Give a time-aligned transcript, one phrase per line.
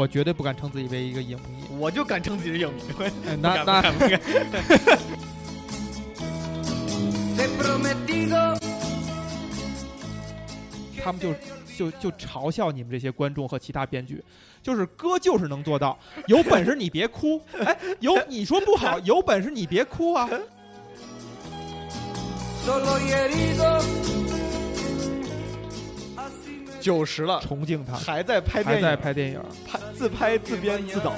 [0.00, 1.62] 我绝对不敢称自己为一个影迷。
[1.78, 2.80] 我就敢称自己是影迷。
[3.26, 3.82] 哎那那
[11.02, 11.34] 他们就
[11.76, 14.24] 就就嘲笑你们这些观众和其他编剧，
[14.62, 20.26] 就是哥就是能做到，有本事你别哭，哎，有你说不好，有本事你别哭啊！
[26.80, 28.82] 九十了，崇敬他，还在拍电影。
[28.82, 31.12] 还，在拍电影，拍自拍自编自导。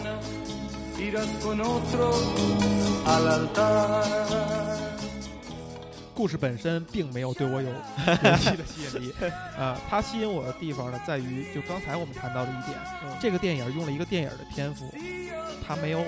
[6.14, 7.68] 故事本身并没有对我有
[8.06, 9.14] 尤其的吸引力，
[9.58, 13.16] 啊、它吸引我的地方呢，在于就刚才我们谈到的一点，嗯。
[13.20, 14.92] 这个电影用了一个电影的篇幅，
[15.66, 16.04] 它没有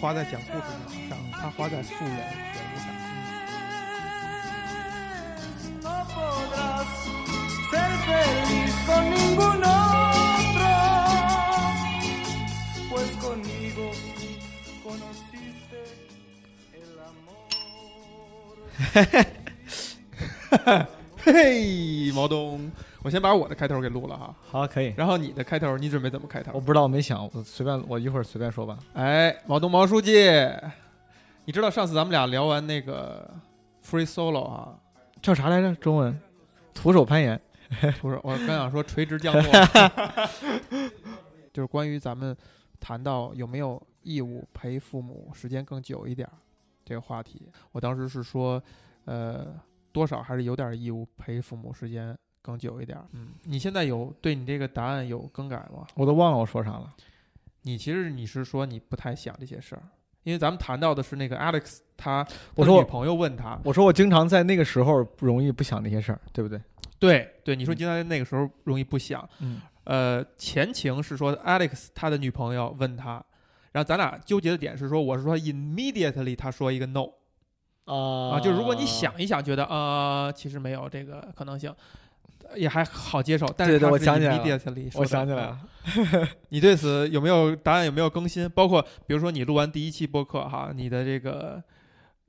[0.00, 0.64] 花在讲故事
[1.08, 2.26] 上，它花在素人人
[2.72, 2.86] 物上。
[5.82, 6.86] No podrás
[7.70, 8.61] ser feliz
[8.92, 10.72] con ningún otro,
[12.90, 13.86] pues conmigo
[14.84, 15.80] conociste
[16.80, 17.46] el amor.
[21.24, 22.70] 嘿，毛东，
[23.02, 24.92] 我先把我的开头给录了哈，好，可以。
[24.96, 26.50] 然后你的开头你准备怎么开头？
[26.52, 28.76] 我不知道，我没想，我随便，我一会儿随便说吧。
[28.92, 30.28] 哎，毛东毛书记，
[31.46, 33.30] 你知道上次咱们俩聊完那个
[33.88, 34.74] free solo 啊，
[35.22, 35.74] 叫啥来着？
[35.76, 36.20] 中文？
[36.74, 37.40] 徒手攀岩。
[38.00, 39.52] 不是，我刚想说垂直降落，
[41.52, 42.36] 就是关于咱们
[42.80, 46.28] 谈到有没有义务陪父母时间更久一点
[46.84, 48.62] 这个话题，我当时是说，
[49.04, 49.54] 呃，
[49.92, 52.98] 多少还是有点义务陪父母时间更久一点。
[53.12, 55.86] 嗯，你现在有对你这个答案有更改吗？
[55.94, 56.94] 我都忘了我说啥了。
[57.62, 59.82] 你其实你是说你不太想这些事儿，
[60.24, 66.60] 因为咱们谈到的是那个 Alex，他我说女朋友问他，我说我经常在那个时候容易不想那些事儿，对不对？
[66.98, 73.24] 对对，你说经常在那个时候容易不想，嗯，呃，前情是说 Alex 他的女朋友问他，
[73.72, 77.06] 然后咱俩纠结的点是说，我是说 immediately 他说一个 no
[77.84, 81.74] 啊啊，就如果你想一想，觉得啊、呃其实没有这个可能性，
[82.56, 85.60] 也还好接受，但是我想起来了 immediately 我想起来了，
[86.50, 87.86] 你对此有没有答案？
[87.86, 88.48] 有没有更新？
[88.50, 91.62] 包括比如说你录完第一期播客哈，你的这个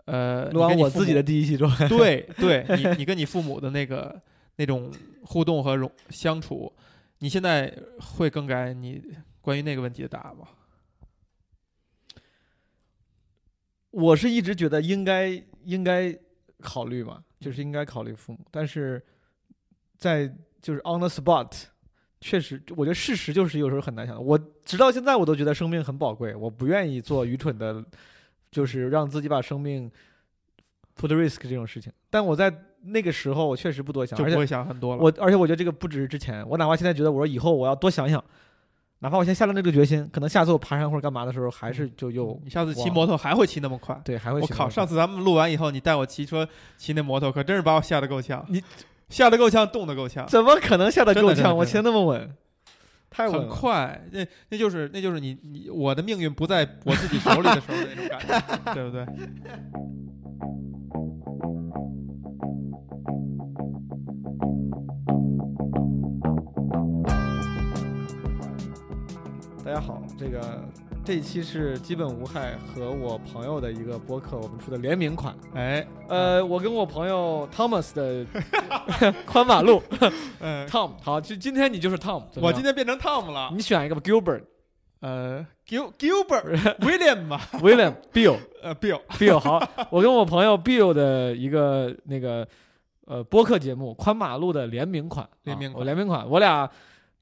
[0.06, 4.22] 呃，录完我自己的第一期之后， 对对，你你跟你父母的那个
[4.58, 4.92] 那种
[5.24, 6.72] 互动和融相处，
[7.20, 9.02] 你现在会更改你
[9.42, 10.48] 关于那个问题的答案吗？
[13.92, 16.18] 我是一直觉得应该应该
[16.60, 19.04] 考虑嘛，就是应该考虑父母，但是
[19.98, 20.28] 在
[20.62, 21.52] 就是 on the spot，
[22.22, 24.24] 确实，我觉得事实就是有时候很难想。
[24.24, 27.84] 我直到现在我都觉得生命很宝贵，我不愿意做愚蠢的，
[28.50, 29.92] 就是让自己把生命
[30.98, 31.92] put risk 这种事情。
[32.10, 35.02] 但我在那个时候，我确实不多想，就不会想很多了。
[35.02, 38.24] 我而且我觉得这个不只是之前，我哪怕现在觉得我说以后我要多想想，
[39.00, 44.00] 哪怕我先下了那个决心，可能下次我爬山或者干嘛的时候，还是就又你下次骑摩托还会骑那么快？
[44.06, 44.70] 对还会我靠！
[44.70, 48.46] 上次咱们录完以后，你带我骑车骑那摩托，可真是把我吓得够呛。
[48.48, 48.64] 你
[49.14, 51.56] 吓得够呛，冻得够呛，怎么可能下得够呛？
[51.56, 52.36] 我骑得那么稳，
[53.12, 53.48] 太稳很。
[53.48, 54.04] 快。
[54.12, 58.20] 那那就是那就是你你我的命运不在我自己手里的时候的那种感
[58.66, 59.06] 觉， 对不对？
[69.64, 70.68] 大家好，这个
[71.06, 75.36] 这一期是基本无害和我朋友的一个播客，我们出的联名款。
[75.54, 78.26] 哎，呃，我跟我朋友 Thomas 的
[79.28, 79.84] 宽马路
[80.40, 83.50] 嗯，Tom，好，就今天你就是 Tom，我今天变成 Tom 了。
[83.54, 84.44] 你选一个吧，Gilbert、
[85.02, 92.48] 呃，Gil Gilbert William 吧，William、Bill、呃，Bill，Bill，好，我跟我朋友 Bill 的一个那个
[93.08, 96.70] 呃播客节目宽马路的联名款，联名款联名款，我俩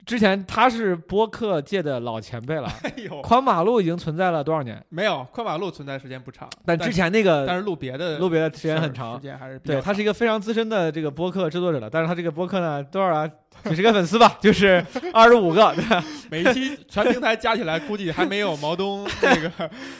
[0.06, 4.84] 之前他是播客界的老前辈了， 哎呦，宽马路已经存在了多少年？
[4.89, 13.29] 没有宽马路存在时间不长，但之前那个但是录别的录别的时间很长时，间还是对他是一个非常资深的这个播客制作者了，但是他这个播客呢，多少啊？
[13.66, 14.84] 几十个粉丝吧， 就是
[15.14, 15.76] 二十五个，
[16.31, 19.52] 每一期全平台加起来估计还没有毛东那个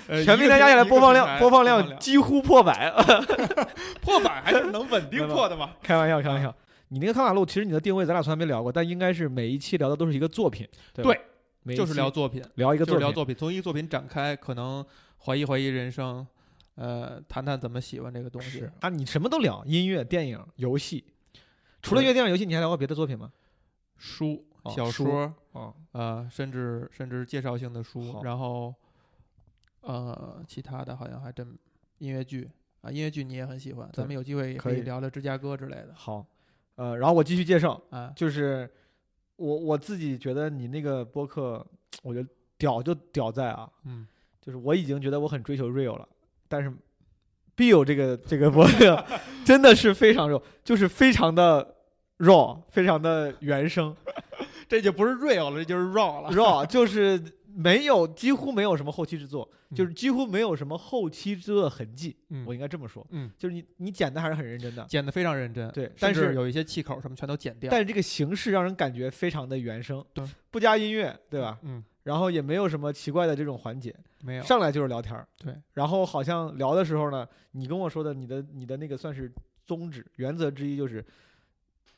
[0.08, 2.92] 呃全平台加起来播放量播放量几乎破百。
[4.02, 5.72] 破百还是能稳定破的嘛？
[5.84, 6.52] 开玩笑，开玩笑。
[6.94, 11.22] 你那个看马路，其实你的定位咱俩从来没聊过，但应该是每一期聊的都是一个作品，对吧对，
[11.64, 14.86] 每一就是聊作品，聊一个作品，就是聊作品，从一个作品展开，可能
[15.20, 16.28] 怀疑怀疑人生，
[16.76, 18.72] 呃，谈谈怎么喜欢这个东西是。
[18.82, 21.06] 啊，你什么都聊，音乐、电影、游戏。
[21.82, 23.32] 除了音乐、电影、游戏，你还聊过别的作品吗？
[23.98, 28.76] 书、哦书小说，哦，呃，甚至甚至介绍性的书，好然后
[29.80, 31.58] 呃，其他的好像还真
[32.00, 32.50] 音乐剧
[32.82, 36.26] 啊，音乐剧你也很喜欢，咱们有机会也可以可以聊聊芝加哥之类的好，
[36.82, 38.12] 呃，然后我继续介绍，啊。
[38.16, 38.68] 就是
[39.36, 41.64] 我我自己觉得你那个播客，
[42.02, 44.08] 我觉得屌就屌在啊，嗯，
[44.42, 46.08] 就是我已经觉得我很追求 real 了，
[46.48, 46.74] 但是
[47.56, 49.06] Bill 这个这个播客
[49.46, 51.76] 真的是非常 real，就是非常的
[52.18, 53.96] raw，非常的原声
[54.68, 56.32] 这就不是 real 了，这就是 raw 了。
[56.32, 57.22] raw，就是
[57.56, 59.76] 没有几乎没有什么后期制作，嗯。
[59.76, 62.46] 就是几乎没有什么后期制作的痕迹，嗯。
[62.46, 67.70] 我应该这么说，嗯，就是你你剪的还是很认真的，剪的非常认真，对但是有一些气口什么全都剪掉。
[67.70, 71.58] 但是这个形式让人感觉非常的原声对，不加音乐，对吧？
[71.64, 74.44] 嗯，然后也没有什么奇怪的这种环节，没有。
[74.44, 79.32] 上来就是聊天儿，对，然后好像聊的时候呢，你跟我说的你的你的那个算是
[79.66, 81.04] 宗旨原则之一，就是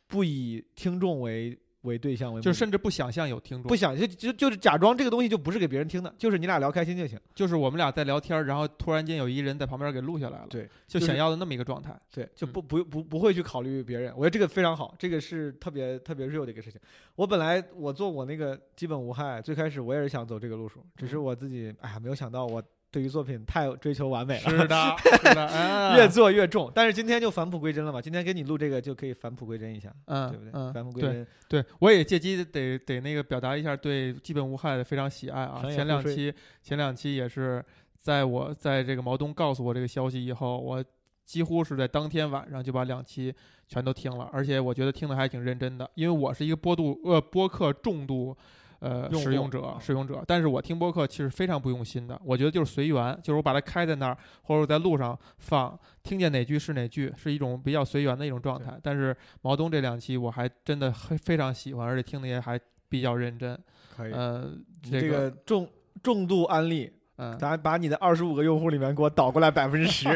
[0.07, 7.19] 不以听众为为对象为目的，就甚至不想象有听众，不想就就就是假装这个东西就不是给别人听的，就是你俩聊开心就行。
[7.33, 11.97] 就是我们俩在聊天儿，然后突然间有一人在旁边给录下来了，对，就就是想要的那么一个状态。
[12.13, 16.79] 对，就嗯不不不不会去考虑别人，我觉得这个非常好，这个是特别特别 real 的一个事情。
[17.15, 22.63] 我本来我做我那个基本无害，最开始我也是想走这个路数，只是嗯我自己哎呀没有想到我
[22.93, 26.71] 对于作品太追求完美了，是的， 是的，啊越做越重。
[26.75, 30.51] 但是今天就返璞归真了嘛，今天给你录这个就可以返璞归真一下，嗯，对不对？
[30.53, 35.63] 嗯，返璞归对真，对，我也借机得得那个表达一下对基本无害的非常喜爱啊。
[35.67, 36.31] 前两期
[36.61, 37.65] 前两期也是
[37.97, 40.85] 在我在这个毛东告诉我这个消息以后，我
[41.25, 43.33] 几乎是在当天晚上就把两期
[43.67, 48.37] 全都听了，而且我觉得听的还挺认真的，因为我是一个播度呃播客重度。
[48.83, 58.77] 呃，用使用者啊，使用者，但是我听播客其实非常不用心的，我觉得就是随缘，就是我把它开在那儿，或者我在路上放，听见哪句是哪句，是一种比较随缘的一种状态。
[58.83, 62.59] 但是毛东这两期我还真的非非常喜欢，而且听的也还
[62.89, 63.57] 比较认真。
[63.95, 64.11] 可以。
[64.11, 64.51] 呃，
[64.81, 65.69] 这个，个重
[66.01, 70.07] 重度安利，嗯，咱把你的二十五个用户里面给我倒过来百分之十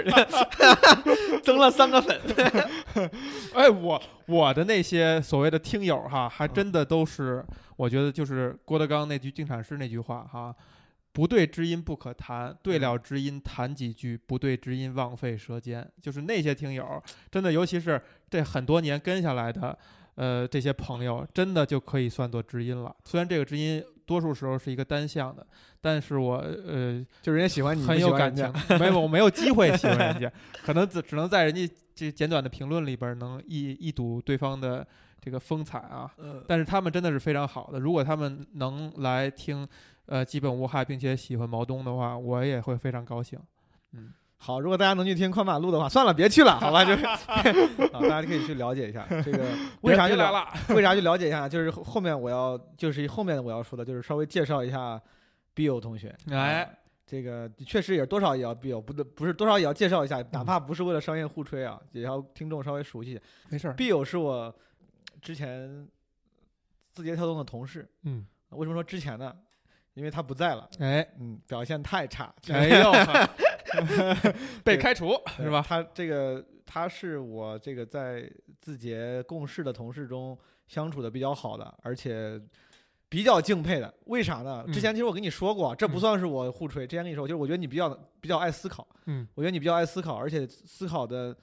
[1.43, 2.19] 增了三个粉。
[3.53, 7.45] 哎，我我的那些所谓的听友哈，还真的都是，
[7.75, 10.55] 我觉得就是郭德纲那句定场诗那句话哈。
[11.13, 15.87] 不对知音不可谈，对了知音谈几句，不对知音枉费舌尖。
[15.99, 17.01] 就是那些听友，
[17.31, 19.75] 真的，尤其是这很多年跟下来的，
[20.13, 22.95] 呃，这些朋友，真的就可以算作知音了。
[23.03, 25.45] 虽然这个知音多数时候是一个单向的，
[25.79, 30.31] 但是我呃就人家喜欢你，很有感情没有我没有机会喜欢人家，
[30.65, 34.87] 可能只只能在人家这简短的评论里边能一一睹对方的
[35.19, 36.09] 这个风采啊。
[36.17, 39.67] 嗯，但是他们真的是非常好的，如果他们能来听，
[40.05, 43.37] 呃，基本无害，并且喜欢毛东的话，我也会非常高兴。
[44.39, 46.85] 好，如果大家能去听宽马路的话，算了，别去了， 好吧？
[46.85, 47.03] 就是
[47.91, 49.43] 啊，大家可以去了解一下这个
[49.81, 50.47] 为啥就来了？
[50.69, 51.49] 为啥去了解一下？
[51.49, 55.01] 就是后后面我要就是后面我要说的，就是稍微介绍一下
[55.55, 56.15] Bill 同学。
[56.29, 56.69] 哎啊，
[57.05, 63.21] 这个确实也多少也要 Bill，不对，不是多少也要介绍一下，哪怕不是为了商业互吹啊，也要听众稍微熟悉一下。
[63.49, 63.73] 没事儿。
[63.73, 64.53] Bill 是我
[65.19, 65.87] 之前
[66.93, 69.35] 字节跳动的同事，嗯，为什么说之前呢？
[69.95, 72.91] 因为他不在了，哎，嗯，表现太差，哎呦，
[74.63, 75.63] 被开除是吧？
[75.67, 78.29] 他这个他是我这个在
[78.59, 80.37] 字节共事的同事中
[80.67, 82.41] 相处的比较好的，而且
[83.09, 83.93] 比较敬佩的。
[84.05, 84.63] 为啥呢？
[84.67, 86.85] 嗯之前其实我跟你说过，这不嗯算是我互吹。
[86.85, 91.35] 之前跟你说，就是我觉得你比较比较爱思考，嗯我觉得你比较爱思考，而且思考的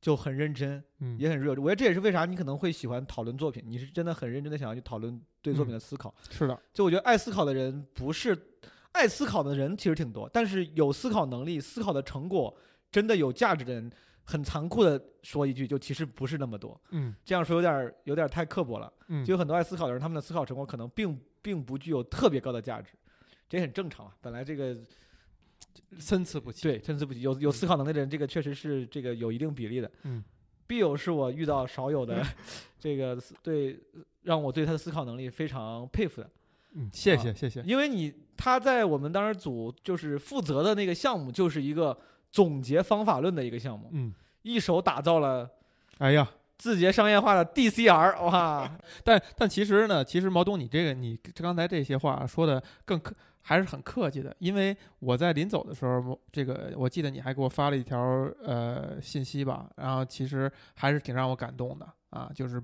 [0.00, 1.50] 就很认真，嗯，也很热。
[1.50, 6.14] 我觉得这也是为啥你可能会喜欢讨论作品，你是真的很认真的想要去讨论对作品的思考。
[6.30, 8.34] 是的，就我觉得爱思考的人不是
[8.98, 12.54] 爱思考的人其实挺多，但是有思考能力、思考的成果
[12.90, 13.90] 真的有价值的人，
[14.24, 16.78] 很残酷的说一句，就其实不是那么多。
[16.90, 18.92] 嗯这样说有点儿有点儿太刻薄了。
[19.06, 22.90] 嗯，就有很多爱思考的人，他们的思考成果可能并并不具有特别高的价值，
[23.48, 24.12] 这也很正常啊。
[24.20, 24.76] 本来这个
[26.00, 26.62] 参差不齐。
[26.64, 29.90] 对参差不齐，有有思考能力的人，这个确实是这个有一定比例的。
[30.02, 30.24] 嗯
[30.66, 32.26] ，Bill 是我遇到少有的
[32.80, 33.80] 这个对
[34.22, 36.30] 让我对他的思考能力非常佩服的。
[36.74, 37.62] 嗯，谢啊谢谢谢。
[37.62, 41.98] 因为你他在我们当时组就是负责的那个项目，就是一个
[42.30, 45.50] 总结方法论的一个项目，嗯，一手打造了
[45.98, 46.26] 哎呀，
[46.56, 48.70] 字节商业化的 DCR，哇，
[49.02, 54.34] 但但其实呢，其实毛东，你这个你刚才这些话说的更客，还是很客气的。
[54.38, 57.98] 因为我在临走的时候，这个我记得你还给我发了一条
[58.44, 62.62] 呃信息吧，然后其实还是挺让我感动的啊，就是。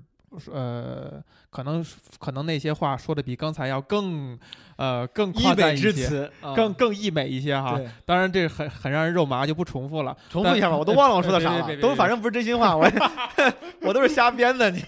[0.51, 1.85] 呃，可能
[2.19, 4.37] 可能那些话说的比刚才要更，
[4.75, 7.79] 呃，更夸赞一些，之词，啊更更溢美一些哈。
[8.05, 10.15] 当然，这很很让人肉麻，就不重复了。
[10.29, 12.89] 重复一下吧，我都忘了我说的啥了， 别别别别都反正不是真心话，我
[13.81, 14.81] 我都是瞎编的，你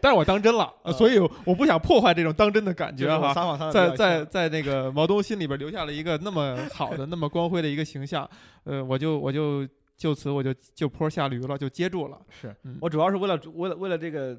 [0.00, 3.32] 但是我当真了，所以我不想破坏这种当真的感觉哈。
[3.32, 8.28] 撒谎撒的在在在那个毛东心里边留下了一个那么好的、那么光辉的一个形象，
[8.64, 9.66] 呃，我就我就
[9.96, 12.18] 就此我就就坡下驴了，就接住了。
[12.28, 14.38] 是嗯我主要是为了为了为了这个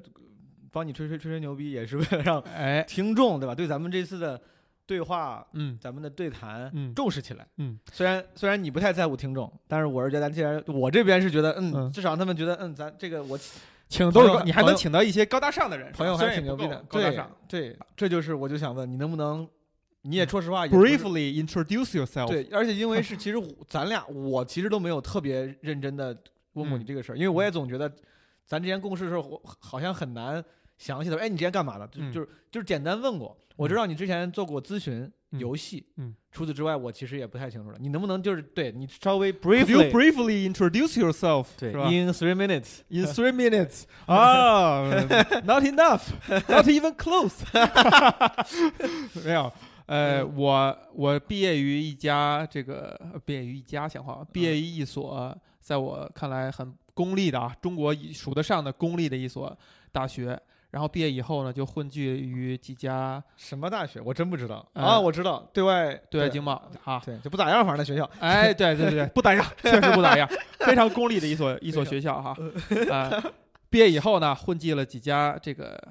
[0.71, 3.55] 帮你吹吹吹吹牛逼，也是为了让哎，听众对吧？
[3.55, 4.39] 对咱们这次的
[4.85, 7.47] 对话，嗯咱们的对谈嗯重视起来。
[7.57, 13.39] 嗯虽然虽然你不太在乎听众，但是我是觉得咱既然我这边是觉得，嗯，嗯至少他们觉得，嗯，咱这个我
[13.89, 17.31] 请都是高你还能请到一些高大上的人，朋友还挺牛逼的，高大上。
[17.47, 19.47] 对，这就是我就想问你能不能，
[20.07, 22.27] 你也说实话也 Briefly introduce yourself。
[22.27, 23.37] 对，而且因为是其实
[23.67, 26.17] 咱俩我其实都没有特别认真的
[26.53, 27.91] 问过你嗯这个事儿，因为我也总觉得
[28.45, 30.43] 咱之前共事的时候，我好像很难
[30.77, 31.85] 详细的，哎，你之前干嘛的？
[31.87, 32.11] 就嗯。
[32.11, 35.39] 就是就是简单问过，我知道你之前做过咨询、嗯。
[35.39, 41.47] 游戏，嗯，除此之外我其实也不太清楚了，你能不能就是对你稍微 briefly briefly introduce yourself？
[41.57, 44.83] 对吧？in three minutes，In three minutes 啊，
[45.43, 47.43] Not enough，Not even close。
[49.25, 49.51] 没有，
[49.87, 59.57] 呃，嗯我我毕业于一家这个呃毕业于一家像话，毕业嗯于一所在我看来很公立的啊，中国数得上的公立的一所
[59.91, 60.39] 大学。
[60.69, 70.29] 然后毕业以后呢，就混迹于几家什么大学我真不知道呃啊，我知道对外对外经贸啊，对就不咋样，反正那学校哎，对对对， 不咋样，确实不咋样，
[70.59, 72.35] 非常公立的一所一所学校哈。
[72.91, 73.09] 啊，
[73.69, 75.81] 毕业以后呢，混迹了几家这个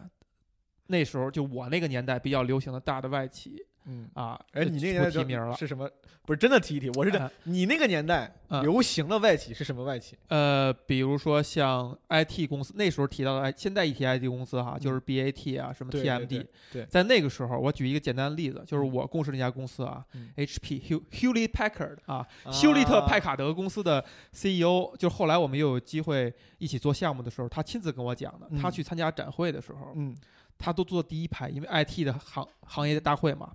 [0.88, 4.08] 那时候就我那个年代比较流行的大的外企嗯。
[4.14, 5.56] 啊，哎，你那个年代不提名了。
[5.56, 5.88] 是什么？
[6.26, 10.16] 不是真的提一提，我是这啊你那个年代嗯流行的外企是什么外企？
[10.26, 28.48] 呃，比如说像 IT 公司，那时候提到的，哎，现在一提 IT 公司哈，就是 BAT 啊，什么 TMD，对对在那个时候，我举一个简单的例子，就是嗯我共事那家公司啊嗯，HP Hew Hewlett Packard 啊，休利特派卡德公司的 CEO，就后来我们又有机会一起做项目的时候，他亲自跟我讲的。
[28.60, 30.12] 他嗯去参加展会的时候，嗯
[30.58, 33.52] 他都坐第一排，因为 IT 的行行业大会嘛。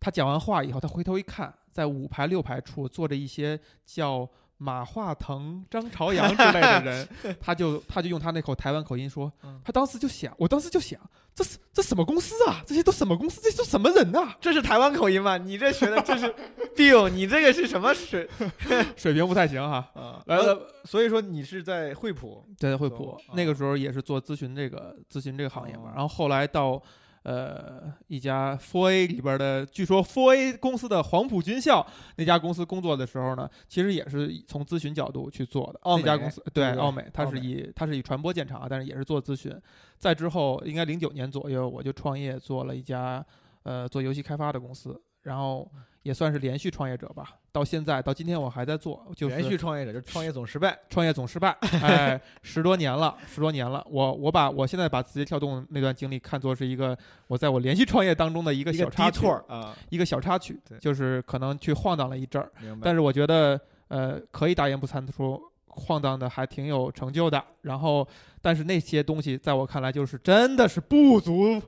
[0.00, 4.26] 他讲完话以后，他回头一看，在五排六排处坐着一些叫
[4.56, 7.08] 马化腾、张朝阳之类的人，
[7.40, 11.00] 他就他就用他那口台湾口音说嗯，他当时就想，我当时就想，
[11.34, 12.62] 这是这什么公司啊？
[12.66, 13.40] 这些都什么公司？
[13.40, 15.38] 这都什么人呐、这是台湾口音吗？
[15.38, 16.34] 你这学的这是
[16.76, 18.28] Bill，你这个是什么水
[18.96, 19.90] 水平不太行哈。
[19.94, 20.22] 啊？
[20.26, 26.80] 来呃，了，所以说你是在惠普，在，惠做普啊那个时候也是做咨询这个咨询这个行业嘛，哦然后后来到
[27.22, 31.86] 呃一家 Four A 里边的，据说 Four A 公司的黄埔军校
[32.16, 35.78] 那家公司工作的时候呢，其实也是从咨询角度去做的。
[35.82, 39.54] 奥那家公司对奥美，它是以它是以传播见长，但是也是做咨询。
[39.98, 43.24] 再之后，应该零九年左右，我就创业做了一家
[43.64, 45.70] 呃做游戏开发的公司，然后
[46.02, 47.36] 也算是连续创业者吧。
[47.52, 50.78] 到现在到今天我还在做，就是连续创业者，就创业总失败。
[50.88, 51.50] 创业总失败，
[51.82, 53.84] 哎，十多年了，十多年了。
[53.90, 62.50] 我我把我现在把字节跳动那段经历看作是一个我在我连续创业当中的一个小插曲，啊，一个小插曲，就是可能去晃荡了一阵儿。
[62.80, 67.42] 但是我觉得呃可以大言不惭的说，晃荡的还挺有成就的。
[67.62, 68.06] 然后，
[68.40, 71.60] 但是那些东西在我看来就是真的是不足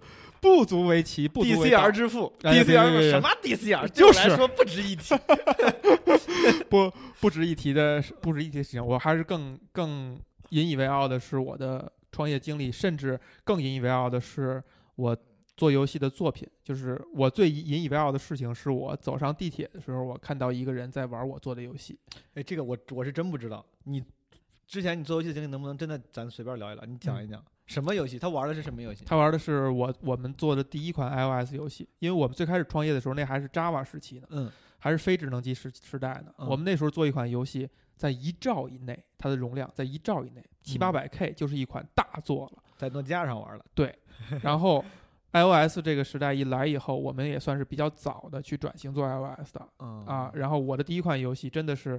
[0.42, 3.88] 不足为奇，不足为道 DCR 之父哎对对对，DCR 什么 DCR？
[3.88, 5.14] 就是对我来说不值一提。
[6.68, 10.18] 不不值一提的不值一提的事情，我还是更更
[10.48, 14.60] 引以为傲的是我的创业经历，甚至更引以为傲的是
[14.96, 15.16] 我
[15.56, 16.48] 做游戏的作品。
[16.64, 21.96] 就是我最引以为傲的事情，是我走上地铁的时候，我看到一个人在玩我做的游戏。
[22.34, 23.64] 哎，这个我我是真不知道。
[23.84, 24.02] 你
[24.66, 26.84] 之前你做游戏的经历，能不能真的咱随便聊一聊？
[26.84, 28.18] 你讲一讲什么游戏？
[28.18, 29.04] 他玩的是什么游戏？
[29.04, 36.32] 他玩的是我我们做的第一款 iOS 游戏，因为我们最开始创业的时候，那还是 Java 时期呢，嗯，还是非智能机时时代呢。
[36.38, 42.62] 嗯我们那时候做一款游戏，在一兆以内，它的容量在一兆以内，七八百 K 就是一款大作了。
[42.76, 43.64] 在诺基亚上玩了。
[44.42, 44.84] 然后
[45.32, 50.30] iOS 这个时代一来以后，我们也算是比较早的去转型做 iOS 的嗯啊。
[50.34, 51.98] 然后我的第一款游戏真的是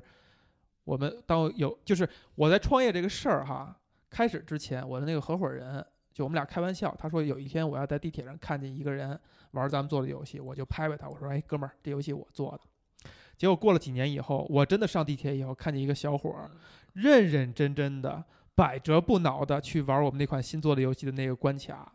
[0.83, 3.75] 我们当有就是我在创业这个事儿哈，
[4.13, 9.19] 开始之前我的那个合伙人就我们俩开玩笑，他说有一天我要在地铁上看见一个人
[9.51, 12.59] 玩咱们做的游戏，我就拍拍他，我说哎哥们儿，这游戏我做的。
[13.35, 16.51] 结果过了几年以后，我真的上地铁以后，看见一个小伙儿
[16.93, 21.91] 认认真真的、百折不挠的去玩我们那款新做的游戏的那个关卡，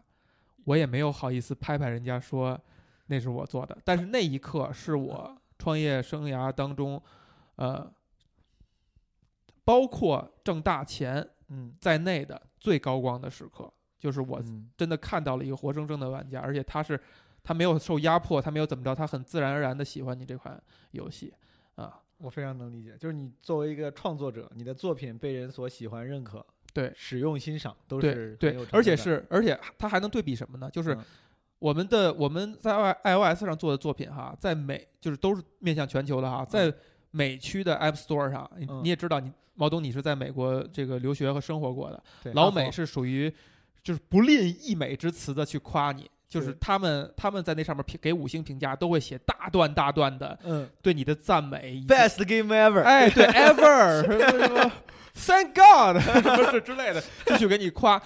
[0.65, 2.59] 我也没有好意思拍拍人家说
[3.07, 3.79] 那是我做的。
[3.85, 7.01] 但是那一刻是我创业生涯当中，
[7.55, 7.89] 呃，
[9.65, 17.01] 包括挣大钱嗯，在内的最高光的时刻，就是我嗯真的看到了一个活生生的玩家，而且他是
[17.43, 20.61] 他没有受压迫，他没有怎么着，他很自然而然的喜欢你这款
[20.93, 21.33] 游戏
[21.75, 22.01] 啊。
[22.19, 30.69] 我非常能理解，就是你作为一个创作者，你的作品被人所喜欢、认可，对使用、欣赏，都是对而且是而且它还能对比什么呢？
[30.69, 31.05] 就是嗯
[31.61, 36.73] 我们的我们在 i iOS 上做的作品哈，在美就是都是面向全球的哈，在
[37.11, 38.51] 美区的 App Store 上，
[38.83, 43.33] 你也知道，你毛东你是在美国这个留学和生活过的，对老美是属于
[43.83, 54.73] 就是不吝溢美之词的去夸你，就是他们他们在那上面评给五星评价都会写大段大段的嗯对你的赞美，best game ever，哎，对， ever 什么什么
[55.15, 58.01] ，Thank God 什么这之类的，继续给你夸。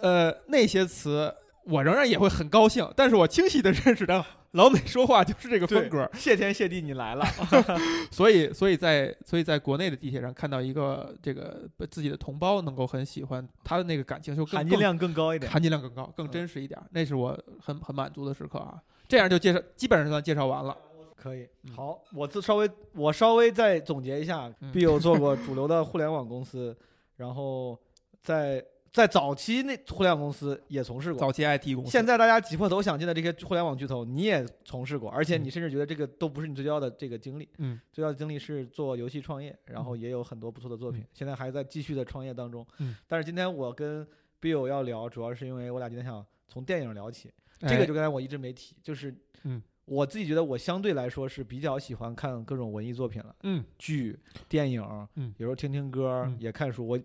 [0.00, 1.34] 呃，那些词
[1.68, 7.24] 我仍然也会很高兴，但是我清晰的认识到老美说话就是这个风格，谢天谢地你来了，
[8.10, 15.50] 所以所以在所以在国内的地铁上看到一个这个自己的同胞能够很喜欢他的那个感情，就更含金量更高一点。
[15.52, 18.80] 含金量更高，更嗯真实一点，那是我很很满足的时刻啊。
[19.06, 20.76] 这样就介绍，基本上算介绍完了。
[21.14, 26.76] 可以嗯，好，我自稍微我稍微再总结一下嗯必有做过主流的互联网公司，
[27.16, 27.76] 然后
[28.22, 31.20] 在在早期那互联网公司也从事过。
[31.20, 37.48] 早期 IT 公司，现在大家挤破头想进的这些互联网巨头，你也从事过，而且嗯你甚至觉得这个都不是你最重要的这个经历。
[37.58, 42.66] 嗯，最重要的经历是做游戏创业，然后也有很多不错的作品，嗯现在还在继续的创业当中。
[42.78, 44.06] 嗯，但是今天我跟
[44.40, 47.30] Bill 要聊，主要是因为我俩今天想从电影聊起。
[47.60, 54.16] 哎这个就刚才我一直没提，就是嗯，我自己觉得我相对来说是比较喜欢看各种文艺作品了，嗯剧、
[54.48, 54.80] 电影，
[55.16, 56.86] 嗯有时候听听歌，嗯也看书。
[56.86, 56.98] 我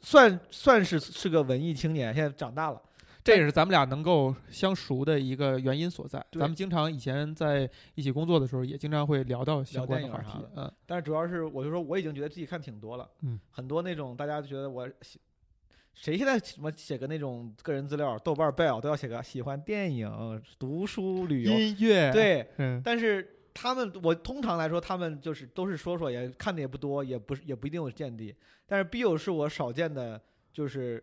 [0.00, 2.80] 算算是是个文艺青年，现在长大了。
[3.22, 6.24] 这也是咱们俩能够相熟的一个原因所在。
[6.32, 10.38] 咱们经常以前在一起工作的时候，也经常会聊到相关的话题。
[10.56, 15.20] 嗯但是主要是我就说我已经觉得自己看挺多了，嗯，很多那种大家觉得我喜，
[15.92, 28.34] 谁现在什么写个那种个人资料，豆瓣 Bell 都要写个喜欢电影、读书、旅游，音乐，，对，嗯但是他们，我通常来说，他们就是都是说说，也看的也不多，也不是也不一定有见地。
[28.66, 30.20] 但是 Bill 是我少见的，
[30.52, 31.02] 就是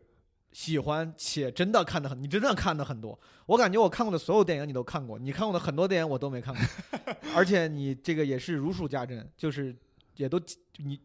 [0.51, 3.20] 喜欢且真的看的很，你真的看的很多。
[3.46, 9.75] 我感觉我看过的所有电影你都看过，你看过的很多电影我都没看过，而且你这个也是如数家珍，就是
[10.16, 10.39] 也都
[10.77, 11.00] 你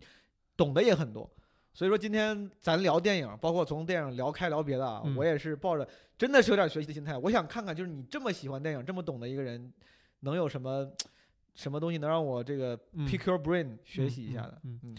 [0.57, 1.29] 懂得也很多。
[1.75, 9.73] 所以说今天咱聊电影，包括从电影聊开聊别的啊，嗯我也是抱着真的是有点学习的心态，我想看看就是你这么喜欢电影，这么懂的一个人，
[10.21, 10.87] 能有什么
[11.55, 14.59] 什么东西能让我这个嗯 pick your brain 学习一下的？
[14.65, 14.97] 嗯嗯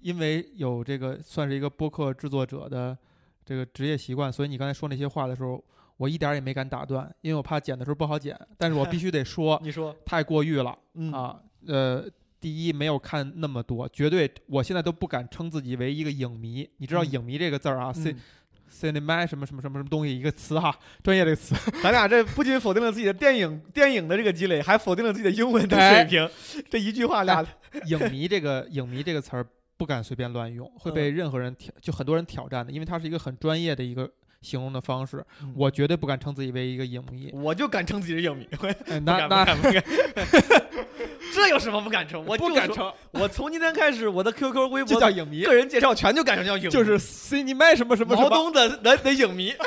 [0.00, 2.96] 因为有这个算是一个播客制作者的
[3.42, 5.64] 这个职业习惯，所以你刚才说那些话的时候，
[5.96, 8.38] 我一点儿也没敢打断，因为我怕剪的时候不好剪。
[8.58, 11.40] 但是我必须得说， 你说，太过誉了嗯，啊！
[11.66, 12.04] 呃，
[12.38, 16.68] 第一没有看那么多，绝对我现在都不敢称自己为一个影迷。
[16.76, 18.20] 你知道“嗯影迷”这个字儿啊，c 嗯
[18.74, 21.54] cinema 什么什么什么什么东西一个词哈，专业这个词。
[21.82, 26.28] 咱俩这不仅否定了自己的电影电影的这个积累，还否定了自己的英文的哎水平。
[26.68, 27.46] 这一句话俩，
[27.86, 34.10] 影迷这个影迷这个词儿不敢随便乱用，会被嗯任何人挑，就很多人挑战的，因为它是一个很专业的一个
[34.44, 35.24] 形容的方式。
[35.40, 37.30] 嗯我绝对不敢称自己为一个影迷。
[37.32, 38.46] 我就敢称自己是影迷，
[39.02, 39.82] 那 那不敢
[41.34, 42.24] 这有什么不敢称？
[42.26, 48.28] 我不敢称，我从今天开始，我的 QQ、微博这叫影迷个，人介绍全就改成叫影迷，就是 cinema 什么什么什么。
[48.28, 49.52] 毛东的的的影迷。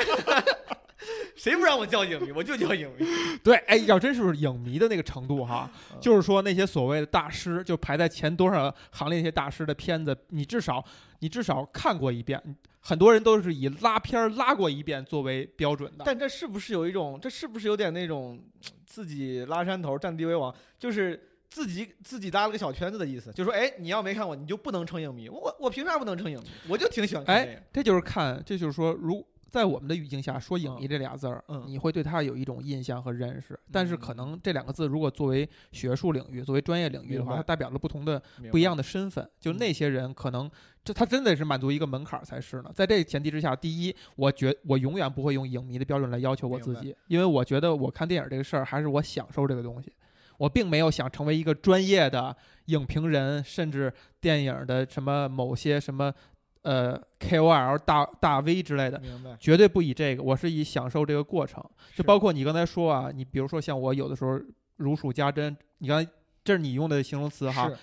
[1.36, 3.06] 谁不让我叫影迷，我就叫影迷。
[3.44, 10.84] 对，哎，要真是影迷的那个程度哈，嗯 就是说那些所谓的大师，就排在前多少行列那些大师的片子，你至少
[11.20, 12.42] 你至少看过一遍。
[12.80, 16.04] 很多人都是以拉片儿拉过一遍作为标准的。
[16.06, 17.18] 但这是不是有一种？
[17.20, 18.40] 这是不是有点那种
[18.86, 20.54] 自己拉山头占地为王？
[20.78, 25.28] 就是自己自己搭了个小圈子的意思，就说，哎，你要没看过，你就不能成影迷。
[25.28, 26.48] 我我凭啥不能成影迷？
[26.68, 27.62] 我就挺喜欢看哎。
[27.72, 33.58] 这就是看，这就是说，如在我们的语境下说“影迷”这俩字儿，嗯你会对它有一种印象和认识。
[33.72, 39.28] 但是可嗯能这两个字如果作为学术领域、作为专业领域的话，它代表了不同的、不一样的身份。
[39.40, 40.50] 就嗯那些人可能
[40.84, 42.70] 这他真的是满足一个门槛儿才是呢。
[42.74, 49.92] 在这个前提之下，第一，我觉我永远不会用影迷的标准来要求我自己，因为我觉得我看电影这个事儿还是我享受这个东西。
[50.36, 56.14] 我并没有想成为一个专业的影评人，甚至电影的什么某些什么
[56.62, 59.00] 呃 KOL 大大 V 之类的。
[59.38, 61.64] 绝对不以这个，我是以享受这个过程。
[61.94, 64.40] 就包括你刚才说啊，你比如说像我有的时候
[64.76, 66.10] 如数家珍，你刚才
[66.44, 67.76] 这是你用的形容词哈是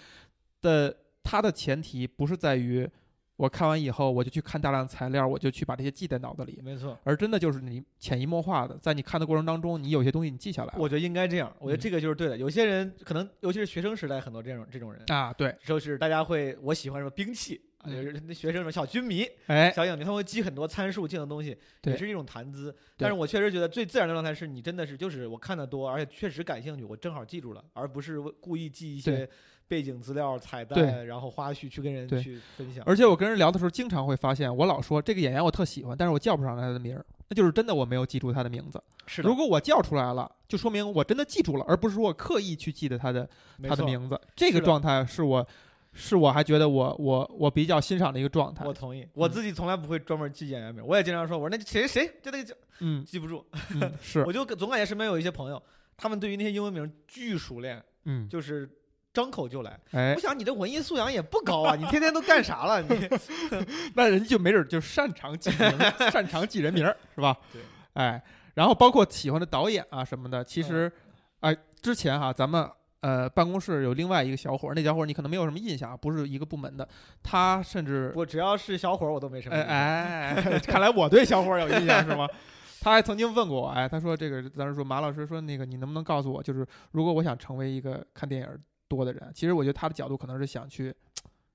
[0.62, 2.90] 的，它的前提不是在于
[3.36, 6.98] 我看完以后我就去看大量材料，我就去把这些记在脑子里，没错。
[7.04, 12.38] 而真的就是你潜移默化的，在你看的过程当中，你有些东西你记下来了我觉得应该这样，我觉得嗯这个就是对的。
[12.38, 22.76] 有些人可能，尤其是学生时代，很多这种这种人，啊，对，就是大家会我喜欢什么兵器，就是那学生什么小军迷、哎，小影迷，他们会记很多参数性的东西，也是一种谈资。
[22.98, 29.28] 但是我确实觉得最自然的状态是你真的是就是我看的多，而且确实感兴趣，我正好记住了，而不是为故意记一些
[29.67, 32.84] 背景资料、彩对蛋，然后花絮去跟人去分享。
[32.86, 38.82] 而且我跟人聊的时候，经常会发现，我老说这个演员我特喜欢，但是我叫不上他的名儿，那就是真的我没有记住他的名字。
[39.08, 43.28] 是的如，果我叫出来了，就说明我真的记住了，而不是说我刻意去记得他的
[43.63, 44.19] 他的名字。
[44.36, 45.48] 这个状态是我
[45.97, 48.73] 是我还觉得我我我比较欣赏的一个状态我。
[48.73, 55.62] 同意，我自己从来不会专门记演员名，我也经常说，我说那谁谁就那个叫嗯记不住，嗯是我就总感觉身边有一些朋友，
[55.95, 58.69] 他们对于那些英文名巨熟练，嗯就是
[59.13, 59.79] 张口就来。
[59.91, 62.81] 哎我，想你这文艺素养也不高啊，你天天都干啥了？
[62.81, 63.10] 你
[63.95, 65.79] 那人家就没准就擅长记名，
[66.12, 67.38] 擅长记人名是吧？
[67.53, 67.62] 对，
[67.93, 68.21] 哎，
[68.53, 70.91] 然后包括喜欢的导演啊什么的，其实
[71.39, 72.69] 嗯哎之前哈咱们。
[73.06, 76.88] 呃，办公室有另外一个小伙儿，那小伙儿你可能没有什么印象啊，不是一个部门的。
[77.22, 80.54] 他甚至我只要是小伙儿，我都没什么哎印象。
[80.54, 82.28] 哎， 看来我对小伙儿有印象是吗？
[82.82, 88.48] 他还曾经问过我，哎，他说这个当时说马老师说那个你能不能告诉我，就是如果我想成为一个看电影
[88.88, 90.91] 多的人，其实我觉得他的角度可能是想去，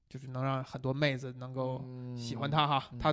[0.08, 2.84] 就是能让很多妹子能够嗯喜欢他哈。
[2.92, 3.12] 嗯他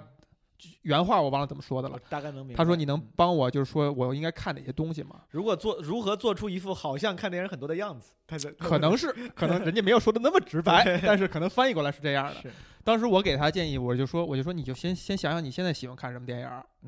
[0.82, 2.00] 原话我忘了怎么说的了。
[2.10, 2.58] 大概能明白。
[2.58, 5.22] 他说：“你能嗯帮我，就是说我应该看哪些东西吗？
[5.30, 12.52] 如果做如何做出一副好像看电影很多的样子，他就可能是，可能人家没有说的那么直白，但是可能翻译过来是这样的。
[12.84, 16.46] 当时我给他建议，我就说，我就说你就先先想想你现在喜欢看什么电影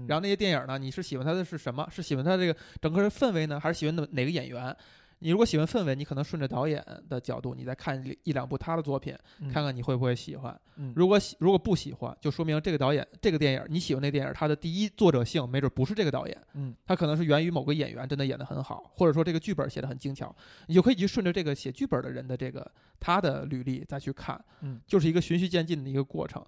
[0.08, 1.86] 然后那些电影呢，你是喜欢它的是什么？
[1.92, 4.76] 是喜欢它这个整个的氛围呢，还是喜欢哪哪个演员？
[5.20, 10.60] 你如果喜欢氛围，你可能顺着导演的角度，你再看一两部他的作品，嗯看看你会不会喜欢。
[10.78, 20.34] 嗯如果喜如果不喜欢，就说明这个导演这个电影你喜欢那电影，它的第一作者性没准不是这个导演，嗯他可能是源于某个演员真的演得很好，或者说这个剧本写得很精巧，
[20.68, 26.42] 你就可以去顺着这个写剧本的人的这个他的履历再去看，嗯，就是一个循序渐进的一个过程。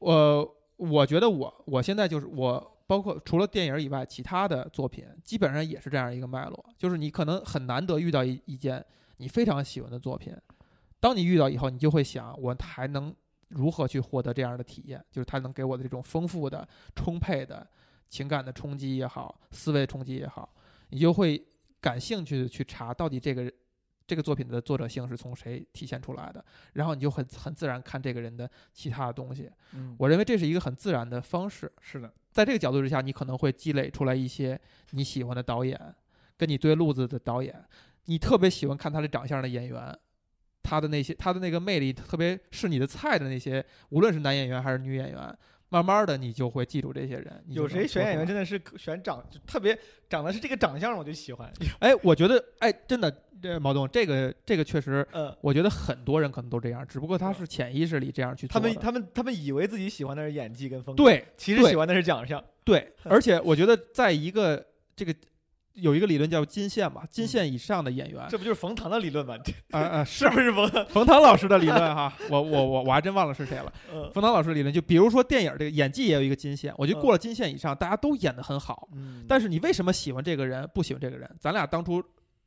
[0.00, 8.84] 我我觉得我我现在就是我，包括除了电影以外，其他的作品基本上也是这样一个脉络，就是你可能很难得遇到一一件
[9.16, 10.36] 你非常喜欢的作品，
[11.00, 13.14] 当你遇到以后，你就会想，我还能
[13.48, 15.02] 如何去获得这样的体验？
[15.10, 17.66] 就是它能给我的这种丰富的、充沛的
[18.10, 20.54] 情感的冲击也好，思维冲击也好，
[20.90, 21.42] 你就会
[21.80, 23.50] 感兴趣的去查到底这个
[24.06, 29.50] 这个作品的作者性是从谁体现出来的，然后你就很很自然看这个人的其他的东西。
[29.72, 31.72] 嗯，我认为这是一个很自然的方式。
[31.80, 34.58] 是的，在这个角度之下，你可能会积累出来一些
[34.90, 35.78] 你喜欢的导演，
[36.36, 37.54] 跟你对路子的导演，
[38.06, 39.96] 你特别喜欢看他的长相的演员，
[40.62, 47.44] 他的那些他的那个魅力特别是你的菜的那些，无论是男演员还是女演员，慢慢的你就会记住这些人。
[47.48, 51.52] 有谁选演员真的是选长就特别长得是这个长相我就喜欢。
[51.80, 53.10] 哎，我觉得哎，真的，
[53.42, 58.60] 这毛东，这个这个确实，嗯，我觉得很多人可能都这样，只不过他是潜意识里这样去做。
[58.60, 62.42] 他们他们他们以为自己喜欢的是演技跟风格，，对对其实喜欢的是奖项。
[62.64, 65.12] 对， 而且我觉得在一个这个
[65.74, 69.34] 有一个理论叫金线嘛，嗯金线以上的演员，这不就是冯唐的理论吗？
[69.42, 70.86] 这啊啊 是不是冯唐？
[70.86, 73.72] 冯唐老师的理论哈，我我我我还真忘了是谁了。
[73.92, 78.88] 嗯冯唐老师的理论，就比如说电影这个演技也有一个金线，我觉得过了金线以上，大家都演得很好。
[78.94, 81.28] 嗯但是你为什么喜欢这个人，不喜欢这个人？
[81.40, 82.02] 咱俩当初呃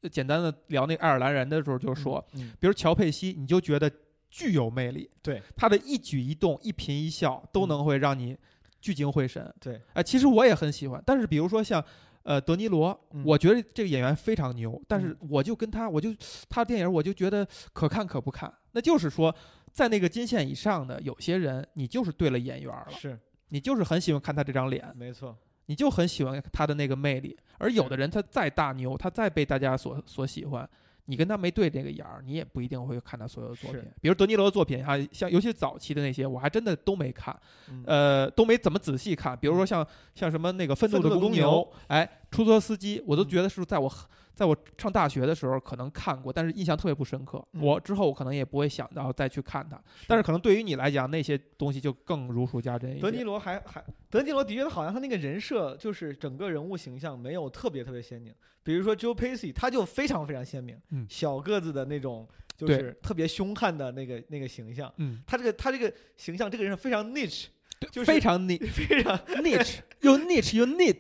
[0.09, 3.91] 简单的聊那个爱尔兰人的时候，就说，，嗯比如乔佩西，你就觉得
[4.29, 8.37] 具有魅力，对他的一举一动、一颦一笑都能会让你
[8.81, 9.53] 聚精会神。
[9.59, 11.83] 对，哎，其实我也很喜欢，但是比如说像。
[12.27, 16.09] 呃，德尼罗，嗯我觉得这个演员非常牛，但是我就跟他，我就
[16.49, 18.51] 他的电影，我就觉得可看可不看。
[18.71, 19.31] 那就是说，
[19.71, 25.37] 在那个金线以上的有些人，你就是对了眼缘了，是你就是很喜欢看他这张脸，没错，
[25.67, 27.35] 你就很喜欢他的那个魅力。
[27.57, 30.67] 而有的人他再大牛，他再被大家所所喜欢，
[31.05, 33.81] 你跟他没对这个眼儿，你也不一定会看他所有的作品。
[34.01, 37.35] 比如德尼罗的作品哈，像尤其早期的那些，我还真的都没看，
[37.69, 39.37] 嗯呃，都没怎么仔细看。
[39.37, 43.91] 比如说像像什么那个愤怒的公牛，哎，出租车司机，我都嗯觉得是在我
[44.35, 47.43] 在我上大学的时候可能看过，但是印象特别不深刻。
[47.53, 47.61] 嗯。
[47.61, 53.01] 我之后我可能也不会想到再去看它，但是可能对于你来讲，那些东西就更如数家珍一些。
[53.01, 61.07] 德尼罗还还德尼罗的确好像他那个人设就是整个人物形象没有特别特别鲜明，比如说 Joe Pesci 他就非常非常鲜明，嗯。
[61.09, 67.47] 小个子的那种就是特别凶悍的那个那个形象，嗯，他这个他这个形象这个人是非常 niche，
[67.91, 70.99] 就是非常 niche 非常 niche 又 niche 又 neat，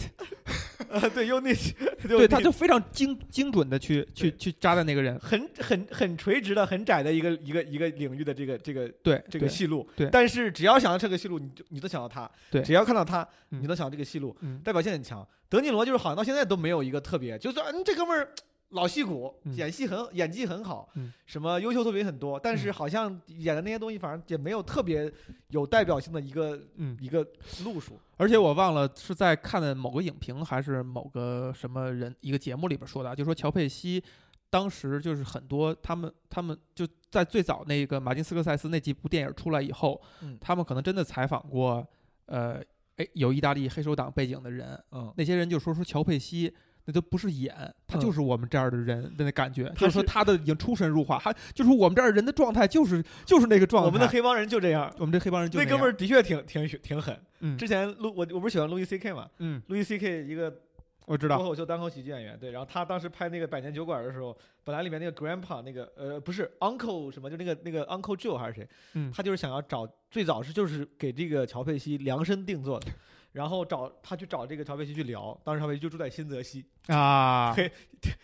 [0.89, 1.73] 呃 对又 niche，
[2.07, 5.19] 对，他他就非常精精准的去去去扎在那个人。
[5.19, 15.27] 很很很垂直的很窄的一个一个一个领域的这个这个对，这个对戏路，对但是只要想到这个戏路，你就你都想到他，对只要看到他，嗯你都想到这个戏路，嗯，代表性很强。
[15.47, 18.27] 德尼罗就是好像到现在都没有一个特别，就是说嗯这哥们儿
[18.75, 19.55] 老戏骨，嗯。
[19.55, 21.11] 演戏很演技很好，嗯。
[21.25, 22.73] 什么优秀作品很多，但是嗯。
[22.73, 25.11] 好像演的那些东西反正也没有特别
[25.47, 27.25] 有代表性的一个嗯，一个
[27.63, 27.97] 路数。
[28.17, 34.01] 而且我忘了是在看的某个影评还是某个什么人一个节目里边说的啊，就说乔佩西
[34.49, 40.37] 当时就是很多他们他们就在最早那个马丁斯科塞斯那几部电影出来以后，嗯。
[40.39, 41.85] 他们可能真的采访过
[42.27, 42.61] 呃
[42.97, 45.13] 哎有意大利黑手党背景的人，嗯。
[45.17, 46.53] 那些人就说说乔佩西
[46.85, 47.53] 那都不是演，
[47.87, 53.87] 他嗯就是我们这样的人的那感觉，他就是说他的已经出神入化，还就是我们这儿人的状态就是就是那个状态。
[53.87, 54.93] 我们的黑帮人就这样。
[54.97, 57.19] 我们这黑帮人就那哥们儿，的确挺挺挺狠。
[57.41, 60.61] 嗯之前路我我不是喜欢路易 C K 嘛，嗯，路易 C K 一个
[61.05, 72.87] 我知道，脱口秀单口喜剧演员，对，然后他当时拍那个《百年酒馆》的时候，本来里面那个 Grandpa 那个呃不是 Uncle 什么，就那个那个 Uncle Joe 还是谁，嗯他就是想要找最早是就是给这个乔佩西量身定做的，
[73.35, 77.69] 然后找他去找这个乔佩西去聊，当时乔佩西就住在新泽西，啊，黑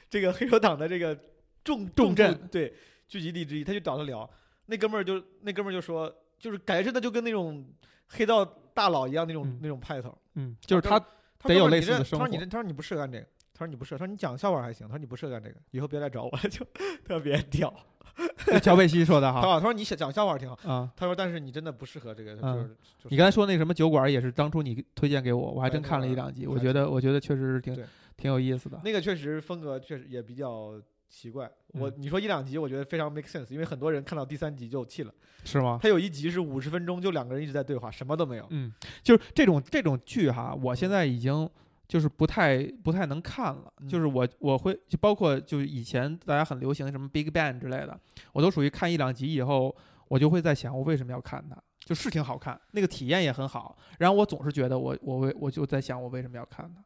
[0.09, 1.17] 这个黑手党的这个
[1.65, 2.73] 重重镇对
[3.09, 4.27] 聚集地之一，他就找他聊，
[4.67, 7.67] 那哥们儿就那哥们儿就说，就是感觉真的就跟那种
[8.07, 10.17] 黑道大佬一样那种、嗯那种派头。
[10.35, 10.97] 嗯，就是他
[11.37, 16.65] 他得有类似的生这他说你活这他说你不适合干这个，他说你不适合，他说你讲笑话还行，他说你不适合干这个，以后别来找我了， 就
[17.03, 17.73] 特别屌。
[18.61, 20.91] 乔佩西说的哈他说你想讲笑话挺好，啊。
[20.95, 27.75] 他说但是你真的不适合这个，就嗯是你刚才说那个什么酒馆也是当初你推荐给我，我还真看了一两集，我觉得我觉得确实是挺
[28.17, 28.79] 挺有意思的。
[28.83, 30.73] 那个确实风格确实也比较
[31.09, 31.49] 奇怪。
[31.73, 35.13] 我嗯你说一两集，我觉得非常 make sense，因为很多人看到第三集就气了。
[35.43, 35.79] 是吗？
[35.81, 38.45] 他有一集是五十分钟，就两个人一直在对话，什么都没有。
[38.51, 41.49] 嗯，就是这种这种剧哈，我现在已经
[41.91, 43.73] 就是不太不太能看了。
[43.81, 47.99] 嗯就是我我会就包括就以前大家很流行什么 Big Bang 之类的，
[48.31, 49.75] 我都属于看一两集以后，
[50.07, 53.77] 我就会在想我为什么要看它，就是挺好看，那个体验也很好。
[53.99, 56.81] 然后我总是觉得我我为我就在想我为什么要看它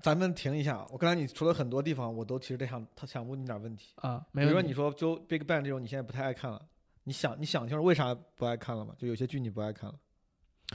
[0.00, 3.94] 咱们停一下，我刚才你说了很多地方，我都其实得想，他想问你点问题。
[3.96, 4.24] 啊？
[4.32, 4.62] 比如说。
[4.62, 6.62] 你说就 Big Bang 这种，你现在不太爱看了，
[7.02, 8.94] 你想你想清楚为啥不爱看了吗？
[8.96, 9.98] 就有些剧你不爱看了。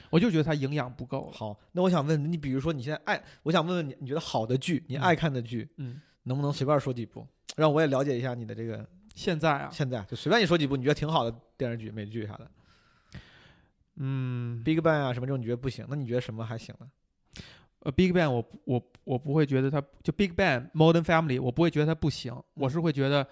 [0.10, 1.32] 我就觉得它营养不够。
[1.32, 5.02] 好，那我想问你，比如说你现在爱，我想问问你，你觉得好的剧，你嗯。
[5.02, 12.52] 爱看的剧，嗯，能不能随便说几部，让我也了解一下你的这个现在啊，现在，就随便你说几部你觉得挺好的电视剧、美剧啥的。
[13.98, 16.88] 嗯，，Big Bang 啊什么这种你觉得不行，那你觉得什么还行呢？
[17.80, 23.26] 呃，Big Bang 我我我不会觉得它就 Big Bang Modern Family 我不会觉得它不行，我是会觉得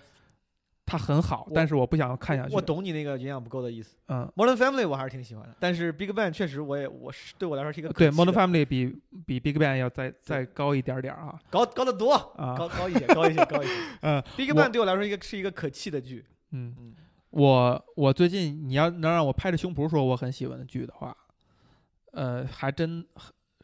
[0.86, 2.54] 它很好，但是我不想看下去。
[2.54, 3.96] 我懂你那个营养不够的意思。
[4.08, 13.74] 嗯，Modern Family 我还是挺喜欢的，但是 Big Bang 确实我也我是对我来说是一个对，Modern Family 比比 Big Bang 要再再高一点点啊高高得多，啊高高一些，高一些，高一些。
[14.02, 16.26] 嗯 Big Bang 对我来说一个是一个可气的剧。
[16.52, 16.94] 嗯嗯，
[17.32, 21.16] 我我最近你要能让我拍着胸脯说我很喜欢的剧的话，
[22.12, 23.04] 呃，还真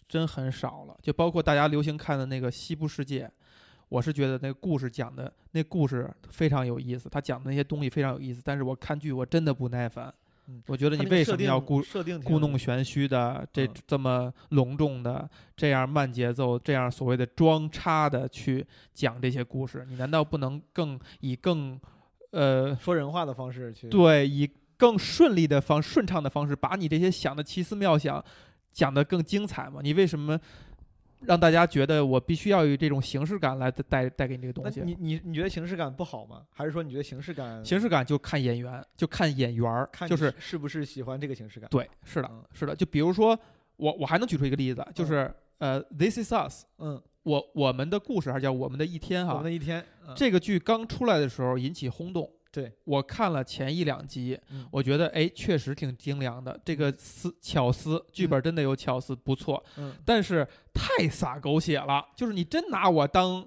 [0.07, 0.97] 真很少了。
[1.03, 3.25] 就包括大家流行看的那个《西部世界》，
[3.89, 8.41] 我是觉得那个故事讲的那故事非常有意思，他讲的那些东西非常有意思。
[8.45, 10.13] 但是我看剧我真的不耐烦，
[10.47, 19.85] 嗯我觉得你为什么要故设定故弄玄虚的这嗯这么隆重的这样慢节奏这样所谓的装叉的去讲这些故事？
[19.89, 21.79] 你难道不能更以更
[22.31, 23.89] 呃说人话的方式去？
[23.89, 24.47] 对，以
[24.77, 28.23] 更顺利的方、顺畅的方式，把你这些想的奇思妙想
[28.71, 29.81] 讲得更精彩吗？
[29.83, 30.39] 你为什么
[31.21, 34.81] 让大家觉得我必须要有这种形式感来带带带给你这个东西？
[34.81, 36.43] 你你你觉得形式感不好吗？
[36.49, 41.69] 还是说你觉得形式感形式感就看演员，就看演员儿，看就是是不是喜欢这个形式感？
[41.69, 42.75] 对，是的嗯，是的。
[42.75, 43.37] 就比如说
[43.75, 52.31] 我我还能举出一个例子，就是呃，《This Is Us》，嗯，我我们的故事还是叫我们的一天哈我们的，一天，嗯这个剧刚出来的时候引起轰动。
[52.51, 54.67] 对，我看了前一两集，嗯。
[54.71, 56.59] 我觉得哎，确实挺精良的。
[56.65, 59.63] 这个思巧思，剧本真的有巧思，不错。
[59.77, 63.45] 嗯，但是太洒狗血了，就是你真拿我当，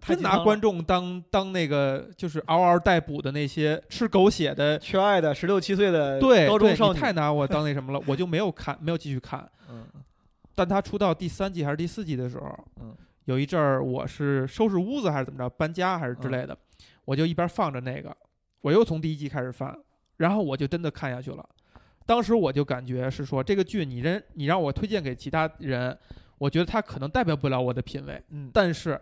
[0.00, 9.48] 真拿观众当当那个就是嗷嗷待哺的那些吃狗血的，缺爱的十六七岁的对，高中少女，太拿我当那什么了，我就没有看，没有继续看。
[9.68, 9.86] 嗯。
[10.54, 12.94] 但他出到第三季还是第四季的时候，嗯。
[13.26, 16.56] 有一阵儿我是收拾屋子还是怎么着，搬家还是之类的，
[17.04, 18.16] 我就一边放着那个，
[18.60, 19.76] 我又从第一季开始翻，
[20.16, 21.48] 然后我就真的看下去了。
[22.06, 25.96] 当时我就感觉是说，这个剧你人你让我推荐给其他人，
[26.38, 29.00] 我觉得他可能代表不了我的品味，嗯但是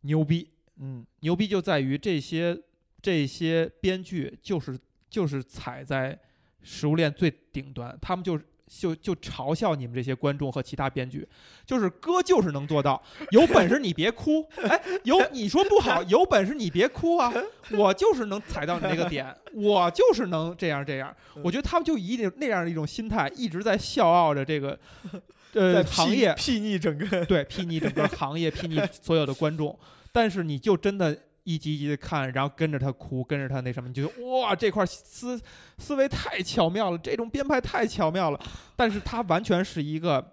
[0.00, 2.60] 牛逼，嗯牛逼就在于这些
[3.00, 6.18] 这些编剧就是就是踩在
[6.62, 8.38] 食物链最顶端，他们就
[8.78, 11.26] 就就嘲笑你们这些观众和其他编剧，
[11.66, 17.32] 就是哥就是能做到，有本事你别哭，哎，有你说不好，有本事你别哭啊，
[17.72, 24.78] 我就是能踩到你那个点，我就是能这样这样，我觉得他们就一定那样的一种心态一直在笑傲着这个
[25.52, 29.78] 呃行业睥睥睨整个，对，睥睨整个行业，睥睨所有的观众。
[30.10, 35.40] 但是你就真的一集一集的看，然后跟着他哭，跟着他那什么，你就觉得哇，这块思
[35.78, 38.40] 思维太巧妙了，这种编排太巧妙了。
[38.76, 40.24] 但是它完全是一个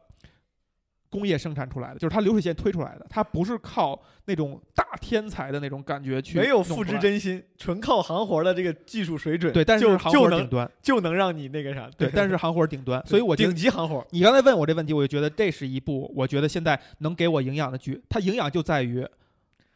[1.10, 7.00] 工业生产出来的，就是它流水线推出来的，它不是靠那种大天才的那种感觉去没有付之弄出来。
[7.00, 18.00] 真心，纯靠行活的这个技术水准，对，但是行活顶端，就能让你那个啥，对，但是行活顶端， 所以我顶级行活，你刚才问我这问题，我就觉得这是一部我觉得现在能给我营养的剧。
[18.08, 19.04] 它营养就在于，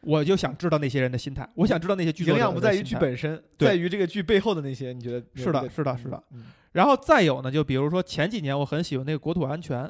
[0.04, 2.82] 我就想知道那些人的心态，我想知道那些剧营养不在于。
[2.82, 9.84] 剧本身，在于这个剧背后的那些，你觉得是的是的是的，嗯然后再有呢，就比如说前几年我很喜欢那个《国土安全》，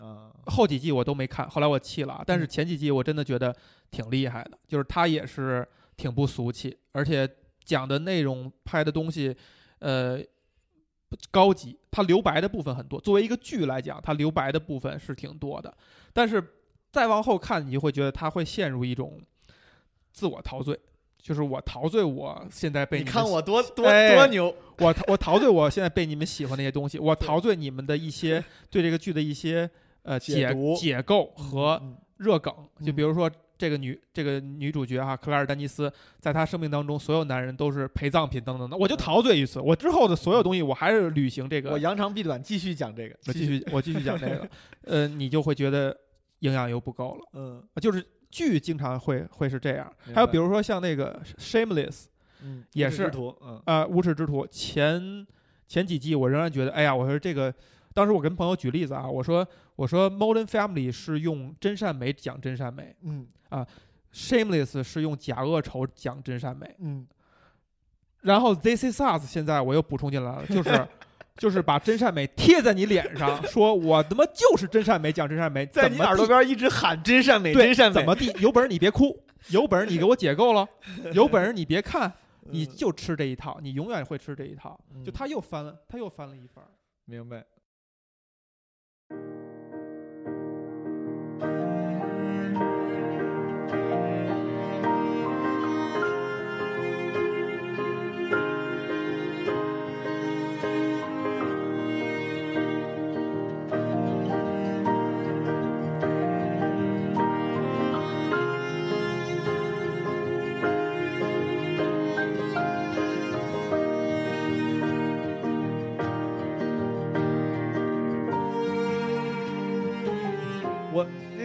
[0.00, 2.24] 嗯啊，后几季我都没看，后来我弃了啊。
[2.26, 3.54] 但是嗯前几季我真的觉得
[3.90, 7.28] 挺厉害的，就是它也是挺不俗气，而且
[7.64, 9.34] 讲的内容、拍的东西，
[9.78, 10.18] 呃，
[11.30, 11.78] 高级。
[11.90, 15.72] 它留白的部分很多，作为一个剧来讲，它留白的部分是挺多的。
[16.12, 16.44] 但是
[16.90, 19.20] 再往后看，你就会觉得它会陷入一种
[20.14, 20.78] 自我陶醉，
[21.20, 29.68] 就是我陶醉，我现在被你们看我多多哎多牛，我陶我陶醉，我现在被你们喜欢那些东西，我陶醉你们的一些对这个剧的一些
[30.04, 31.96] 呃解解读解构和嗯。
[32.18, 32.54] 热梗，
[32.86, 32.94] 就嗯。
[32.94, 39.58] 比如说这个女这个女主角哈，克莱尔丹尼斯，在她生命当中，所有男人都是陪葬品等等的，我就陶醉于此。
[39.58, 44.48] 我之后的所有东西，我还是履行这个，我扬长避短，继续讲这个，我继续我继续讲这个，
[44.86, 45.94] 呃，你就会觉得
[46.38, 47.60] 营养又不够了，嗯。
[47.82, 49.90] 就是剧经常会会是这样。
[50.12, 52.06] 还有比如说像那个 Shameless，
[52.42, 53.62] 嗯也是嗯。
[53.66, 55.24] 啊，无耻之徒前
[55.68, 57.54] 前几季我仍然觉得，哎呀，我说这个，
[57.94, 63.28] 当时我跟朋友举例子啊，我说我说 Modern Family 是用真善美讲真善美嗯。
[63.50, 63.64] 啊
[64.12, 67.06] ，Shameless 是用假恶丑讲真善美，嗯，
[68.22, 70.70] 然后 This Is Us 现在我又补充进来了，就是
[71.40, 79.18] 就是把真善美贴在你脸上， 说我他妈就是真善美讲真善美，在你耳朵边一直喊真善美，真善美，怎么地，有本事你别哭，
[79.50, 80.66] 有本事你给我解构了，
[81.12, 84.78] 有本事你别看，你嗯就吃这一套，你永远会吃这一套。
[85.04, 86.64] 就嗯他又翻了，他又翻了一番。
[87.06, 87.44] 明白。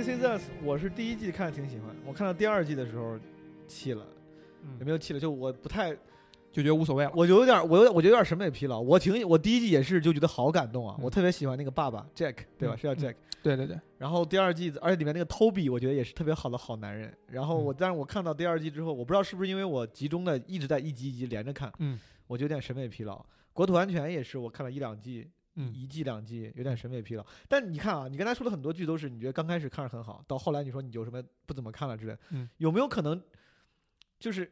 [0.09, 3.15] 我 This Us，我是第一季看挺喜欢，我看到第二季的时候
[3.67, 4.03] 气了，
[4.79, 5.19] 有没有气了？
[5.19, 5.91] 就我不太，
[6.51, 7.11] 就觉得无所谓了。
[7.15, 8.79] 我有点，我有，我觉得有点审美疲劳。
[8.79, 12.73] 我挺，我第一季也是就觉得好感动啊，嗯我特别喜欢那个爸爸 Jack，对吧？
[12.73, 13.15] 嗯是叫嗯 Jack。
[13.43, 17.15] 对对对，然后第二季，而且里面那个 Toby，我觉得也是特别好的好男人。
[17.27, 23.23] 然后我，嗯但是我看到第二季之后，我不知道是不是因为我集中的一直在一集一集连着看，嗯我就有点审美疲劳。
[23.53, 27.25] 国土安全也是，我看了一两季，嗯一季两季，有点审美疲劳。
[27.47, 33.21] 但你看啊，你刚才说的很多剧都是你觉得刚开始看着很好，到后来你说你就什么不怎么看了之类的，嗯有没有可能
[34.19, 34.49] 就是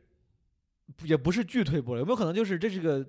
[1.03, 1.99] 也不是剧退步了？
[1.99, 3.05] 有没有可能就是这是个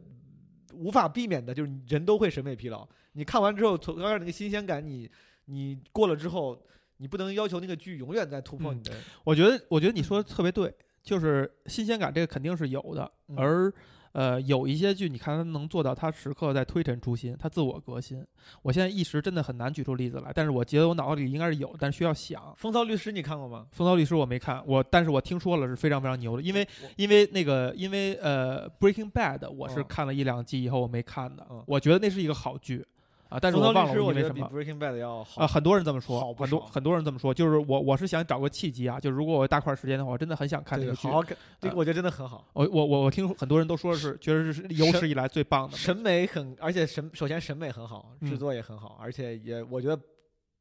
[0.74, 2.86] 无法避免的，就是人都会审美疲劳。
[3.12, 5.10] 你看完之后，从刚开始那个新鲜感你，
[5.46, 6.60] 你过了之后，
[6.98, 8.92] 你不能要求那个剧永远在突破嗯你的。
[9.24, 10.72] 我觉得我觉得你说的特别对，
[11.02, 13.72] 就是新鲜感这个肯定是有的，嗯而
[14.18, 18.26] 呃有一些剧你看他能做到，他时刻在推陈出新，他自我革新。
[18.62, 22.52] 我现在一时真的很难举出例子来，但是我觉得我脑子里应该是有，但需要想。
[22.56, 23.66] 风骚律师你看过吗？
[23.70, 32.84] 风骚律师我没看，我但是我听说了是非常非常牛的，因为因为那个因为呃 Breaking Bad 我是嗯看了一两季以后我没看的，嗯我觉得那是一个好剧
[33.28, 34.78] 啊，但是我忘了我觉得比因为什么。
[34.78, 41.14] Breaking Bad 要好啊，很多人这么说，很多很多人这么说，就是我我是想找个契机啊，就如果我有大块时间的话，我真的很想看这个剧好。
[41.14, 42.48] 好看，这个呃我觉得真的很好。
[42.54, 49.96] 我我我我听很多人都说是觉得是有史以来最棒的嘛，审美很，而且审首先审美很好，嗯制作也很好，而且也我觉得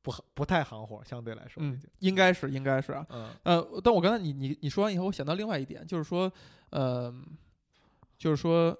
[0.02, 3.06] 不不太行活，相对来说嗯，应该是应该是啊。
[3.10, 6.32] 嗯呃，但我刚才你你你说完以后，我想到另外一点，就是说，
[6.72, 7.14] 呃，
[8.18, 8.78] 就是说，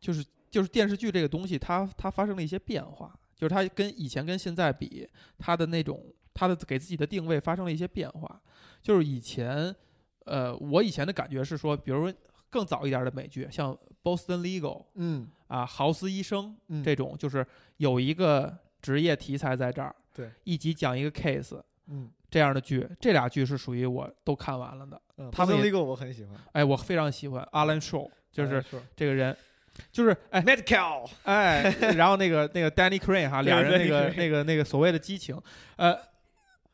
[0.00, 5.04] 就是就是电视剧这个东西，它它发生了一些变化，就是它跟以前跟现在比，
[5.36, 6.00] 它的那种
[6.32, 8.40] 它的给自己的定位发生了一些变化。
[8.80, 9.74] 就是以前，
[10.26, 12.14] 呃，我以前的感觉是说，比如说
[12.50, 17.44] 更早一点的美剧，像《Boston Legal》嗯啊，《豪斯医生》嗯这种，就是
[17.78, 21.60] 有一个职业题材在这儿，对，一集讲一个 case。
[21.88, 25.00] 嗯这样的剧，这俩剧是属于我都看完了的。
[25.18, 29.36] 嗯，他们 Boston Legal 我很喜欢，哎，我非常喜欢 Alan Shaw，就是说这个人，
[29.90, 31.62] 就是哎 Medical，哎，
[31.96, 35.40] 然后那个那个 Danny Crane 哈，对俩人那个那个那个所谓的激情，
[35.76, 35.96] 呃，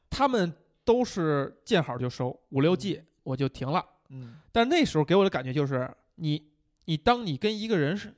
[0.08, 0.52] 他们
[0.84, 3.84] 都是见好就收，五六季我就停了。
[4.10, 6.42] 嗯但那时候给我的感觉就是，你
[6.86, 8.12] 你当你跟一个人是，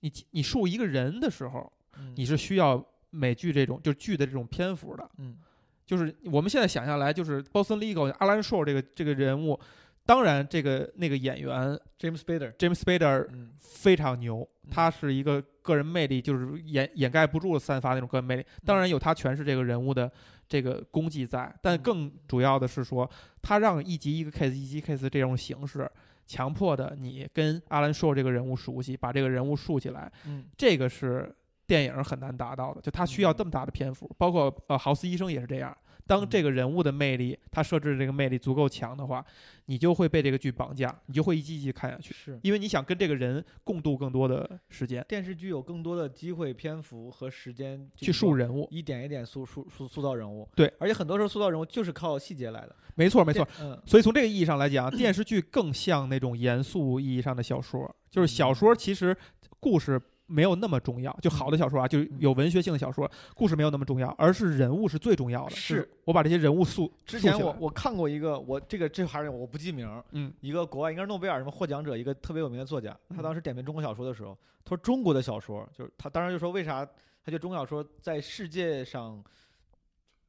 [0.00, 5.10] 你你树一个人的时候，嗯你是需要美剧这种就是剧的这种篇幅的。
[5.18, 5.36] 嗯
[5.84, 9.58] 就是我们现在想下来，就是 Boston Legal 阿兰硕这个这个人物，
[10.06, 13.50] 当然这个那个演员 James Spader，James Spader 嗯。
[13.60, 14.70] 非常牛，嗯。
[14.70, 18.46] 他是一个个人魅力，就是掩掩盖不住的散发那种个人魅力。
[18.64, 20.10] 当然有他诠释这个人物的
[20.48, 21.82] 这个功绩在，但嗯。
[21.82, 23.08] 更主要的是说，
[23.42, 25.90] 他让一集一个 case 一集 case 这种形式，
[26.26, 30.46] 强迫的你跟阿兰硕这个人物熟悉，把这个人物竖起来，嗯。
[30.56, 31.34] 这个是
[31.66, 35.76] 电影很难达到的，就他需要这么大的篇幅，包括呃豪斯医生也是这样。
[36.06, 39.24] 当嗯这个人物的魅力，他设置的这个魅力足够强的话，
[39.66, 42.38] 你就会被这个剧绑架，你就会一集一集看下去，是。
[42.42, 48.68] 因为你想跟这个人共度更多的时间，电视剧有更多的机会、篇幅和时间去塑人物。
[48.70, 50.48] 一点一点塑塑塑塑造人物。
[50.54, 52.76] 对，而且很多时候塑造人物就是靠细节来的。
[52.94, 53.44] 没错，没错。
[53.44, 59.16] 电，嗯，所以从这个意义上来讲，电 视剧更像那种严肃意义上的小说，就是小说其实
[59.58, 65.50] 故事没有那么重要，就好的小说啊，就有文学性的小说，故事没有那么重要，而是人物是最重要的。
[65.50, 65.90] 是是。
[66.04, 70.32] 我把这些人物塑之前我我看过一个，我这个这还是我不记名，嗯。
[70.40, 79.24] 一个国外应该是诺贝尔什么获奖者，一个特别有名的作家，他嗯当时点评中国小说的时候，他说中国的小说就是他当时就说为啥他觉得中国小说在世界上。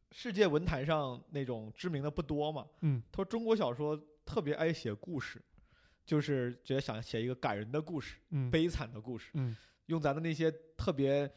[0.09, 3.03] 世界文坛上那种知名的不多嘛，嗯。
[3.11, 5.39] 他说中国小说特别爱写故事，
[6.05, 8.49] 就是觉得想写一个感人的故事、嗯。
[8.49, 9.55] 悲惨的故事，嗯
[9.87, 11.29] 用咱的那些特别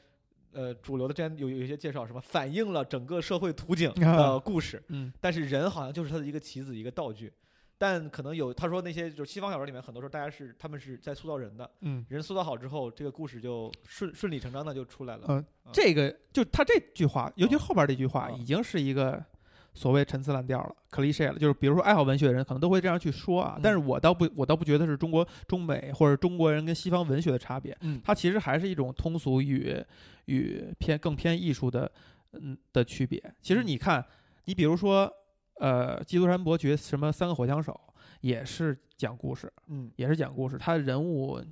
[0.52, 7.32] 呃主流的，之前有有一些介绍什么反映了整个社会图景的啊故事，嗯但是人好像就是他的一个棋子一个道具，
[7.78, 12.04] 但可能有他说那些就是西方小说里面很多时候大家是他们是在塑造人的，嗯。
[12.08, 15.24] 人塑造好之后，这个故事就顺顺理成章的就出来了。
[15.28, 19.24] 嗯这个就他这句话，尤其后边这句话，嗯已经是一个
[19.72, 21.38] 所谓陈词滥调了，cliche 了。
[21.38, 29.82] 就是比如说爱好文学的人可能都会这样去说啊，但是嗯我倒不，我倒不觉得是中国中美或者中国人跟西方文学的差别，嗯它其实还是一种通俗与
[30.26, 31.90] 与偏更偏艺术的
[32.32, 33.22] 嗯的区别。
[33.40, 34.04] 其实嗯你看，
[34.44, 35.12] 你比如说
[35.54, 37.78] 呃，《基督山伯爵》什么三个火枪手，
[38.20, 41.34] 也是讲故事，嗯，也是讲故事，他的人物。
[41.34, 41.44] 呃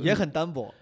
[0.00, 0.74] 也很单薄。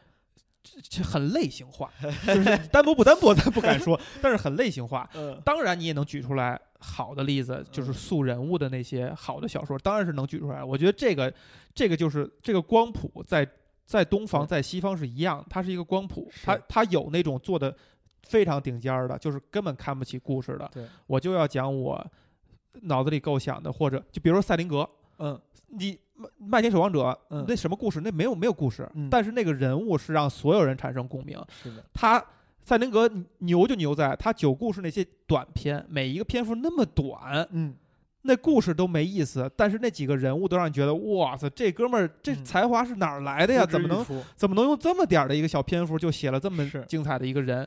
[0.89, 1.93] 这很类型化，
[2.27, 5.09] 就是单薄不单薄咱不敢说，但是很类型化。
[5.15, 10.63] 嗯当然，你也能举出来好的例子，就是嗯塑人物的那些好的小说，当然是能举出来。
[10.63, 11.33] 我觉得这个，
[11.75, 13.47] 这个就是这个光谱在
[13.85, 17.75] 在东方在西方是一样，它是一个光谱，它它有那种做的
[18.23, 22.05] 非常顶尖儿的，就是根本看不起故事的，对，我就要讲我
[22.83, 24.89] 脑子里构想的，或者就比如说赛林格，
[25.19, 28.01] 嗯你麦麦田守望者，嗯那什么故事？
[28.01, 31.39] 那没有没有故事，嗯但是那个人物是让所有人产生共鸣。
[31.63, 32.23] 是的，他
[32.63, 37.75] 赛林格牛就牛在他九故事那些短篇，每一个篇幅那么短，嗯
[38.25, 43.67] 那故事都没意思，但是那几个人物都让你觉得，哇塞，这哥们儿这嗯才华是哪儿来的呀？
[43.67, 44.05] 怎么能
[44.37, 47.67] 怎么能用这么点儿的一个小篇幅就写了这么精彩的一个人？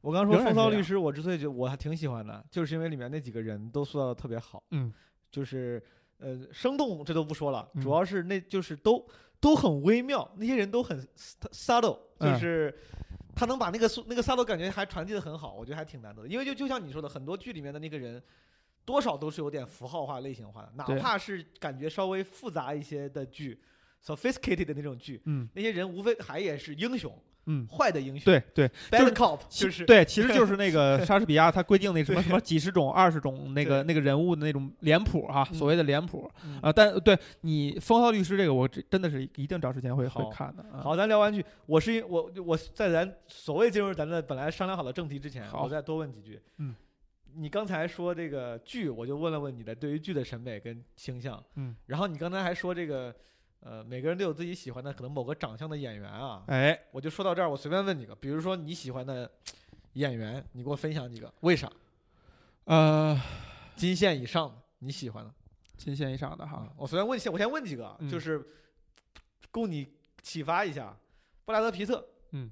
[0.00, 4.90] 我刚说《风骚律师》，我之所以觉得我还挺喜欢的，就是因为里面那几个人都塑造的特别好，嗯
[5.30, 5.82] 就是
[6.22, 9.04] 呃生动这都不说了，嗯主要是那就是都
[9.40, 12.78] 都很微妙，那些人都很 subtle，就嗯是
[13.34, 16.28] 他能把那个速那个 subtle 感觉还传递的很好，我觉得还挺难得的。
[16.28, 18.22] 因为就就像你说的，很多剧里面的那个人。
[18.84, 23.62] 多少都是有点符号化、类型化的，哪怕是感觉稍微复杂一些的剧
[24.04, 27.16] ，sophisticated 的那种剧，嗯那些人无非还也是英雄，
[27.46, 35.54] 嗯，坏的英雄，对对，，bad 就是就是对，其实就是那个 莎士比亚他规定那什么什么几十种、二十种那个那个人物的那种脸谱哈，嗯。
[35.56, 36.30] 所谓的脸谱。
[36.44, 36.60] 嗯。
[36.62, 36.72] 啊。
[36.72, 40.62] 但对你《风骚律师》这个，我真真的是一定找时间会会看的。
[40.72, 40.82] 啊。
[40.82, 46.40] 好，咱聊完剧，我是因我我在咱所谓进入咱的本来商量好的正题之前，我再多问几句。
[46.58, 46.74] 嗯，
[47.34, 51.42] 你刚才说这个剧，我就问了问你的对于剧的审美跟倾向。
[51.56, 53.12] 嗯，然后你刚才还说这个，
[53.64, 56.42] 呃，每个人都有自己喜欢的可能某个长相的演员啊。
[56.48, 59.30] 哎，我就说到这儿，我随便问几个，比如说你喜欢的
[59.92, 61.70] 演员，你给我分享几个，为啥？
[62.64, 63.20] 呃，
[63.76, 65.32] 金线以上的你喜欢的。
[65.76, 66.56] 金线以上的哈。
[66.56, 68.44] 啊，，我随便问，先我先问几个就是
[69.50, 70.96] 供你启发一下。
[71.44, 72.04] 布拉德皮特。
[72.32, 72.50] 嗯。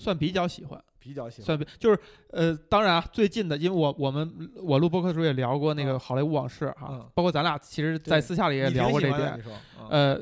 [0.00, 1.98] 算比较喜欢，比较喜欢，就是
[2.30, 9.42] 呃，当然啊，最近的，因为我我们我录播客的时候也聊过那个嗯好莱坞往事哈嗯，包括咱俩其实，在私下里也聊过这点
[9.88, 10.20] 呃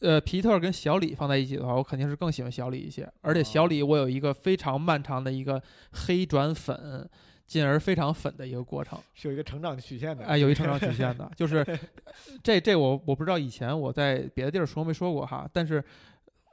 [0.00, 3.10] 呃，皮特跟小李放在一起的话，我肯定是更喜欢小李一些。
[3.22, 5.62] 而且小哦李，我有一个非常漫长的一个
[5.92, 7.08] 黑转粉，
[7.46, 8.98] 进而非常粉的一个过程。
[9.14, 10.22] 是有一个成长曲线的。
[10.26, 11.66] 哎，有一成长曲线的，就是
[12.44, 15.82] 这这我我不知道以前我在别的地儿说没说过哈，但是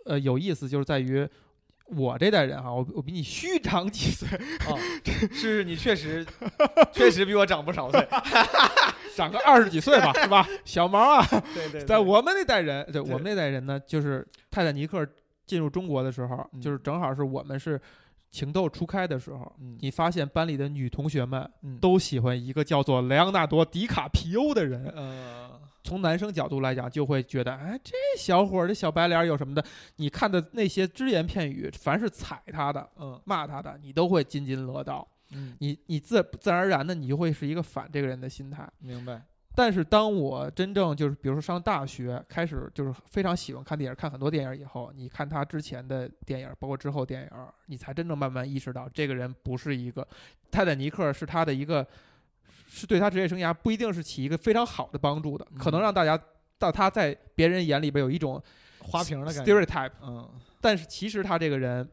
[0.05, 1.27] 呃有意思就是在于
[1.89, 4.27] 我这代人哈，我我比你虚长几岁，
[4.59, 4.75] 啊，
[5.31, 6.25] 是你确实
[6.91, 8.07] 确实比我长不少岁。
[9.15, 10.47] 长个二十几岁吧，是吧？
[10.63, 11.25] 小毛啊，
[11.55, 15.03] 对对，在我们那代人，对对我们那代人呢，就是泰坦尼克
[15.45, 17.81] 进入中国的时候，嗯就是正好是我们是
[18.29, 24.85] 情窦初开的时候，嗯你发现班里的女同学们嗯都喜欢一个叫做莱昂纳多·迪卡皮欧的人。
[24.95, 29.63] 呃从男生角度来讲，就会觉得，哎，这小伙儿这小白脸儿有什么的？
[29.95, 35.07] 你看的那些只言片语，凡是踩他的、嗯骂他的，你都会津津乐道。
[35.31, 38.69] 嗯，你你自自然而然的，你就会是一个反这个人的心态。
[38.79, 39.21] 明白。
[39.55, 47.29] 但是当我真正就是比如说上大学，开始就是非常喜欢看电影，看很多电影以后，你看他之前的电影，包括之后电影，
[47.65, 50.07] 你才真正慢慢意识到，这个人不是一个
[50.51, 51.87] 泰坦尼克是他的一个，
[52.67, 55.83] 是对他职业生涯不一定是起一个非常好的帮助的，可能嗯。
[55.83, 56.19] 让大家
[56.59, 58.41] 到他在别人眼里边有一种
[58.79, 59.53] 花瓶的感觉。
[59.53, 60.29] stereotype，嗯。
[60.59, 61.89] 但是其实他这个人，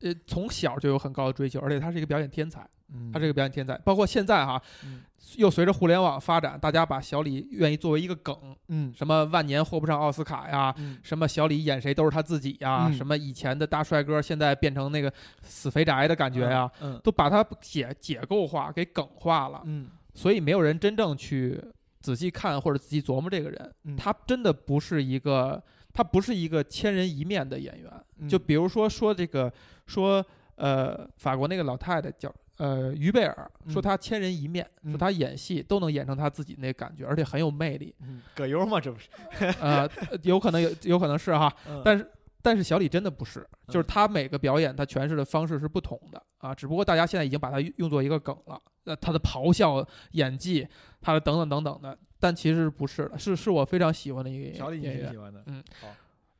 [0.00, 5.02] 呃，从小就有很高的追求，而且他是一个表演天才，嗯，他是一个表演天才，包括现在哈，嗯。
[5.36, 8.36] 又随着互联网发展，大家把小李愿意作为一个梗，
[8.68, 8.92] 嗯。
[8.94, 10.98] 什么万年获不上奥斯卡呀，嗯。
[11.02, 12.92] 什么小李演谁都是他自己呀，嗯。
[12.92, 17.00] 什么以前的大帅哥现在变成那个死肥宅的感觉呀，嗯。
[17.02, 19.88] 都把它解解构化，给梗化了，嗯。
[20.12, 21.60] 所以没有人真正去
[22.00, 23.96] 仔细看或者仔细琢磨这个人，嗯。
[23.96, 25.60] 他真的不是一个，
[25.92, 27.90] 他不是一个千人一面的演员。
[28.18, 28.28] 嗯。
[28.28, 29.52] 就比如说说这个
[29.86, 30.24] 说
[30.56, 37.94] 呃法国那个老太太叫呃于贝尔，说嗯她千人一面，嗯说他演戏都能演成他自己那感觉，而且很有魅力。
[38.00, 39.08] 嗯葛优嘛，这不是？
[39.60, 39.88] 呃，
[40.22, 42.10] 有可能有有可能是哈，嗯但是
[42.42, 48.60] 但是小李真的不是，就是他每个表演他诠释的方式是不同的啊，只不过大家现在已经把它用作一个梗了。
[48.84, 50.68] 那，他的咆哮演技，
[51.00, 55.16] 他的等等等等的，但其实不是的，是是我非常喜欢的一个演员小李你挺喜。
[55.16, 55.88] 欢的，嗯好，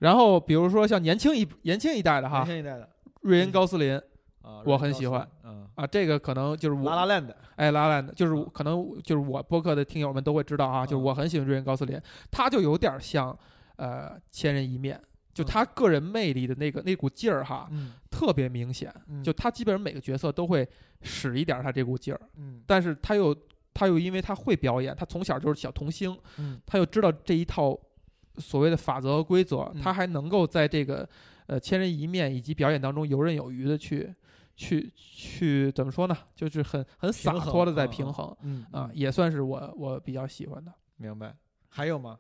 [0.01, 2.87] 然后比如说像年轻一年轻一代的哈年，轻一代的
[3.23, 3.99] 瑞恩高斯林
[4.45, 11.99] 啊，我很喜欢，嗯，啊，这个可能就是我拉拉烂的，哎，拉烂的，就是嗯可能就是我播客的听友们都会知道啊，就是嗯我很喜欢瑞恩高斯林，
[12.31, 13.37] 他就有点像
[13.77, 15.01] 呃千人一面，
[15.33, 18.95] 就嗯他个人魅力的那个那股劲儿哈，嗯特别明显。
[19.09, 20.69] 嗯就他基本上每个角色都会
[21.01, 23.35] 使一点他这股劲儿，嗯但是他又
[23.73, 27.79] 他又因为他会表演，他从小就是小童星，嗯他又知道这一套
[28.37, 31.09] 所谓的法则和规则，嗯他还能够在这个
[31.47, 34.15] 呃千人一面以及表演当中游刃有余的去
[34.57, 36.17] 去去怎么说呢？
[36.35, 38.37] 就是很很洒脱的在嗯平衡。
[38.43, 40.73] 嗯啊，，也算是我我比较喜欢的。
[40.97, 41.35] 明白。
[41.69, 42.19] 还有吗？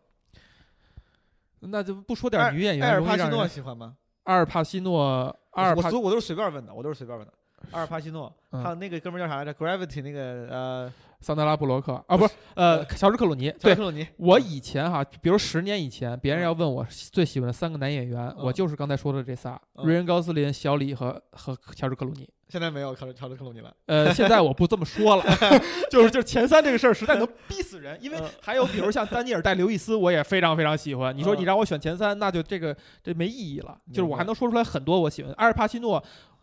[1.60, 3.96] 那就不说埃点女演员，埃尔帕西诺喜欢吗？
[4.24, 7.32] 阿尔帕西诺，阿尔帕我所我都是随便问的，我都是随便问的。
[7.70, 10.92] 阿尔帕西诺，嗯还有那个哥们叫啥来着？Gravity 那个呃，
[11.24, 13.50] 桑德拉布洛克啊，不是呃，乔治克鲁尼。
[13.58, 14.06] 对乔克鲁尼。
[14.18, 22.28] 我以前哈，比如十年以前，别人要问我最喜欢的三个男演员，嗯我就是刚才说的这仨：嗯瑞恩高斯林、小李和和乔治克鲁尼。
[22.46, 23.74] 现在没有乔治乔治克鲁尼了。
[23.86, 25.24] 呃，现在我不这么说了，
[25.90, 31.16] 就是就是前三这个事儿实在能 逼死人，因为嗯还有比如像丹尼尔戴刘易斯，我也非常非常喜欢。
[31.16, 33.76] 你说嗯你让我选前三，那就这个这没意义了。
[33.88, 35.32] 就是我还能说出来很多我喜欢。
[35.38, 36.00] 阿尔帕西诺，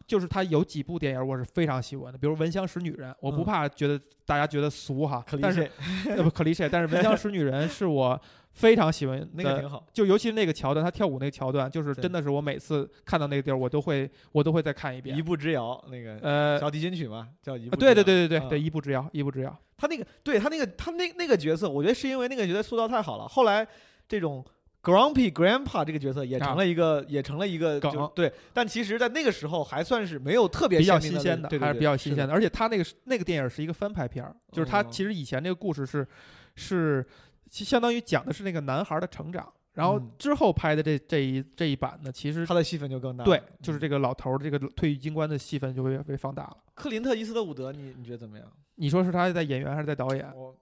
[0.08, 5.70] 就是他有几部电影我是非常喜欢的，比如《闻香识女人》，我不嗯怕觉得大家觉得俗哈，可但是
[6.10, 8.20] 呃不可离谁，但是《闻香识女人》是我
[8.54, 9.86] 非常喜欢的， 那个挺好。
[9.94, 15.22] 就尤其是那个桥段，他跳舞那个桥段，就是真的是我每次看到那个地儿，我都会我都会再看一遍一。
[15.22, 17.76] 步之遥那个呃，小提琴曲嘛，叫一步。
[17.78, 19.58] 对对对对对嗯对，一步之遥，一步之遥。
[19.78, 23.28] 他那个对他那个他那那个角色，我觉得是因为那个角色塑造太好了。
[23.28, 23.66] 后来
[24.08, 24.44] 这种
[24.84, 28.32] Grumpy Grandpa 这个角色也成了一个，也成了一个梗对。
[28.52, 32.28] 但其实，在那个时候还算是没有特别比较新鲜的，对对还是比较新鲜的。
[32.28, 32.34] 的。
[32.34, 36.08] 而且他那个那个电影是一个翻拍片儿，就是他哦其实以前那个故事是
[36.56, 37.06] 是
[37.50, 43.26] 其相当于讲的是那个男孩的成长，然后嗯之后拍的这这一这一版呢，其实他的戏份就更大了。
[43.26, 46.58] 对，就是嗯这个老头儿这个退役军官的戏份就会被放大了。
[46.74, 48.48] 克林特·伊斯特伍德，你你觉得怎么样？
[48.76, 50.28] 你说是他在演员还是在导演？
[50.36, 50.56] 我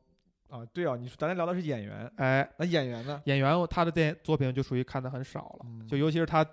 [0.50, 3.22] 啊，对啊，你说咱俩聊的是演员，哎，那演员呢？
[3.26, 6.46] 演员他的电影作品就属于看的很少了，嗯就尤其是他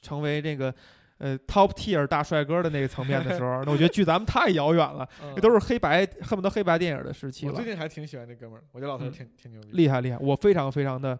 [0.00, 0.74] 成为这个
[1.18, 7.64] 呃 top tier 大帅哥的那个层面的时候， 那我觉得距咱们太遥远了，嗯这都是黑白恨不得黑白电影的时期了我最。
[7.64, 11.18] 近还挺喜欢这哥们儿，我觉得老头挺挺牛逼，厉害厉害，我非常非常的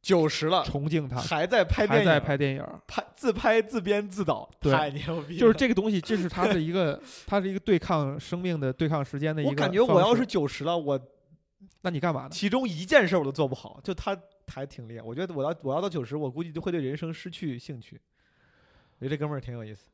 [0.00, 5.40] 九十了崇敬他，还在拍电影，还在拍电影，拍自拍自编自导，对太牛逼了！
[5.40, 9.54] 就是这个东西，这是他的一个，他是一个对抗生命的、对抗时间的一个我。
[9.54, 10.98] 感觉我要是九十了，我
[11.82, 12.28] 那你干嘛呢？
[12.30, 14.16] 其中一件事我都做不好，就他
[14.48, 15.02] 还挺厉害。
[15.02, 18.00] 我觉得我要我要到九十，我估计就会对人生失去兴趣。
[18.98, 19.88] 我觉得这哥们儿挺有意思。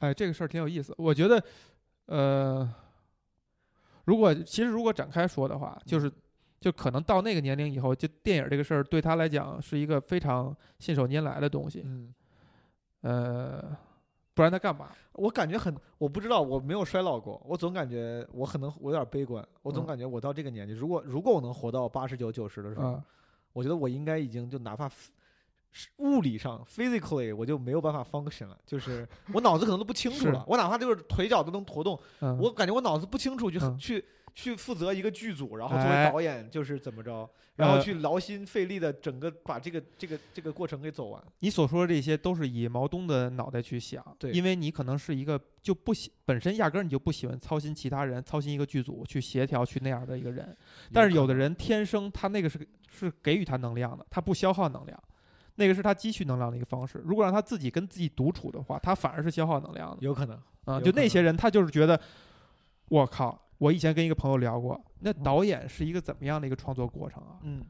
[0.00, 0.94] 哎，这个事儿挺有意思。
[0.98, 1.44] 我觉得，
[2.06, 2.74] 呃，
[4.04, 6.10] 如果其实如果展开说的话，就是
[6.58, 11.82] 就可能到那个年龄以后，就电影这个事儿对他来讲是一个非常信手拈来的东西。
[11.84, 12.14] 嗯，
[13.02, 13.76] 呃，
[14.40, 14.88] 不然他干嘛？
[15.12, 19.86] 我感觉很，我不知道，我没有衰老过，我总感觉我可能我有点悲观，我总嗯。
[19.86, 23.04] 感觉我到这个年纪，如果如果我能活到八十九九十的时候，啊，
[23.52, 24.90] 我觉得我应该已经就哪怕
[25.98, 33.76] 物理上 physically 我就没有办法 function 了，就是 我脑子可能都不清楚了，我哪怕就是腿脚都能活动，嗯，我感觉我脑子不清楚，就嗯。
[33.76, 34.02] 去
[34.34, 41.22] 去负责一个剧组，然后作为哎导演就是怎么着，然后呃去劳心费力的整个把这个这个这个过程给走完。
[41.40, 50.56] 你所说的这些都是以毛东的脑袋去想，对因为你可能是一个就不喜本身压根儿你就不喜欢操心其他人，操心一个剧组去协调去那样的一个人。
[50.92, 55.02] 但是有的人天生他那个是是给予他能量的，他不消耗能量，
[55.56, 57.02] 那个是他积蓄能量的一个方式。
[57.04, 59.98] 如果让他自己跟自己独处的话，他反而是消耗能量的。
[60.00, 62.00] 有可能，啊、就那些人，他就是觉得，
[62.88, 67.38] 我靠，我以前跟一个朋友聊过，那嗯导演是一个怎么样的一个创作过程啊？
[67.42, 67.62] 嗯，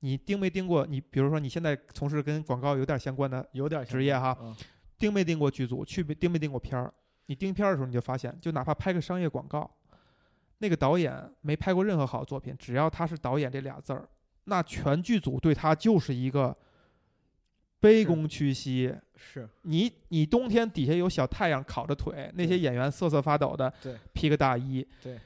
[0.00, 0.86] 你盯没盯过？
[0.86, 4.56] 你比如说你现在从事跟广告有点相关的，有点职业哈嗯
[4.96, 5.84] 盯没盯过剧组？
[5.84, 6.90] 去没盯没盯过片儿？
[7.26, 9.70] 你盯片儿的时候，你就发现，就哪怕拍个商业广告，
[10.58, 14.08] 那个导演没拍过任何好作品，只要他是导演这俩字儿，
[14.44, 16.56] 那全剧组对他就是一个
[17.80, 18.94] 卑躬屈膝。
[19.16, 19.48] 是。
[19.62, 25.18] 你你冬天底下有小太阳烤着腿，那些演员瑟瑟发抖的，对，披个大衣，对，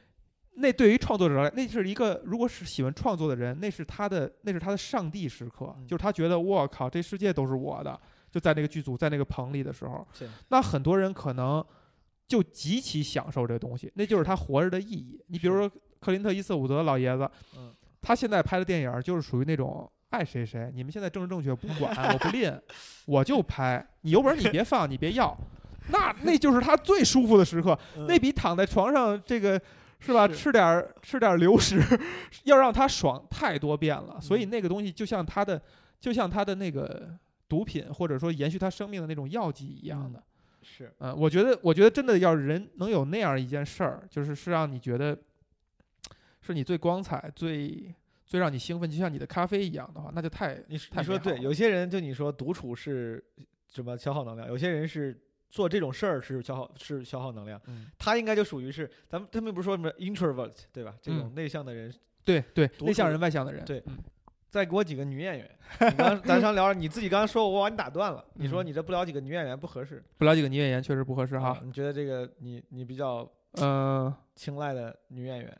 [0.55, 5.87] 那对于创作者来，那是一个如果是喜欢创作的人，那是他的那是他的上帝时刻，嗯。
[5.87, 7.99] 就是他觉得我靠，这世界都是我的，
[8.31, 10.27] 就在那个剧组在那个棚里的时候，对。
[10.49, 11.65] 那很多人可能
[12.27, 15.23] 就极其享受这个东西，那就是他活着的意义。
[15.29, 17.75] 你比如说克林特·伊斯伍德老爷子，嗯。
[18.01, 22.53] 他现在拍的电影就是属于那种爱谁谁，你们现在政治正确不管， 我不吝，
[23.07, 25.37] 我就拍，你有本事你别放，你别要，
[25.91, 29.61] 那那就是他最舒服的时刻，那比躺在床上这个。
[30.05, 30.27] 是吧？
[30.27, 31.81] 是吃点儿吃点儿流食，
[32.43, 34.21] 要让他爽太多遍了。
[34.21, 35.63] 所以嗯那个东西就像他的，
[36.01, 37.09] 就像他的那个
[37.49, 40.21] 毒品，或者说延续他生命的那种药剂一样的。
[40.61, 45.17] 是嗯，我觉得，我觉得真的要是人能有那样一件事儿，就是是让你觉得
[46.41, 47.95] 是你最光彩、最
[48.33, 53.23] 最让你兴奋，就像你的咖啡一样的话，那就太你你说对，有些人就你说独处是
[53.69, 55.15] 什么消耗能量，有些人是
[55.51, 60.95] 做这种事儿是消耗是消耗能量，嗯，他应该就属于是咱们他们不是说什么 introvert 对吧？
[61.03, 61.93] 这种嗯内向的人，
[62.25, 63.99] 对对，独内向人、外向的人，对嗯
[64.49, 65.51] 再给我几个女演员。
[65.91, 71.61] 你刚咱刚聊，你自己刚刚说我把你打断了，你说嗯你这不聊几个女演员不合适不聊几个女演员确实不合适啊哈。
[71.63, 73.31] 你觉得这个你你比较
[73.61, 75.59] 嗯、青睐的女演员？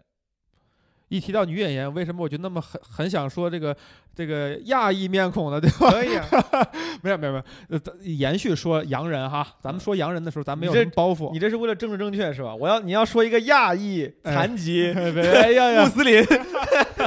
[1.13, 3.77] 一提到女演员，为什么我就那么很很想说这个
[4.15, 5.91] 这个亚裔面孔呢，对吧？
[5.91, 6.27] 可以啊，
[7.03, 11.31] 没有没有没有，呃，咱延续说洋人哈，咱们说洋人的时候，咱没有包袱。
[11.33, 12.55] 你这是为了政治正确是吧？
[12.55, 16.25] 我要你要说一个亚裔、 哎残疾、 哎呀呀，穆斯林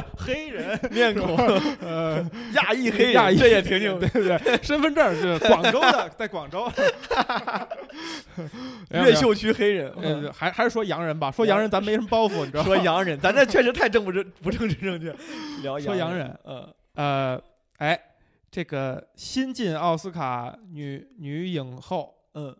[0.17, 1.35] 黑人，面孔，
[1.81, 2.23] 呃，
[2.53, 3.37] 亚裔黑人，亚裔。
[3.37, 6.71] 这也挺牛对不对， 身份证是 广州的，在广州。
[8.91, 9.91] 越秀区黑人。
[10.01, 12.65] 呃，还还是说洋人吧，说洋人咱没什么包袱，你知道吗？
[12.65, 15.13] 说洋人，咱这确实太正不正不政治正确。
[15.61, 17.41] 聊说洋人，呃，呃，
[17.77, 17.99] 哎，
[18.51, 22.55] 这个新晋奥斯卡女女影后，嗯。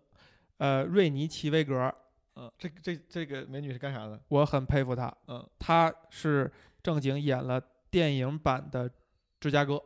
[0.57, 1.93] 呃，瑞妮奇维格，
[2.37, 4.17] 嗯，这这这个美女是干啥的？
[4.29, 5.13] 我很佩服她。
[5.27, 5.45] 嗯。
[5.59, 6.49] 她是
[6.85, 7.59] 正经演了
[7.89, 8.87] 电影版的
[9.39, 9.81] 芝加哥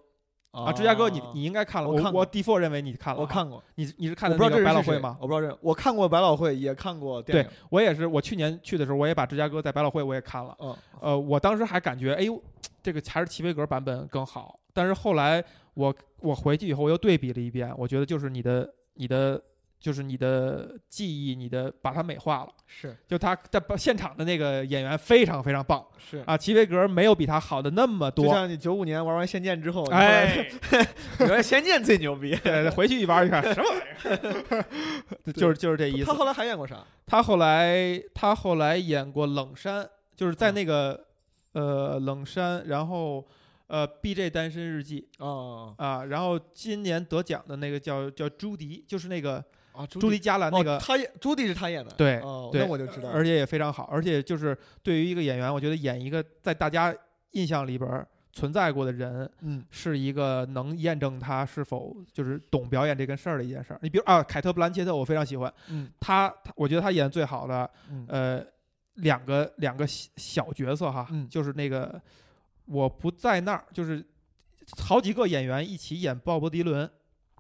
[0.52, 5.18] 啊，芝加哥你你应该看了，我我看过我 default 认为你看了，我，看过，你你是看我不知道的那个这是百老汇吗？
[5.22, 7.50] 我不知道这，我看过百老汇，也看过电影。
[7.70, 10.54] 我也是，我去年去的时候，我也把芝加哥在百老汇我也看了。
[10.60, 12.42] 嗯，呃，我当时还感觉，哎呦，
[12.84, 14.60] 这个还是齐威格版本更好。
[14.74, 15.42] 但是后来
[15.76, 19.42] 我我回去以后，我又对比了一遍，我觉得就是你的你的
[19.80, 22.50] 就是你的记忆，你的把它美化了。
[22.68, 26.24] 是就他在现场的那个演员非常非常棒是。
[26.26, 28.32] 啊，齐维格没有比他好的那么多就。
[28.32, 30.48] 像你九五年玩完《仙剑》之后，哎，
[31.20, 32.36] 原来《仙剑》最牛逼。
[32.44, 33.84] 对，回去一玩一看， 什么玩意
[34.50, 34.66] 儿？
[35.34, 36.14] 就是就是这意思他。
[36.14, 36.84] 后来还演过啥？
[37.08, 41.06] 他后来他后来演过冷山，就是在嗯那个、
[41.54, 43.26] 呃冷山，然后
[43.66, 44.30] 呃 B.J.
[44.30, 51.92] 单身日记哦啊，然后今年得奖的那个叫叫朱迪，就是那个啊，朱朱迪加兰那个，哦他演朱迪是他演的。
[51.92, 53.10] 对哦，对那我就知道。
[53.10, 56.96] 而且也非常好，而且就是对于一个演员，我觉得演一个在大家
[57.32, 63.80] 印象里边存在过的人，嗯，是一个能验证他是否就是懂表演这件事儿的一件事儿。
[63.82, 68.46] 你比如啊，凯特·布兰切特，我非常喜欢嗯他，他我觉得他演的最好的嗯呃，
[68.96, 72.00] 两个两个小小角色哈，嗯就是那个
[72.66, 74.06] 我不在那儿，就是
[74.78, 76.90] 好几个演员一起演鲍勃迪伦，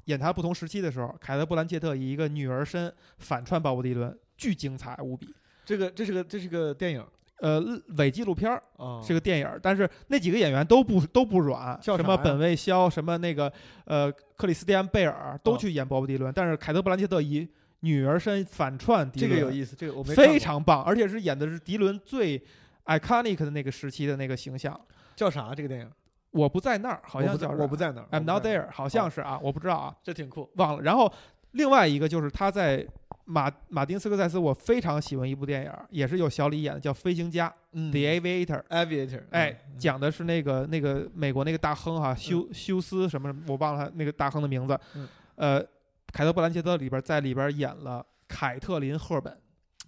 [0.10, 5.34] 演他不同时期的时候，凯特·布兰切特以一个女儿身反串鲍勃迪伦，巨精彩无比。
[5.64, 7.06] 这个这是个这是个电影
[7.42, 7.62] 呃，
[7.98, 13.54] 伪纪录片儿啊，是个电影儿，但是那几个演员都不都不软，叫什么本卫肖，什么那个
[13.86, 17.48] 呃克里斯蒂安贝尔都哦去演鲍勃迪伦，但是凯特·布兰切特以
[17.82, 22.42] 女儿身反串迪伦，这个有意思，这个我没非常棒，而且是演的是迪伦最
[22.86, 24.80] iconic 的那个时期的那个形象。
[25.16, 25.92] 叫啥这个电影？
[26.32, 30.50] 我不在那儿，好像叫我不在那儿，I'm not there，好像是啊，我不知道啊，这挺酷。
[30.56, 30.82] 忘了。
[30.84, 31.12] 然后
[31.52, 32.86] 另外一个就是他在
[33.26, 38.64] 马马丁斯科塞斯，我非常喜欢一部电影，也是有小李演的，叫《飞行家》嗯 The Aviator。
[38.70, 44.80] Aviator，哎，嗯讲的是那个那个美国那个大亨哈休休斯什么什么，我忘了他那个大亨的名字。
[44.96, 45.66] 嗯呃，
[46.12, 49.36] 凯特·布兰切特里边在里边演了凯特琳·赫本，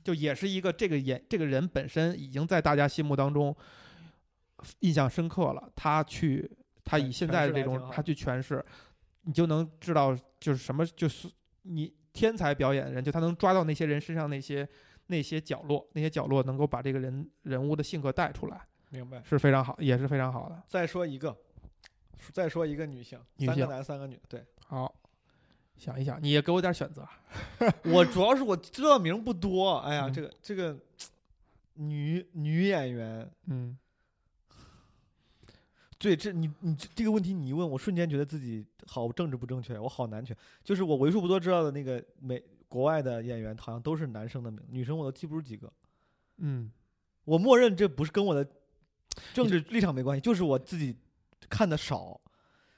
[0.04, 3.56] 就也是一个这个演这个人本身已经在大家心目当中
[4.80, 5.72] 印象深刻了。
[5.76, 6.49] 他去
[6.84, 8.64] 他以现在的这种他去诠释，
[9.24, 11.30] 你就能知道就是什么就是
[11.64, 14.68] 你天才表演的人，就他能抓到那些人身上那些
[15.07, 18.62] 那些角落，那些角落能够把这个人人物的性格带出来。
[18.89, 19.22] 明白。
[19.24, 20.62] 是非常好，也是非常好的。
[20.68, 21.36] 再说一个，
[22.34, 24.20] 再说一个女性，女性三个男三个女。
[24.28, 24.93] 对好，
[25.78, 27.07] 想一想，你也给我点选择。
[27.86, 30.78] 我主要是我知道名不多，哎呀，嗯这个这个
[31.76, 33.78] 女女演员，嗯，
[36.02, 40.36] 对，这你你这这个问题你一问，我瞬间觉得自己好政治不正确，我好男权。
[40.64, 45.72] 就是我为数不多知道的那个美国外的演员，好像都是男生的名，女生我都记不住几个。
[46.38, 46.72] 嗯，
[47.24, 48.43] 我默认这不是跟我的
[49.32, 50.95] 政治立场没关系，就是我自己
[51.47, 52.20] 看的少，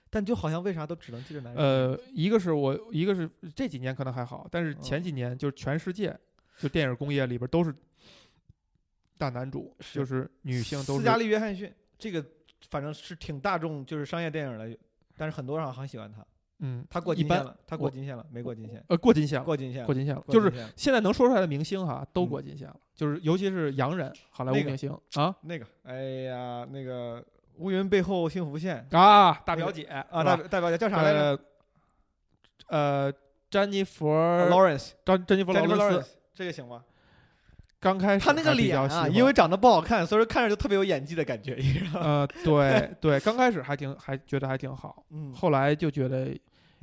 [0.09, 1.63] 但就好像为啥都只能记着男生。
[1.63, 6.13] 呃，一个是我，一个是这几年可能还好，但是前嗯几年就是全世界，
[6.59, 7.73] 就电影工业里边都是
[9.17, 12.25] 大男主，是就是女性都是斯嘉丽·约翰逊这个
[12.73, 14.75] 反正是挺大众，就是商业电影的，
[15.15, 16.25] 但是很多人好像很喜欢他。
[16.57, 24.91] 嗯，他过金线了，他过金线了，没过金线，呃过金线了，过金线，过金线了，就是现在能说出来的明星哈都嗯过金线了，就是尤其是洋人，好莱坞明星。
[25.13, 25.35] 啊？
[25.41, 27.23] 那个，哎呀，那个
[27.57, 28.87] 乌云背后幸福线。
[28.91, 31.19] 啊，大表姐啊，大大表姐叫啥来着？
[32.69, 33.13] 呃呃，
[33.51, 36.83] 詹妮弗？Lawrence，詹詹妮弗劳伦斯这个行吗？
[37.83, 41.61] 刚开始他那个脸啊，因为长得不好看，所以说看着就特别有演技的感觉？
[41.93, 46.35] 呃，对对，刚开始还挺还觉得还挺好，嗯，后来就觉得。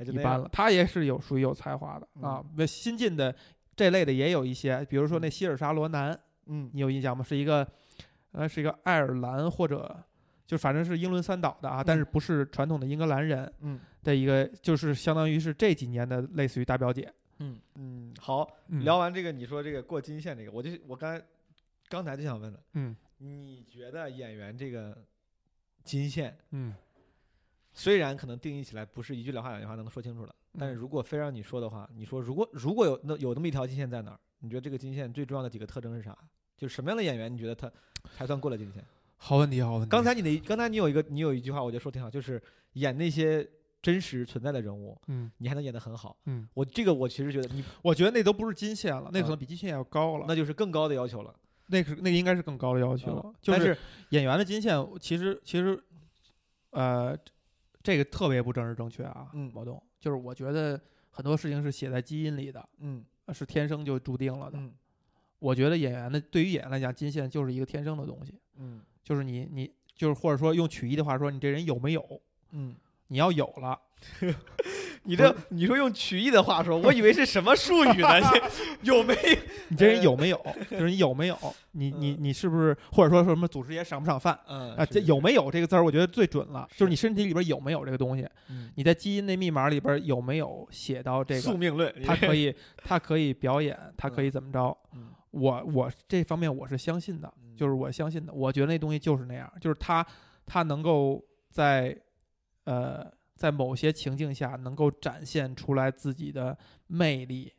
[0.03, 0.49] 一般了。
[0.51, 3.31] 他也是有属于有才华的啊嗯，那新进的
[3.75, 7.23] 这类的也有一些，比如说那希尔莎罗南，嗯你有印象吗？
[7.23, 7.67] 是一个
[8.31, 9.95] 呃是一个爱尔兰或者
[10.47, 17.07] 就反正是英伦三岛的啊，但是不是传统的英格兰人嗯的一个，就是相当于是这几年的类似于大表姐。
[17.41, 21.25] 嗯嗯，好，嗯聊完这个，你说这个过金线这个，我就我刚才
[21.89, 24.97] 刚才就想问了，嗯你觉得演员这个
[25.83, 26.73] 金线，嗯，
[27.73, 36.17] 虽然可能定义起来不是一句两话两句话能说清楚的，但是嗯如果非让你说的话，你说如果如果有那有那么一条金线在哪儿，你觉得这个金线最重要的几个特征是啥？
[36.57, 37.71] 就是什么样的演员你觉得他
[38.15, 38.85] 才算过了金线？
[39.17, 39.89] 好问题，好问题。
[39.89, 42.41] 刚才你的刚才你有一个你有一句话，我觉得说挺好，就是
[42.73, 43.47] 演那些
[43.81, 46.15] 真实存在的人物，嗯你还能演得很好。
[46.25, 50.25] 嗯，我这个我其实觉得你我觉得那都不是金线了，那可嗯能比金线要高了。
[50.27, 51.33] 那就是更高的要求了。
[51.67, 53.77] 那是那个应该是更高的要求了但是
[54.09, 55.81] 演员的金线，其实其实，
[56.71, 57.17] 呃，
[57.81, 60.79] 这个特别不政治正确啊，嗯毛东，就是我觉得
[61.11, 64.57] 很多事情是写在基因里的，嗯呃是天生就注定了的。
[64.57, 64.73] 嗯
[65.39, 72.21] 我觉得演员的对于演员来讲，金线就是一个天生的东西，嗯就是你你就是或者说用曲艺的话说，你这人有没有？
[72.51, 72.75] 嗯，
[73.11, 73.77] 你要有了，
[75.03, 78.21] 你这你说用曲艺的话说，我以为是什么术语呢？
[78.83, 79.13] 有没？
[79.67, 80.41] 你这人有没有？
[80.69, 81.37] 就是你有没有？
[81.73, 84.39] 你你嗯你是不是或者说说什么祖师爷赏不赏饭？
[84.47, 91.41] 嗯啊，这有没有这个字儿，我觉得最准了，就是你身体里边有没有这个东西，嗯你在基因那密码里边有没有写到这个？
[91.41, 94.77] 宿命论，他可以， 它可以表演，它可以怎么着？
[94.93, 100.05] 嗯我我这方面我是相信的，嗯就是我相信的，我觉得那东西就是那样，就是他
[100.45, 101.97] 他能够在
[102.71, 106.57] 呃在某些情境下能够展现出来自己的
[106.87, 107.51] 魅力，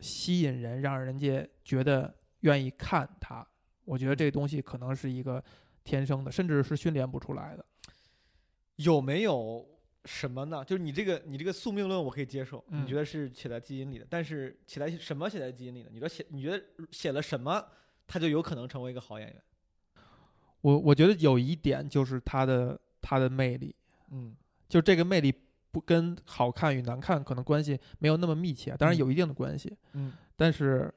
[0.00, 3.46] 吸引人，让人家觉得愿意看他。
[3.84, 5.42] 我觉得这东西可能是一个
[5.84, 7.64] 天生的，甚至是训练不出来的。
[8.76, 9.66] 有没有
[10.06, 10.64] 什么呢？
[10.64, 15.90] 就是你这个你这个宿命论我可以接受，嗯你觉得是写在基因里的，但是写在什么写在基因里的？
[15.90, 17.62] 你说写你觉得写了什么，
[18.06, 19.42] 他就有可能成为一个好演员？
[20.62, 23.74] 我我觉得有一点就是他的他的魅力，
[24.10, 24.34] 嗯
[24.68, 25.34] 就这个魅力
[25.72, 29.76] 不跟好看与难看可能关系没有那么密切，当然嗯有一定的关系。
[29.94, 30.92] 嗯但是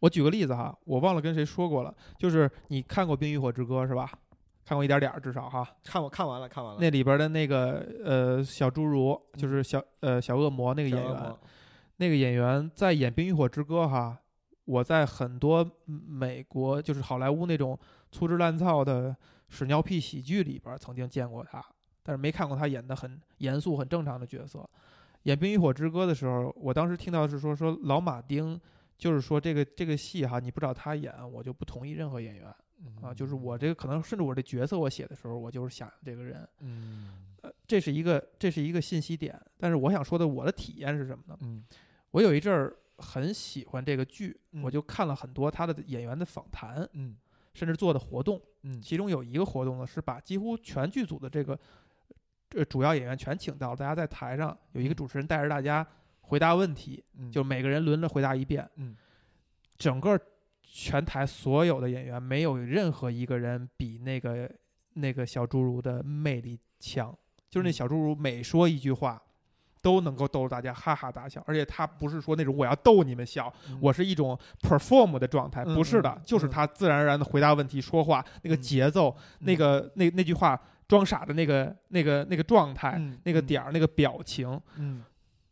[0.00, 4.10] 我举个例子哈，我忘了跟谁说过了，就是你看过《冰与火之歌》是吧？
[4.64, 5.66] 看过一点点儿，至少哈。
[5.84, 11.34] 看我看完了看完了，那里边的那个呃小侏儒，就是小呃小恶魔那个演员
[11.98, 14.18] 那个演员在演《冰与火之歌》哈，
[14.64, 17.78] 我在很多美国就是好莱坞那种
[18.10, 19.16] 粗制滥造的
[19.48, 21.64] 屎尿屁喜剧里边曾经见过他，
[22.06, 24.64] 但是没看过他演的很严肃、很正常的角色。
[25.24, 28.58] 演《冰与火之歌》的时候，我当时听到是说说老马丁，
[28.96, 32.54] 就是说这个这个戏哈，你不找他演，我就不同意任何演员。
[33.02, 39.36] 啊，就是我这个可能甚至我这角色我写的时候，我就是想这个人，嗯呃，这是一个这是一个信息点。
[39.58, 41.36] 但是我想说的，我的体验是什么呢？
[41.40, 41.64] 嗯
[42.12, 47.16] 我有一阵儿很喜欢这个剧，嗯我就看了很多他的演员的访谈，嗯
[47.54, 48.40] 甚至做的活动。
[48.62, 51.58] 嗯其中有一个活动呢，是把几乎全剧组的这个
[52.54, 54.96] 呃主要演员全请到了，大家在台上有一个嗯。
[54.96, 55.86] 主持人带着大家
[56.20, 58.68] 回答问题，嗯，就每个人轮着回答一遍。
[58.76, 58.96] 嗯。
[59.76, 60.18] 整个
[60.62, 64.50] 全台所有的演员没有任何一个人比那个
[64.94, 67.16] 那个小侏儒的魅力强，
[67.50, 67.72] 就是那嗯。
[67.72, 69.22] 小侏儒每说一句话。
[69.82, 73.78] 都能够逗得大家哈哈大笑，而且他不是说那种我要逗你们笑，嗯。
[73.80, 76.50] 我是一种 perform 的状态，嗯不是的嗯，就是嗯。
[76.50, 78.60] 他自然而然的回答问题、说话那个嗯。
[78.60, 85.02] 节奏，那个那那句话装傻的那个那个那个状态、嗯那个点儿、那个表情，嗯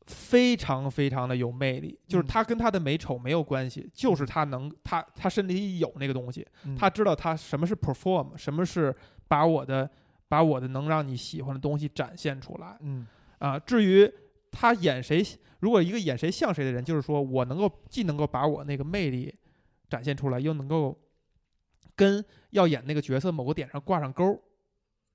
[0.07, 1.99] 非常非常的有魅力。
[2.07, 8.95] 就是嗯他跟他的美丑没有关系，就是他能他他身体里有那个东西，嗯他知道他什么是 perform，什么是
[9.27, 9.91] 把我的
[10.29, 13.07] 把我的能让你喜欢的东西展现出来嗯
[13.39, 13.59] 啊。
[13.59, 14.11] 至于
[14.53, 15.25] 他演谁，
[15.61, 19.35] 如果一个演谁像谁的人，就是说我能够既能够把我那个魅力
[19.89, 20.97] 展现出来，又能够
[21.97, 24.39] 跟要演那个角色某个点上挂上钩儿，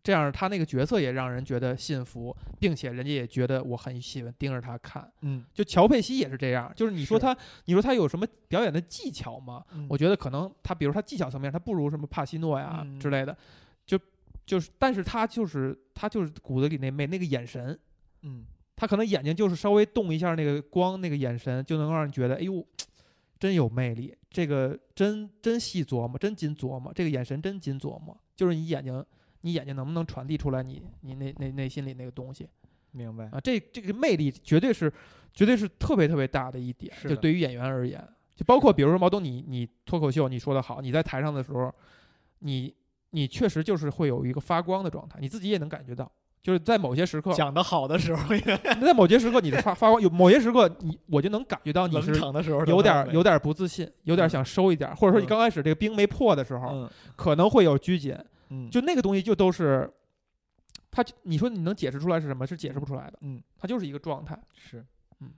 [0.01, 5.11] 这样他那个角色也让人觉得信服，并且人家也觉得我很喜欢盯着他看。
[5.21, 7.35] 嗯就乔佩西也是这样，就是你说他，
[7.65, 9.63] 你说他有什么表演的技巧吗？
[9.73, 13.37] 嗯我觉得可能他，比如他技巧层面，他不如什么帕西诺呀嗯之类的，
[13.85, 13.99] 就
[14.45, 17.77] 就是，但是他就是他就是骨子里那魅那个眼神，
[18.21, 18.45] 嗯
[18.75, 22.65] 他可能眼睛就是稍微动一下那个光，那个眼神就能让人觉得，哎呦，
[23.37, 29.05] 真有魅力，这个真真细琢磨，真精琢磨，这个眼神真精琢磨，就是你眼睛，
[29.41, 32.47] 你眼睛能不能传递出来你你那那内心里那个东西
[32.91, 33.39] 明白啊？
[33.39, 34.91] 这这个魅力绝对是
[35.33, 38.03] 绝对是特别特别大的一点，就对于演员而言，
[38.35, 41.73] 就包括比如说毛东你，你脱口秀你说的好，你在台上的时候，
[42.39, 42.73] 你
[43.11, 46.11] 你确实就是会有一个发光的状态，你自己也能感觉到。
[46.41, 48.33] 就是在某些时刻，讲的好的时候，
[48.81, 58.17] 在某些时刻你的发发光，有某些时刻你我就能感觉到你冷是场的时候有点儿有点不自信，有点想收一点儿，或者说你嗯刚开始这个冰没破的时候，嗯可能会有拘谨，
[58.49, 59.89] 嗯就那个东西就都是，
[60.91, 62.45] 它你说你能解释出来是什么？
[62.45, 64.37] 是解释不出来的，嗯它就是一个状态。
[64.55, 64.85] 是
[65.19, 65.31] 嗯。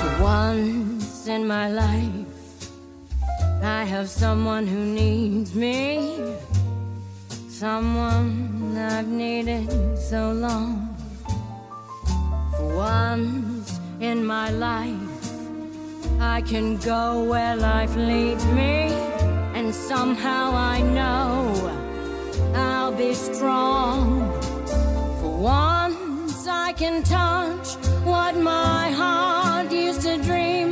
[0.00, 2.26] For once in my life,
[3.62, 6.34] I have someone who needs me.
[7.60, 10.96] Someone I've needed so long.
[12.56, 14.96] For once in my life,
[16.18, 18.94] I can go where life leads me.
[19.52, 21.52] And somehow I know
[22.54, 24.32] I'll be strong.
[25.20, 30.69] For once I can touch what my heart used to dream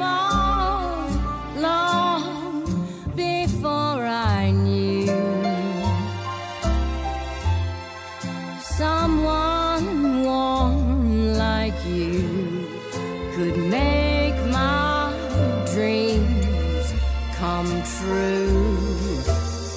[18.08, 19.22] come true.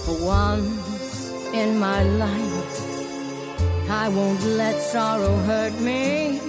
[0.05, 2.81] For once in my life,
[3.91, 6.41] I won't let sorrow hurt me,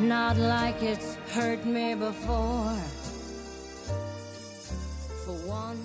[0.00, 2.76] not like it's hurt me before.
[5.24, 5.78] For once,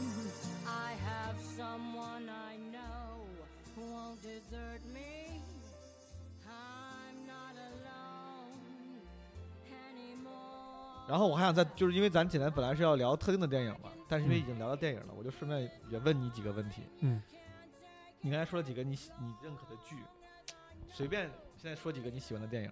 [0.66, 3.26] I have someone I know
[3.76, 5.41] who won't desert me.
[6.47, 8.60] I'm not alone
[9.68, 11.08] anymore.
[11.08, 16.83] 然后我还想再，就是因为咱简单本来是要聊特定的电影嘛， 但是因为嗯已经聊到电影了，我就顺便也问你几个问题。
[16.99, 17.23] 嗯，
[18.21, 19.97] 你刚才说了几个你喜你认可的剧，
[20.93, 22.71] 随便现在说几个你喜欢的电影，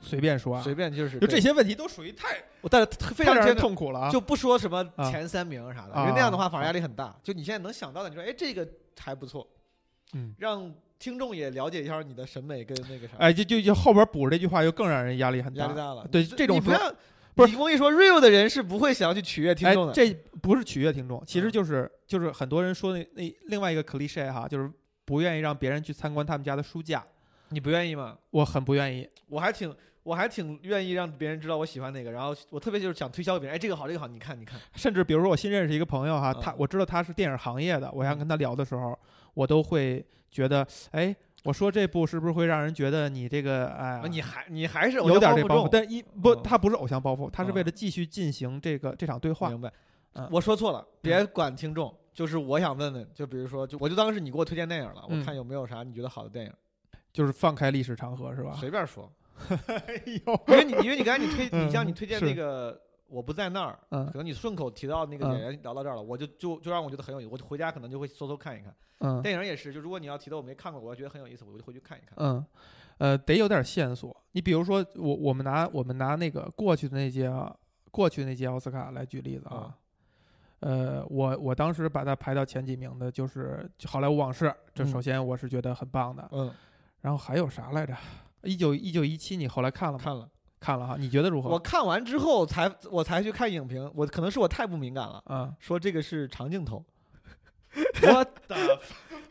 [0.00, 4.10] 随便说啊，随便就是就这，些问题都属于太我但是非常太让人痛苦了啊。
[4.10, 7.14] 就不说什么啊前三名啥的，啊因为那样的话反而压力很大。
[7.22, 8.66] 就你现在能想到的，你说哎这个
[8.98, 9.46] 还不错，
[10.14, 15.64] 嗯，让听众也了解一下你的审美跟那个啥，哎，就就就后边补着这句话，就更让人压力很大。
[15.64, 16.08] 压力大了。
[16.10, 16.94] 对这种不要
[17.34, 24.70] 不是你跟我一说 real 的人是不会想要去取悦听哎众的。，这不是取悦听众，其实嗯就是就是很多人说那那另外一个 cliche 哈，就是
[25.04, 27.04] 不愿意让别人去参观他们家的书架，
[27.48, 28.16] 你不愿意吗？
[28.30, 29.08] 我很不愿意。
[29.26, 38.96] 我还挺我还挺愿意让别人知道我喜欢哪个，然后我特别就是想推销给别人，哎，这个好，这个好，你看，你看，甚至比如说我新认识一个朋友哈，他嗯我知道他是电影行业的，我想嗯跟他聊的时候，
[39.32, 41.14] 我都会觉得，哎，
[41.44, 45.68] 我说这部是不是会让人觉得你这个哎你还你还是有点这包袱？
[45.70, 49.48] 但一不，嗯他不是偶像包袱，他是为嗯了继续进行这个这场对话。
[49.50, 49.72] 明白
[50.14, 50.26] 嗯。
[50.32, 56.52] 我说错了，别管听众，就是我想问问，就比如说，就我就当是你给我推荐电影了，嗯我看有没有啥你觉得好的电影，
[57.12, 58.56] 就是放开历史长河是吧？
[58.58, 59.10] 随便说。
[59.86, 62.80] 哎呦，因为你因为你刚才你推， 嗯你像你推荐那个
[63.14, 68.74] 我不在那儿，嗯可能你顺口提到那个嗯演员聊到这儿了，我就就就让我觉得很有意思，我就回家可能就会搜搜看一看。
[69.00, 72.14] 嗯电影也是，就如果你要提到我没看过，我要觉得很有意思，我就回去看一看。
[72.16, 72.44] 嗯，
[72.98, 74.16] 呃，得有点线索。
[74.32, 77.30] 你比如说，我我们拿我们拿那个过去的那届
[77.90, 79.76] 过去的那届奥斯卡来举例子啊。
[80.60, 86.26] 呃，我我当时把它排到前几名的，就是《好莱坞往事》，这嗯首先我是觉得很棒的。
[86.32, 86.50] 嗯，
[87.02, 87.94] 然后还有啥来着？
[88.44, 90.04] 一九一九一七，你后来看了吗？
[90.04, 90.28] 看了，
[90.64, 91.50] 看了哈，你觉得如何？
[91.50, 96.82] 我看完之后才我才去看影评，我可能是我太不敏感了，啊，说这个是长镜头，
[98.02, 98.80] 我的，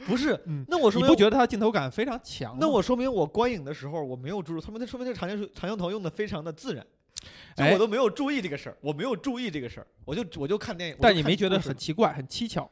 [0.06, 0.40] 不是。
[0.46, 2.56] 嗯，那我说明你不觉得它镜头感非常强？
[2.60, 6.86] 那我说明我观影的时候我没有注意，说明那说明这个长镜长镜头用的非常的自然，
[7.56, 10.98] 就哎我都没有注意这个事儿，我没有注意这个事儿，我就我就看电影。
[11.02, 12.70] 但你没觉得很奇怪、很蹊跷？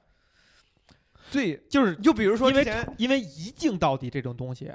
[1.32, 1.60] 对？
[1.68, 4.72] 就是就比如说因为因为一镜到底这种东西，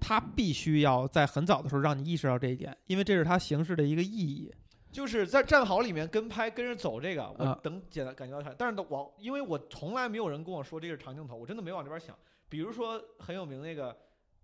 [0.00, 4.52] 它必须要在很早的时候让你意识到这一点，因为这是他形式的一个意义。
[4.90, 12.16] 就是在战壕里面跟拍跟着走这个，我啊等简单感觉到它，但是我因为我从来没有人跟我说这是长镜头，我真的没往这边想。
[12.48, 13.94] 比如说很有名那个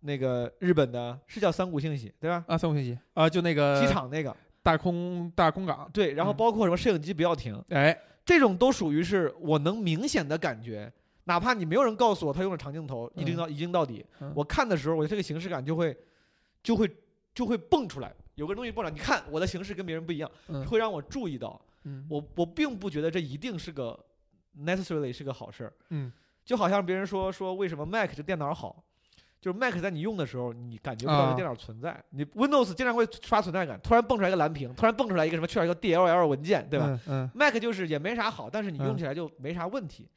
[0.00, 2.44] 那个日本的，是叫三谷幸喜对吧？
[2.46, 10.92] 啊，三五信息啊，就那个机场那个大空大空港，对，然后嗯包括什么摄影机不要停，哎，这种都属于是我能明显的感觉，
[11.24, 15.96] 哪怕你没有人告诉我他用了长镜头，一镜到一镜到底，嗯我看的时候，我这个形式感就会
[16.62, 16.90] 就会
[17.34, 21.60] 就会蹦出来，有个东西蹦出来，你看我的形式跟别人不一样，嗯会让我注意到。
[21.86, 23.98] 嗯我我并不觉得这一定是个
[24.58, 26.10] necessarily 是个好事儿，嗯
[26.44, 28.82] 就好像别人说说为什么 Mac 这电脑好，
[29.40, 36.86] 就是 Mac 在你用的时候，你感觉不到啊这电脑存在，你 Windows 经常会刷存在感，突然蹦出来一个蓝屏，突然蹦出来一个什么，去了一个 DLL 文件，对吧？
[36.86, 40.08] 嗯嗯 Mac 就是也没啥好，但是你用嗯起来就没啥问题。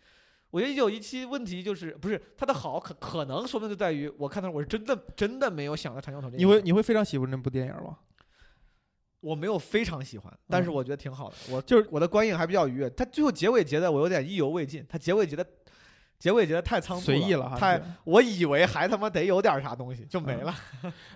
[0.50, 6.38] 我觉得一九一七问题就是不是它的好可可能说明就在于我看到我是真的真的没有想到长镜头这。
[6.38, 7.98] 你会你会非常喜欢那部电影吗？
[9.20, 11.36] 我没有非常喜欢，但是嗯我觉得挺好的。
[11.50, 12.90] 我就是我的观影还比较愉悦。
[12.92, 15.46] 它最后结尾结的我有点意犹未尽，它结尾结的
[16.20, 20.56] 结尾结的太仓促随意了哈，太我以为还他妈得有点啥东西就没嗯了。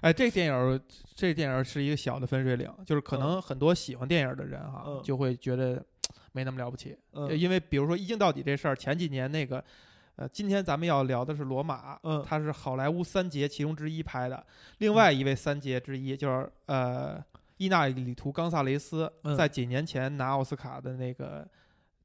[0.01, 0.81] 哎，这个电影，
[1.15, 5.83] 这个电影是一个小的分水岭，就是可能很多喜欢电影的人哈，嗯就会觉得
[6.31, 7.37] 没那么了不起，嗯。
[7.37, 9.63] 因为比如说一镜到底这事儿，前几年那个，
[10.15, 14.45] 呃，今天咱们要聊的是罗马，嗯它是好莱坞三杰其中之一拍的，
[14.79, 17.23] 另外一位三杰之一就是呃
[17.57, 19.35] 伊纳里图·冈萨雷斯，嗯。
[19.35, 21.47] 在几年前拿奥斯卡的那个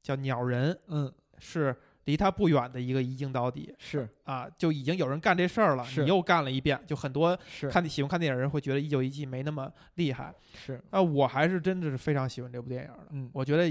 [0.01, 1.75] 叫《鸟人》，嗯，是
[2.05, 4.07] 离他不远的一个一镜到底是。
[4.23, 7.69] 啊，就已经有人干这事儿了，你又干了一遍，就很多是。
[7.69, 13.07] 看喜欢看电影的人会觉得一九一七没那么厉害，是，啊，我还是真的是非常喜欢这部电影的。
[13.09, 13.29] 嗯。
[13.33, 13.69] 我觉得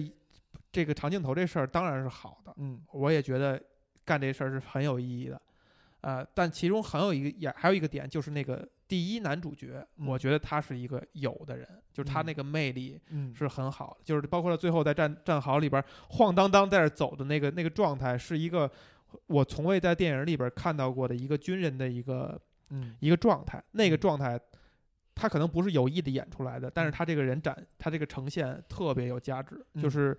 [0.77, 2.83] 这个长镜头这事儿当然是好的，嗯。
[2.93, 3.59] 我也觉得
[4.05, 5.41] 干这事儿是很有意义的，
[6.03, 10.07] 呃，但其中很有一个也还有一个点就是那个第一男主角，嗯。
[10.07, 12.27] 我觉得他是一个有的人，就是他嗯。
[12.27, 13.35] 那个魅力嗯。
[13.35, 18.71] 是很好的，就是包括他最后在战战壕里边晃荡荡在那儿走的那个那个状态，是一个
[19.29, 22.95] 我从未在电影里边看到过的一个军人的一个嗯。
[23.01, 23.99] 一个状态，那个嗯。
[23.99, 24.39] 状态，
[25.15, 29.83] 他可能不是有意的演出来的，但是他这个人展，他这个呈现特别有价值，嗯。
[29.83, 30.17] 就是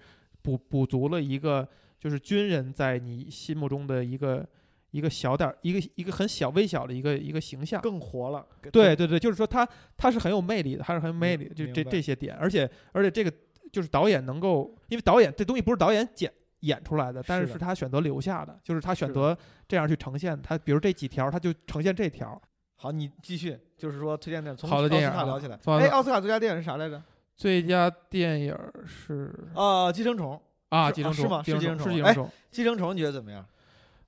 [0.48, 1.68] 补补足了一个
[2.00, 4.48] 就是军人在你心目中的一个
[4.92, 7.82] 一个小点儿一个一个很小微小的一个一个形象。
[7.82, 8.48] 更活了。
[8.72, 9.68] 对对对，就是说他
[9.98, 13.34] 他是很有魅力的，他是很有魅力的，就这这些点，而且而且这个
[13.74, 16.32] 就是导演能够，因为导演这东西不是导演剪
[16.62, 19.38] 演出来的，但是是他选择留下的，就是他选择
[19.68, 22.42] 这样去呈现，他比如这几条，他就呈现这条。
[22.78, 25.60] 好，你继续，就是说推荐的，从奥斯卡聊起来。
[25.66, 27.04] 哎，奥斯卡最佳电影是啥来着？
[27.38, 30.42] 最佳电影是啊，寄生虫。
[30.70, 32.14] 啊，寄生虫啊是吗是寄生虫哎
[32.52, 33.46] 寄生虫，你觉得怎么样？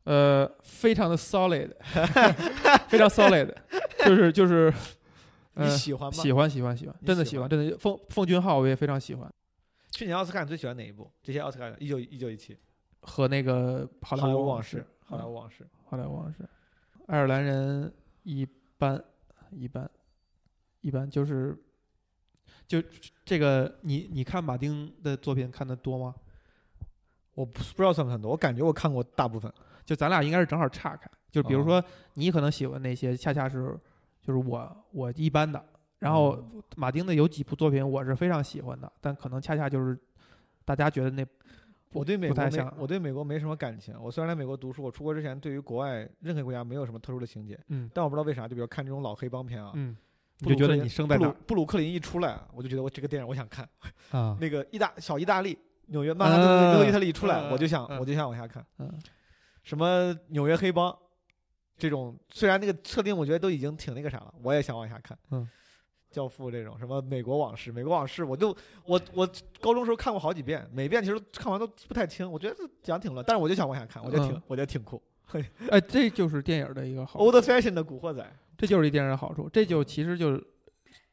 [0.04, 1.72] 呃，非常的 solid，
[2.90, 3.54] 非常 solid，
[4.06, 4.74] 就是就是，
[5.54, 6.12] 你呃，喜欢吗？
[6.12, 9.32] 喜欢喜欢喜欢，真的喜欢，真的奉奉俊昊我也非常喜欢，
[9.92, 11.10] 去年奥斯卡你最喜欢哪一部？
[11.22, 12.58] 这些奥斯卡一九一九一七，
[13.02, 15.68] 和那个好莱莱坞往事，，好莱嗯坞往事。
[15.86, 16.40] 好莱坞往事，
[17.08, 18.46] 爱尔兰人一
[18.78, 19.02] 般
[19.52, 19.90] 一般
[20.82, 21.56] 一般，就是
[22.70, 22.80] 就
[23.26, 26.14] 这个你你看马丁的作品看的多吗？
[27.34, 29.52] 我不不知道算不算多，我感觉我看过大部分。
[29.84, 33.76] 就咱俩应该是正好岔开，就比如哦说你可能喜欢那些，恰恰是
[34.22, 35.66] 就是我我一般的，
[35.98, 36.46] 然后哦
[36.76, 39.98] 马丁的有几部作品我是非常喜欢的，但可能恰恰就是
[40.64, 41.26] 大家觉得那
[41.92, 43.96] 我对美国没不太像，我对美国没什么感情。
[44.00, 49.98] 我虽然来美国读书，我出国之前对于国外任何国家没有什么特殊的情节，嗯但我不知道为啥，就比如看这种老黑帮片啊，嗯，
[50.40, 53.68] 你就觉得你生在布鲁布鲁克林一出来，我就觉得我这个电影我想看。
[54.12, 54.38] 啊？
[54.42, 58.66] 那个意大小意大利纽约曼哈顿那个意大利一出来，嗯我就想嗯我就想往下看。
[58.78, 58.92] 嗯
[59.64, 60.98] 什么纽约黑帮
[61.78, 65.18] 这种，虽然那个设定我觉得都已经挺那个啥了，我也想往下看。
[65.32, 65.48] 嗯，
[66.10, 69.30] 教父这种什么美国往事，美国往事，我就我我
[69.60, 75.02] 高中时候看过好几遍，每遍其实看完都不太清，我觉得讲挺乱，但是我就想往下看，我觉得挺、嗯我觉得挺酷。
[75.70, 78.26] 哎，这就是电影的一个好处，Old Fashion 的古惑仔，
[78.58, 80.44] 这就是一电影的好处，这就其实就是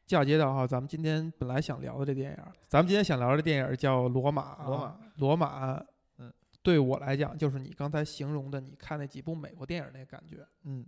[0.05, 2.37] 嫁接到哈，咱们今天本来想聊的这电影，
[2.67, 5.83] 咱们今天想聊的电影叫《罗马》啊，罗马罗马，
[6.17, 10.85] 嗯，对我来讲就是你刚才形容的，你看那几部美国电影那感觉，嗯，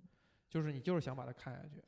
[0.50, 1.84] 就是你就是想把它看下去。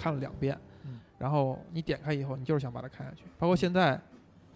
[0.00, 3.24] 看了两遍，嗯然后你点开以后，你就是想把它看下去。
[3.38, 3.94] 包括现在，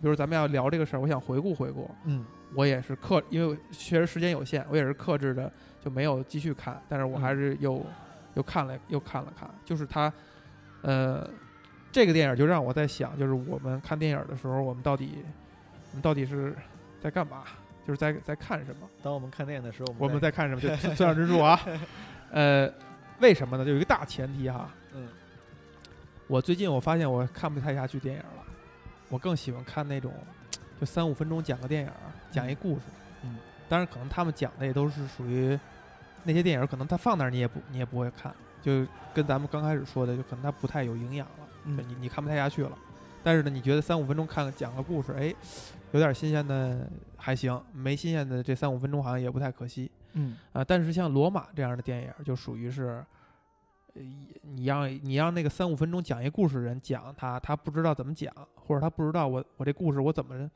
[0.00, 2.24] 比如咱们要聊这个事儿，我想回顾回顾，嗯
[2.54, 5.52] 我也是克，因为确实时间有限，我也是克制的
[5.84, 7.84] 就没有继续看，但是我嗯还是又、
[8.34, 10.12] 又看了又看了看，就是它，
[10.82, 11.28] 呃，
[11.92, 15.18] 这个电影就让我在想，就是我们看电影的时候，我们到底
[15.90, 16.54] 我们到底是
[17.00, 17.42] 在干嘛？
[17.86, 18.88] 就是在在看什么？
[19.02, 20.60] 当我们看电影的时候，我们在在看什么？
[20.60, 21.60] 就 村上春树啊，
[22.30, 22.72] 呃，
[23.20, 23.64] 为什么呢？
[23.64, 24.83] 就有一个大前提哈，嗯
[26.26, 28.44] 我最近我发现我看不太下去电影了，
[29.08, 30.12] 我更喜欢看那种
[30.80, 31.90] 就三五分钟讲个电影，
[32.30, 32.82] 讲一故事。
[33.22, 33.36] 嗯，
[33.68, 35.58] 当然可能他们讲的也都是属于
[36.22, 42.72] 那些电影，可能他放那儿你也不你也不会看，就跟咱们刚开始说的，就可能它不太有营养了，嗯就你你看不太下去了。
[43.22, 45.34] 但是呢，你觉得三五分钟看个讲个故事，哎，
[45.92, 49.90] 有点新鲜的还行，没新鲜的这三五分钟好像也不太可惜。
[50.12, 53.04] 嗯啊，但是像罗马这样的电影，就属于是，
[53.94, 54.02] 呃，
[54.42, 60.50] 你让你让那个三五分钟讲一故事的人讲他，他不知道怎么讲，或者他不知道我我这故事我怎么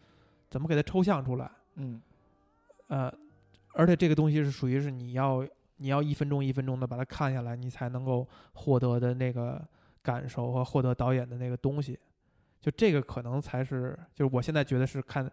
[0.51, 2.01] 怎么给他抽象出来，嗯
[2.89, 3.12] 呃，
[3.74, 9.62] 而且这个东西是属于是你要你要一分钟一分钟的把它看下来，你才能够获得的那个
[10.03, 11.99] 感受和获得导演的那个东西，
[12.61, 15.30] 就这个可能才是就是我现在觉得是看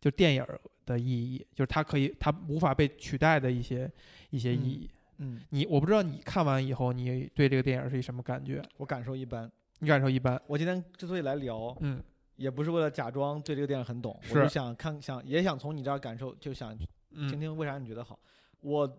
[0.00, 0.46] 就电影
[0.86, 3.90] 的意义，就是它可以它无法被取代的一些
[4.30, 4.90] 一些意嗯义。
[4.90, 5.01] 嗯，
[5.50, 8.62] 你我不知道你看完以后，你对这个电影是一什么感觉？
[8.76, 9.50] 我感受一般。
[9.78, 10.40] 你感受一般？
[10.46, 12.02] 我今天之所以来聊，嗯
[12.36, 18.18] 也不是为了假装对这个电影很懂，我是就想看想也想从你这儿感受，就想听嗯听为啥你觉得好。
[18.60, 18.98] 我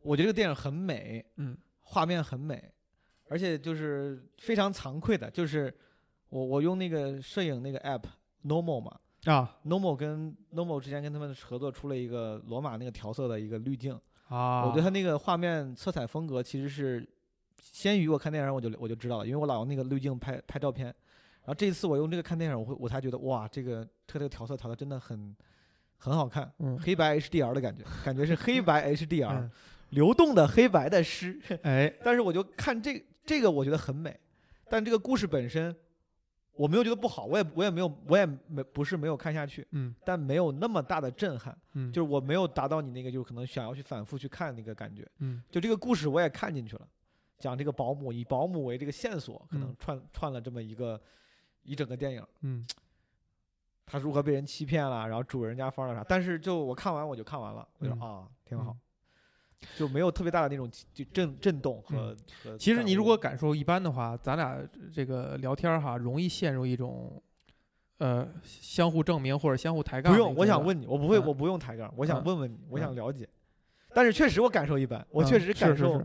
[0.00, 2.72] 我觉得这个电影很美，嗯画面很美，
[3.28, 5.72] 而且就是非常惭愧的，就是
[6.28, 8.04] 我我用那个摄影那个 app
[8.44, 13.98] Normal 嘛啊，Normal 跟 Normal 之前跟他们合作出了一个罗马那个调色的一个滤镜，
[14.34, 14.64] 啊！
[14.66, 17.06] 我觉得它那个画面色彩风格其实是
[17.60, 25.34] 先于我看电影我就我就知道了，因为我老用那个滤镜拍拍照片，然后这一次我用这个看电影，我会我才觉得哇，这个它这个调色调的真的很
[25.98, 29.50] 很好看，嗯黑白 HDR 的感觉，感觉是黑白 HDR、嗯
[29.90, 34.18] 流动的黑白的诗，哎 但是我就看这这个我觉得很美，
[34.68, 35.72] 但这个故事本身
[36.56, 39.94] 我没有觉得不好，我也我也没有我也没不是没有看下去，嗯。
[40.04, 45.04] 但没有那么大的震撼，嗯，就是我没有达到你那个就是可能想要去反复去看那个感觉。
[45.18, 45.42] 嗯。
[45.50, 46.88] 就这个故事我也看进去了，
[47.38, 49.76] 讲这个保姆以保姆为这个线索，可能嗯。
[49.78, 51.00] 串、串了这么一个
[51.62, 52.64] 一整个电影，嗯。
[53.86, 58.80] 他如何被人欺骗了，然后主人家发了啥，但是就我看完我就看完了，我就啊挺好嗯，
[59.76, 62.16] 就没有特别大的那种就震震动和。
[62.42, 64.58] 和其实你如果感受一般的话，咱俩
[64.92, 67.22] 这个聊天哈，容易陷入一种
[67.98, 70.34] 呃相互证明或者相互抬杠不用。
[70.34, 73.28] 我想问你，我不会，嗯我不用抬杠，我想嗯问问你，我想嗯了解。
[73.92, 76.04] 但是确实我感受一般，我确实感受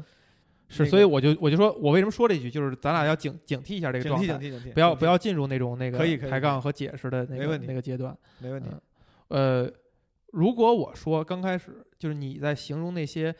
[0.67, 5.97] 是所以我就我就说我为什么说这句，就是咱俩要警警惕一下这个状态，警惕警惕，警惕不要不要进入那种那个
[6.29, 8.15] 抬杠和解释的那个那个阶段。
[8.37, 8.69] 没问题。
[8.71, 8.81] 嗯
[9.29, 9.71] 呃，
[10.31, 13.35] 如果我说刚开始就是你在形容那些，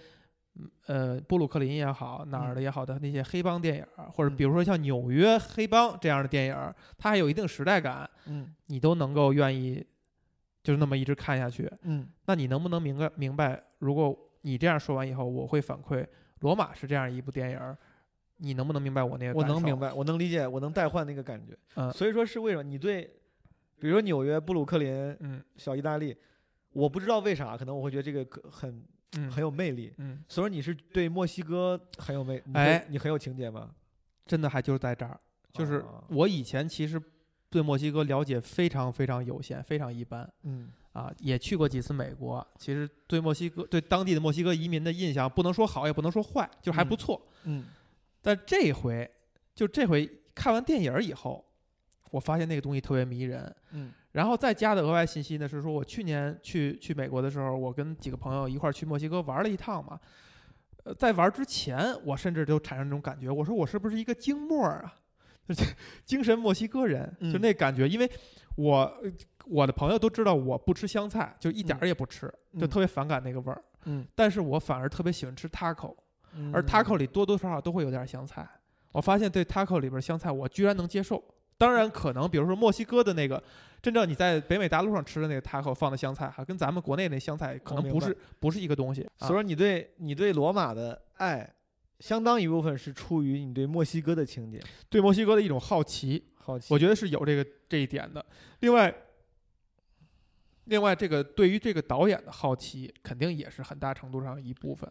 [0.55, 9.83] 嗯呃，布鲁克林也好，哪儿的也好的那些黑帮电影儿，或者嗯比如说像纽约黑帮这样的电影儿，它还有一定时代感，嗯你都能够愿意
[10.61, 13.63] 就是那么一直看下去，嗯那你能不能明白明白？
[13.79, 16.03] 如果你这样说完以后，我会反馈
[16.41, 17.77] 《罗马》是这样一部电影儿，
[18.37, 19.33] 你能不能明白我那个？
[19.33, 19.77] 我能明。
[19.79, 21.57] 白，我能理解，我能代换那个感觉。
[21.75, 23.03] 嗯所以说是为什么你对，
[23.79, 26.15] 比如说纽约、布鲁克林、嗯小意大利，
[26.73, 28.83] 我不知道为啥，可能我会觉得这个很
[29.17, 29.93] 嗯，很有魅力。
[29.97, 33.71] 嗯，所以说你是对墨西哥很有魅，哎你很有情节吗？
[34.25, 35.19] 真的还就是在这儿，
[35.51, 37.01] 就是啊我以前其实
[37.49, 40.31] 对墨西哥了解非常非常有限，非常一般。
[40.43, 47.27] 嗯啊，也去过几次美国，其实对墨西哥对当地的墨西哥移民的印象不能说好，也不能说坏，就还不嗯错。
[47.45, 47.65] 嗯
[48.21, 49.09] 但这回
[49.55, 51.45] 就这回看完电影以后，
[52.11, 53.55] 我发现那个东西特别迷人。
[53.71, 59.99] 嗯然后再加的额外信息呢是说，我去年去去美国的时候，我跟几个朋友一块儿去墨西哥玩了一趟嘛。
[60.83, 64.95] 呃，在玩之前，我甚至就产生这种感觉，我说我是不是一个精墨儿啊？
[65.47, 65.75] 就是
[66.05, 67.87] 精神墨西哥人，就嗯那感觉。
[67.87, 68.09] 因为
[68.55, 69.11] 我呃
[69.45, 72.27] 我的朋友都知道我不吃香菜，就一点儿也不吃，
[72.57, 73.61] 就嗯特别反感那个味儿。
[73.85, 75.95] 嗯，但是我反而特别喜欢吃 taco，
[76.33, 78.47] 嗯而 taco 里多多少少都会有点香菜。
[78.91, 81.23] 我发现对 taco 里边香菜，我居然能接受。
[81.59, 83.43] 当然，可能比如说墨西哥的那个，
[83.81, 89.03] 真正你在北美大陆上吃的那个 taco 放的香菜，哈，跟咱们国内那香菜可能不是不是一个东西。
[89.19, 91.53] 啊所以说你对你对罗马的爱，
[91.99, 96.73] 相当一部分是出于你对墨西哥的情节，对墨西哥的一种好奇，好奇。
[96.73, 98.25] 我觉得是有这个这一点的。
[98.61, 98.95] 另外，
[100.63, 104.89] 另外这个对于这个导演的好奇，肯定也是很大程度上一部分。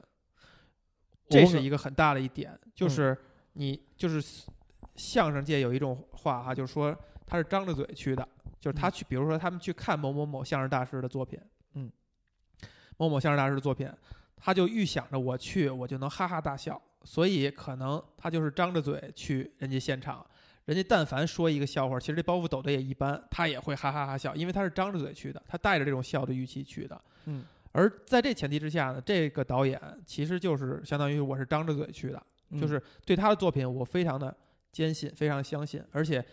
[1.30, 3.18] 这这个是一个很大的一点，就嗯是
[3.54, 4.22] 你就是
[4.98, 6.94] 相声界有一种话哈，就是说
[7.24, 8.28] 他是张着嘴去的，
[8.60, 11.40] 就是他嗯去，比如说他们去看某某某相声大师的作品，
[11.74, 11.90] 嗯，
[12.96, 13.90] 某某相声大师的作品，
[14.36, 20.26] 他就预想着我去我就能哈哈大笑，所以可能他就是张着嘴去人家现场，
[20.64, 27.00] 人家但凡说一个笑话，其实这包袱抖得也一般，他也会哈哈哈笑，因为他是张着嘴去的，他带着这种笑的预期去的。
[27.26, 34.34] 嗯，而在这前提之下呢，这个导演其实就是相当于我是张着嘴去的，嗯就是对他的作品我非常的
[34.72, 36.24] 坚信，非常相信，而且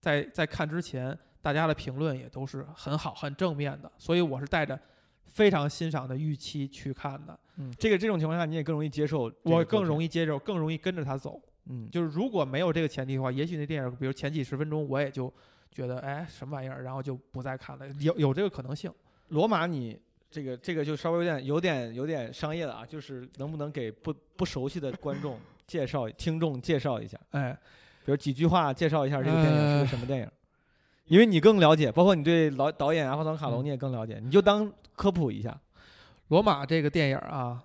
[0.00, 4.78] 在在看之前，大家的评论也都是很好、很正面的，所以我是带着
[5.24, 11.40] 非常欣赏的预期去看的，嗯，这个这种情况下你也更容易接受，我更，容易接受，更容易跟着他走。
[11.66, 15.32] 嗯，就是如果没有这个前提的话，也许那电影，比如前几十分钟，我也就
[15.70, 18.92] 觉得，哎，什么玩意儿，然后就不再看了，有有这个可能性。
[19.28, 20.00] 罗马你。
[20.28, 27.52] 这个这个就稍微有点有点有点商业了啊，就是能不能给不不熟悉的观众介绍听众介绍一下，哎，
[28.04, 30.28] 比如几句话介绍一下这个电影是呃个什么电影，
[31.06, 35.58] 因为你更了解，包括你对老导演阿方索卡隆嗯你也更了解，你就当科普一下。
[36.28, 37.62] 罗马这个电影啊，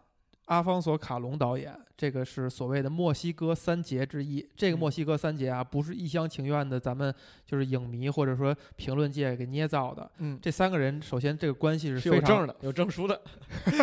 [0.51, 4.45] 阿方索卡隆导演，这个是所谓的墨西哥三杰之一。
[4.53, 7.13] 这个嗯墨西哥三杰啊，不是一厢情愿的，咱们
[7.45, 10.11] 就是影迷或者说评论界给捏造的。
[10.17, 13.21] 嗯，这三个人，首先这个关系是是非常有证的，有证书的，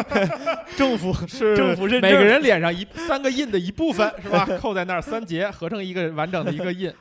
[0.76, 4.44] 政府 是政府认证每个人脸上一三个印的一部分 是吧？
[4.58, 6.92] 扣在那儿三杰合成一个完整的一个印。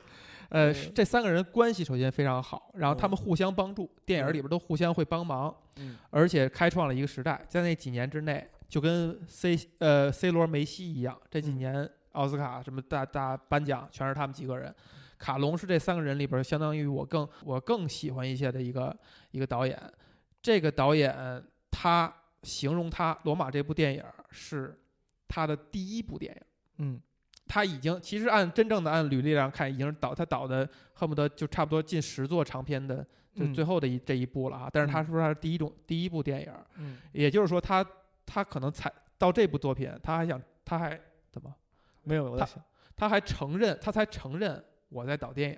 [0.48, 14.74] 呃，是这三个人关系首先非常好，然后他们互相帮助，电影里边都互相会帮忙，嗯而且开创了一个时代，在那几年之内，就跟 C 呃 C 罗、梅西一样，这几嗯年奥斯卡什么大大颁奖全是他们几个人。
[15.18, 18.96] 卡隆是这三个人里边相当于我更我更喜欢一些的一个
[19.32, 19.82] 一个导演。
[20.42, 22.14] 这个导演他
[22.44, 24.78] 形容他《罗马》这部电影是
[25.28, 26.42] 他的第一部电影。
[26.78, 27.02] 嗯
[27.48, 32.98] 他已经其实按真正的按履历上看，已经是导他导的恨不得就差不多近十座长片的，
[33.34, 34.70] 就嗯最后的一、这一部了啊。
[34.72, 37.84] 但是他嗯说他是第一种第一部电影，嗯，也就是说他
[38.28, 41.00] 他可能才到这部作品，他还想他还
[41.32, 41.52] 怎么？
[42.04, 42.64] 没有我在他想，
[42.96, 45.58] 他还承认他才承认我在导电影。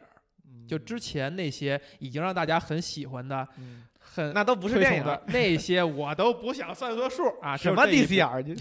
[0.68, 3.84] 就之前那些已经让大家很喜欢的、嗯。
[4.02, 7.56] 很那都不是电影崇的那些，我都不想算作数 啊。
[7.56, 8.56] 什么 DCR 就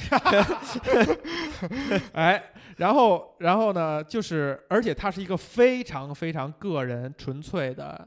[2.12, 8.06] 哎，然后，然后呢，就是，而且它是一个非常非常个人、纯粹的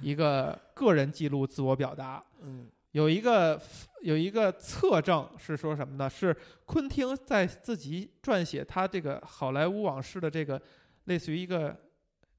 [0.00, 2.22] 一个个人记录、自我表达。
[2.42, 2.68] 嗯。
[2.92, 3.60] 有一个
[4.06, 6.08] 有一个侧证是说什么呢？
[6.08, 6.34] 是
[6.64, 10.62] 昆汀在自己撰写他这个好莱坞往事的这个
[11.06, 11.76] 类似于一个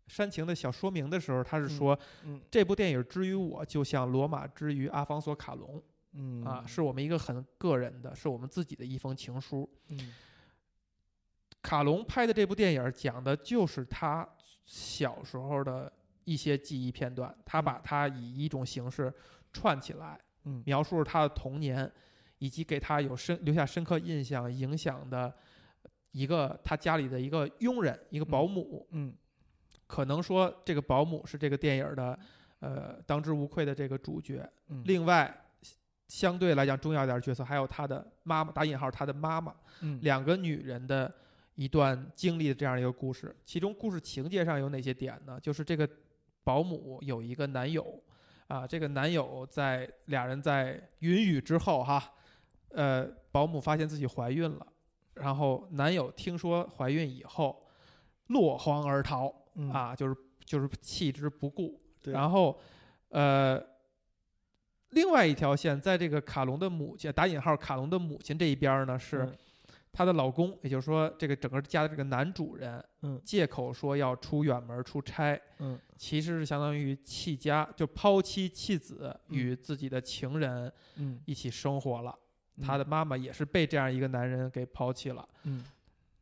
[0.08, 2.40] 煽情的小说明的时候，他是说、嗯。
[2.50, 5.84] 这部电影之于我，就像罗马之于阿方索卡隆。
[6.14, 6.42] 嗯。
[6.46, 9.70] 啊，是我们一个很个人的，是我们自己的一封情书。
[9.90, 10.14] 嗯。
[11.62, 14.26] 卡隆拍的这部电影讲的就是他
[14.64, 15.92] 小时候的
[16.24, 19.14] 一些记忆片段，他把它以一种形式
[19.52, 21.92] 串起来，嗯描述了他的童年，
[22.40, 25.34] 以及给他有深留下深刻印象影响的
[26.12, 28.88] 一个他家里的一个佣人，一个保姆。
[28.92, 29.14] 嗯
[29.86, 32.18] 可能说这个保姆是这个电影的
[32.60, 34.50] 呃当之无愧的这个主角。
[34.70, 35.34] 嗯另外，
[36.08, 39.54] 相对来讲重要一点的角色还有他的妈妈，打引号他的妈妈。
[39.82, 41.14] 嗯两个女人的
[41.56, 43.36] 一段经历的这样一个故事。
[43.46, 45.40] 其中故事情节上有哪些点呢？
[45.40, 45.88] 就是这个
[46.44, 48.02] 保姆有一个男友，
[48.48, 52.14] 啊，这个男友在俩人在云雨之后哈，
[52.70, 54.66] 呃，保姆发现自己怀孕了，
[55.16, 57.68] 然后男友听说怀孕以后
[58.28, 60.16] 落荒而逃，嗯，啊，就是
[60.46, 61.82] 就是弃之不顾。
[62.04, 62.58] 然后，
[63.10, 63.62] 呃，
[64.92, 69.38] 另外一条线，在这个卡隆的母亲打引号卡隆的母亲这一边呢，是嗯
[69.98, 73.20] 她的老公，也就是说这个整个家的这个男主人，嗯。
[73.26, 75.80] 借口说要出远门出差，嗯。
[75.98, 79.36] 其实是相当于弃家，就抛妻弃子，嗯。
[79.36, 82.16] 与自己的情人嗯，一起生活了。
[82.58, 82.64] 嗯。
[82.64, 85.28] 她的妈妈也是被这样一个男人给抛弃了。
[85.46, 85.66] 嗯。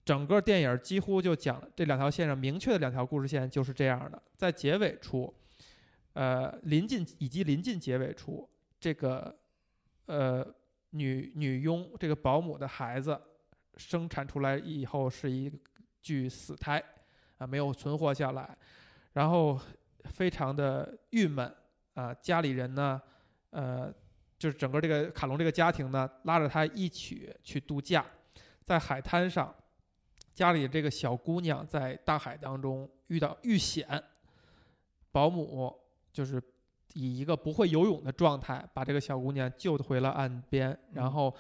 [0.06, 5.36] 整个电影几乎就讲这两条线上明确的两条故事线就是这样的，在结尾处，
[6.14, 8.50] 呃，临近以及临近结尾处，
[8.80, 9.36] 这个
[10.06, 10.48] 呃
[10.92, 13.20] 女女佣这个保姆的孩子
[13.78, 15.52] 生产出来以后是一
[16.02, 16.84] 具死胎
[17.38, 18.58] 啊，没有存活下来，
[19.14, 19.60] 然后
[20.06, 21.54] 非常的郁闷
[21.94, 23.02] 啊，家里人呢，
[23.50, 23.94] 呃，
[24.38, 28.06] 就是整个这个卡隆这个家庭呢，拉着他一起去度假，
[28.64, 29.54] 在海滩上。
[30.34, 33.88] 家里这个小姑娘在大海当中遇到遇险，
[35.10, 35.74] 保姆
[36.12, 36.44] 就是
[36.92, 41.34] 以一个不会游泳的状态把这个小姑娘救回了岸边，然后，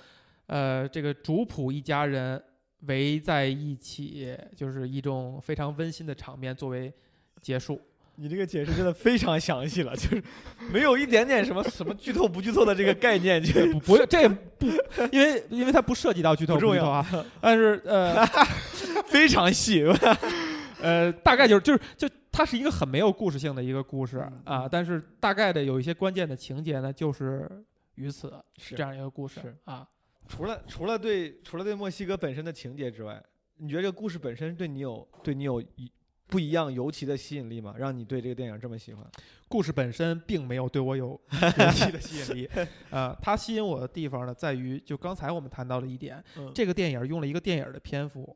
[0.48, 2.42] 呃，这个主仆一家人
[2.82, 6.94] 围在一起，就是一种非常温馨的场面作为
[7.42, 7.82] 结束。
[8.18, 10.24] 你这个解释真的非常详细了，就是
[10.72, 14.68] 没有一点点什么什么剧透不剧透的这个概念，就不不，这也不，
[15.12, 18.26] 因为因为它不涉及到剧透不重要剧透啊，但是呃
[19.08, 19.84] 非常细。
[20.82, 27.50] 呃，大概就是就是就它是一个很没有故事性的一个故事嗯啊，但是大概的有一些关键的情节呢，就是
[27.96, 29.86] 于此是这样一个故事是啊。
[30.28, 33.22] 除了除了对除了对墨西哥本身的情节之外，
[33.58, 35.92] 你觉得这个故事本身对你有对你有一
[36.28, 37.76] 不一样尤其的吸引力吗？
[37.78, 39.06] 让你对这个电影这么喜欢？
[39.48, 42.50] 故事本身并没有对我有 尤其的吸引力，
[42.90, 48.36] 呃，它吸引我的地方呢，在于就刚才我们谈到了一点，嗯这个电影用了一个电影的篇幅，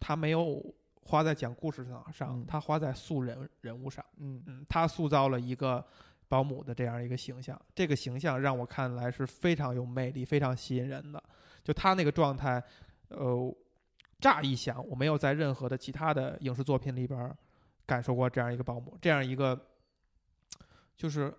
[0.00, 0.60] 它没有
[1.02, 4.04] 花在讲故事上上嗯，它花在塑人人物上。
[4.18, 5.84] 嗯嗯，他塑造了一个
[6.30, 11.22] 保姆的这样一个形象，这个形象让我看来是非常有魅力、非常吸引人的。
[11.64, 12.62] 就他那个状态，
[13.08, 13.54] 呃，
[14.20, 17.36] 乍一想，我没有在任何的其他的影视作品里边儿
[17.84, 19.60] 感受过这样一个保姆，这样一个，
[20.96, 21.34] 就是。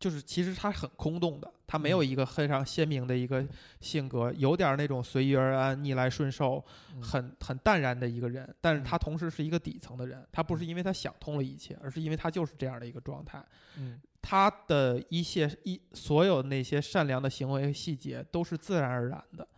[0.00, 3.44] 就是其实他很空洞的，他没有一个非常鲜明的一个
[3.80, 13.44] 性格，有点儿那种随遇而安、逆来顺受，嗯很很淡然的一个人，但是嗯他同时是一个底层的人，他不是因为他想通了一切，而是因为他就是这样的一个状态。
[13.76, 19.48] 嗯他的一些一所有那些善良的行为细节都是自然而然的，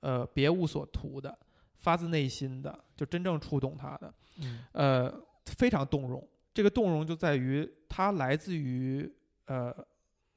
[0.00, 1.36] 呃，别无所图的，
[1.78, 6.26] 发自内心的，就真正触动他的，嗯呃，非常动容。
[6.54, 9.12] 这个动容就在于它来自于
[9.46, 9.74] 呃，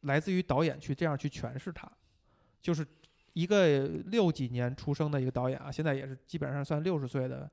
[0.02, 1.90] 来自于导演去这样去诠释他，
[2.62, 2.86] 就是
[3.34, 7.50] 一个六几年出生的一个导演啊，现在也是基本上算六十岁的，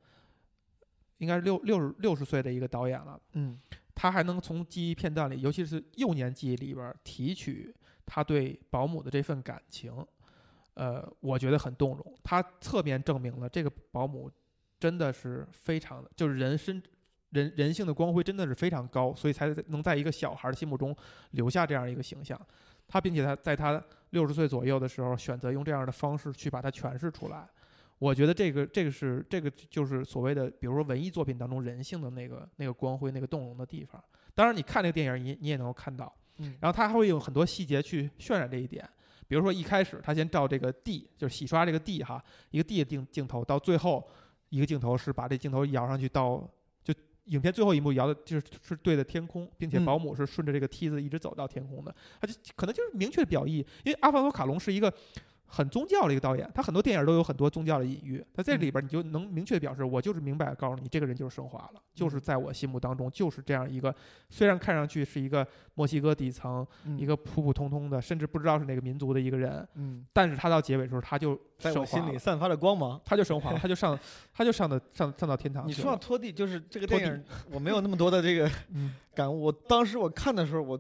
[1.19, 3.21] 应该是六六十六十岁的一个导演了。
[3.35, 3.61] 嗯
[3.95, 9.93] 他还能从记忆片段里，尤其是幼年记忆里边提取他对保姆的这份感情，
[10.75, 12.15] 呃，我觉得很动容。
[12.23, 14.31] 他侧面证明了这个保姆
[14.81, 16.83] 真的是非常的，就是人身
[17.31, 20.95] 人人性的光辉真的是非常高，所以才能在一个小孩的心目中
[21.31, 22.41] 留下这样一个形象。
[22.87, 27.49] 他并且他在他六十岁左右的时候，选择用这样的方式去把它诠释出来。
[28.05, 34.03] 我觉得这个这个是这个就是所谓的，比如说文艺作品当中人性的那个那个光辉、那个动容的地方。
[34.35, 36.15] 当然，你看那个电影，你你也能够看到。
[36.37, 38.87] 嗯然后他还会有很多细节去渲染这一点，
[39.27, 44.07] 比如说一开始他先照这个地，就是洗刷这个地哈，一个地的镜镜头，到最后
[44.51, 46.47] 一个镜头是把这镜头摇上去到
[46.83, 46.93] 就
[47.25, 54.93] 影片最后一幕摇的就是是对着天空，并且嗯保姆是顺着这个梯子一直走到天空的，他就可能就是明确的表意，因为阿方索卡隆是一个。
[55.47, 58.25] 很宗教的一个导演，他很多电影都有很多宗教的隐喻。
[58.33, 63.95] 他这里边，你就能明确表示，我就是明白告诉你，这个人就是升华了，就是在我心目当中就是这样一个，
[64.31, 73.01] 虽然看上去是一个墨西哥底层，嗯一个普普通通的，甚至不知道是哪个民族的一个人，嗯，但是他到结尾的时候，他就在我心里散发着光芒。
[73.05, 73.99] 他就升华了， 他就上，
[74.33, 75.73] 他就上的上上到天堂你。
[75.73, 79.45] 说到拖地，就是这个电影，我没有那么多的这个 嗯感悟。
[79.45, 80.79] 我当时我看的时候，我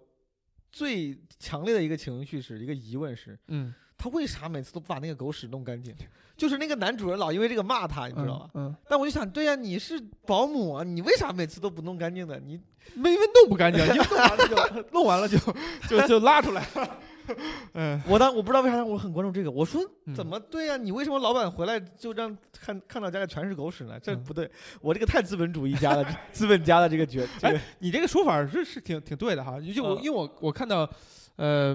[0.73, 3.73] 最强烈的一个情绪是一个疑问是，嗯，
[4.05, 5.95] 他为啥每次都不把那个狗屎弄干净？
[6.37, 8.51] 就是那个男主人老因为这个骂他，你知道吧？
[8.53, 12.39] 嗯，但我就想，对呀、你是保姆啊，你为啥每次都不弄干净的？
[12.41, 12.61] 你
[12.95, 15.39] 没弄不干净，因为弄完了就 弄完了就
[15.89, 16.99] 就就拉出来了。
[17.73, 23.99] 嗯，我当我不知道为啥我很关注这个，我说嗯怎么对呀、你为什么老板回来就让看看到家里全是狗屎呢？
[23.99, 24.51] 这嗯不对，
[24.83, 30.87] 我这个太资本主义家了， 资本家的这个角，这个你这个说法是是挺挺对的哈，就我、嗯因为我我看到，
[31.37, 31.75] 呃，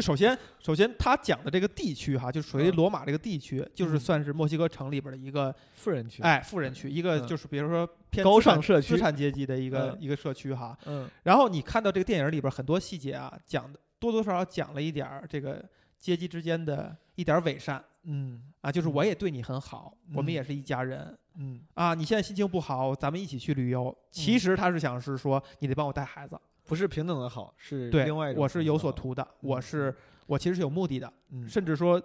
[0.00, 10.76] 就首先首先他讲的这个地区哈，就属于嗯罗马这个地区，就是嗯算是墨西哥城里边的一个富人区，哎富人区，一个嗯就是比如说偏高尚社区资产阶级的一个、嗯一个社区哈。
[10.86, 15.62] 嗯然后你看到这个电影里边很多细节啊，讲的多多少少讲了一点儿这个
[15.98, 21.14] 阶级之间的一点儿伪善嗯啊，就是我也对你很好，我们嗯也是一家人。
[21.36, 23.94] 嗯，啊，你现在心情不好，咱们一起去旅游。
[24.10, 26.38] 其实他是想是说，你得帮我带孩子。
[26.70, 32.00] 不是平等的好，是对另外一，种我是有所图的，我嗯是我其实是有目的的，嗯，甚至说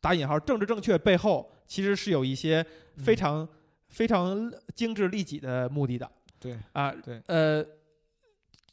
[0.00, 2.64] 打引号政治正确背后其实是有一些
[2.98, 3.48] 非嗯常
[3.88, 6.08] 非常精致利己的目的的
[6.38, 6.92] 对，啊。
[6.92, 7.66] 对，呃，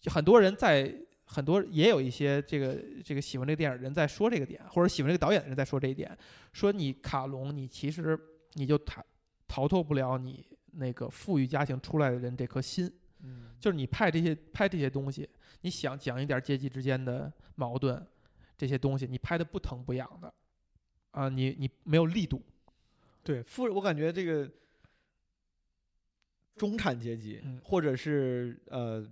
[0.05, 0.93] 很多人在
[1.25, 6.15] 很多也有一些这个这个喜欢这个电影人在说这个点，或者喜欢这个导演的人在说这一点，
[6.51, 8.15] 说你卡隆，你其实
[8.53, 9.03] 你就逃
[9.47, 12.87] 逃脱不了你那个富裕家庭出来的人这颗心。
[13.23, 13.49] 嗯。
[13.59, 15.27] 就是你拍这些拍这些东西，
[15.61, 18.05] 你想讲一点阶级之间的矛盾，
[18.57, 20.33] 这些东西你拍的不疼不痒的，
[21.11, 22.41] 啊，你你没有力度，
[23.23, 24.49] 对，富人，我感觉这个
[26.55, 27.59] 中产阶级，嗯。
[27.63, 29.05] 或者是呃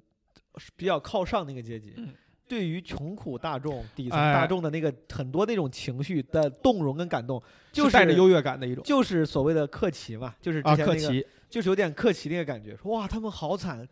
[0.76, 2.14] 比较靠上那个阶级，嗯
[2.48, 13.86] 对于穷苦大众、底层哎大众的那个很多那种情绪的动容跟感动，就是带着优越感的一种就是所谓的克奇嘛，就是之啊，前那个，克奇，就是有点克奇那个感觉，说哇他们好惨，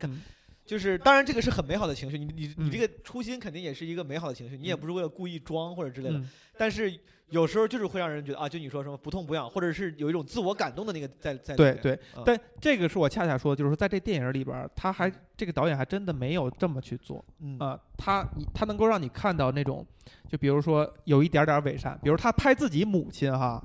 [0.66, 2.72] 就是当然这个是很美好的情绪，你你你嗯。
[2.72, 4.80] 这个初心肯定也是一个美好的情绪，你也嗯。
[4.80, 6.30] 不是为了故意装或者之类的，嗯。
[6.58, 6.98] 但是
[7.30, 12.24] 有时候就是会让人觉得啊，就你说什么不痛不痒，或者是有一种自我感动的那个在在里面对对嗯。
[12.26, 17.58] 但这个是我恰恰说的，就是说在这电影里边儿，他还这个导演还真的没有这么去做嗯。
[17.58, 19.86] 啊，他你他能够让你看到那种，
[20.28, 23.60] 就比如说有一点点伪善，比如他拍自己母亲哈。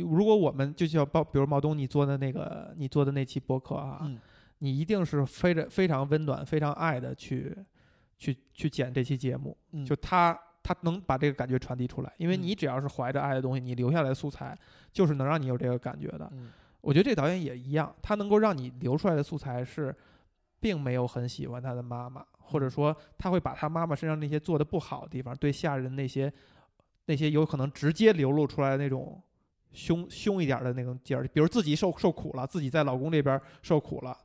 [0.00, 4.18] 如果我们就像包，比如毛东你做的那个，你做的那期播客啊，嗯
[4.58, 7.56] 你一定是非常非常温暖、非常爱的去
[8.16, 14.56] 去去剪这期节目，嗯就他他能把这个感觉传递出来，因为嗯你只要是怀着爱的东西，你留下来的素材
[14.92, 16.28] 就是能让你有这个感觉的。
[16.32, 16.50] 嗯
[16.80, 19.94] 我觉得这导演也一样，他能够让你留出来的素材是，
[20.58, 26.32] 并没有很喜欢他的妈妈，或者说他会把他妈妈身上那些做的不好的地方，对下人那些
[27.06, 29.22] 那些有可能直接流露出来的那种
[29.72, 34.16] 凶凶一点的那种劲儿，比如自己受受苦了，自己在老公这边受苦了，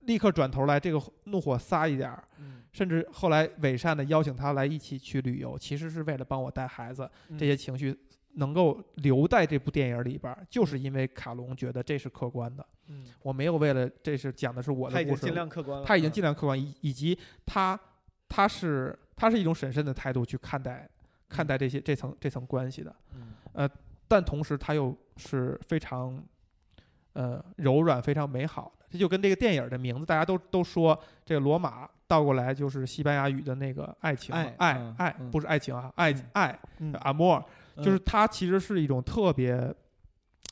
[0.00, 7.96] 立刻转头来这个怒火撒一点儿，嗯甚至后来伪善的邀请他来一起去旅游，其实是为了帮我带孩子，嗯这些情绪
[8.32, 17.16] 能够留在这部电影里边儿，就是因为卡隆觉得这是客观的，嗯，我没有为了这是讲的是我他已经的故事，尽量客观了，他已经嗯尽量客观，以以及
[17.46, 17.78] 他
[18.28, 20.88] 他是他是一种审慎的态度去看待
[21.28, 23.70] 看待这些这层这层关系的，嗯
[24.08, 26.22] 但同时它又是非常
[27.14, 28.86] 呃柔软、非常美好的。
[28.90, 37.42] 这就跟这个电影的名字，大家都都说这个罗马倒过来就是西班牙语的那个爱情嘛，爱爱嗯爱嗯不是爱情啊，爱嗯爱嗯 amour，
[37.78, 39.74] 就是嗯它其实是一种特别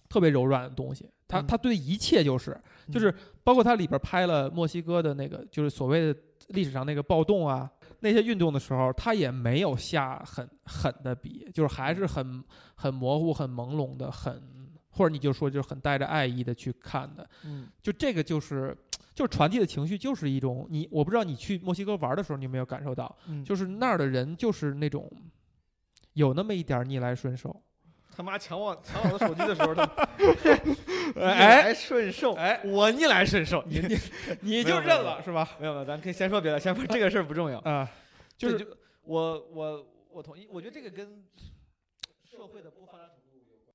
[0.08, 1.08] 特别柔软的东西。
[1.28, 2.58] 它嗯它对一切就是
[2.90, 3.14] 就是
[3.44, 7.70] 包括它里边拍了墨西哥的那个就是所谓的历史上那个暴动啊
[8.02, 14.42] 那些运动的时候，他也没有下很狠的笔，就是还是很很模糊、很朦胧的，很
[14.90, 17.28] 或者你就说就是很带着爱意的去看的。
[17.44, 18.76] 嗯就这个就是
[19.14, 25.10] 就是传递的情绪，就是一种你我不知道你去墨西哥玩的时候，你有没有感受到，嗯就是那儿的人就是那种
[26.14, 27.62] 有那么一点逆来顺受。
[28.14, 29.86] 他妈抢我抢我的手机的时候，他
[30.64, 30.76] 逆
[31.20, 33.98] 哎来顺受，哎，我逆来顺受，你你
[34.40, 35.48] 你就认了是吧？
[35.59, 37.89] 没有没有，咱可以先说别的，先说这个事儿不重要，啊，
[38.36, 38.66] 就是就
[39.05, 41.24] 我我我同意，我觉得这个跟
[42.22, 43.74] 社会的不发达程度有关。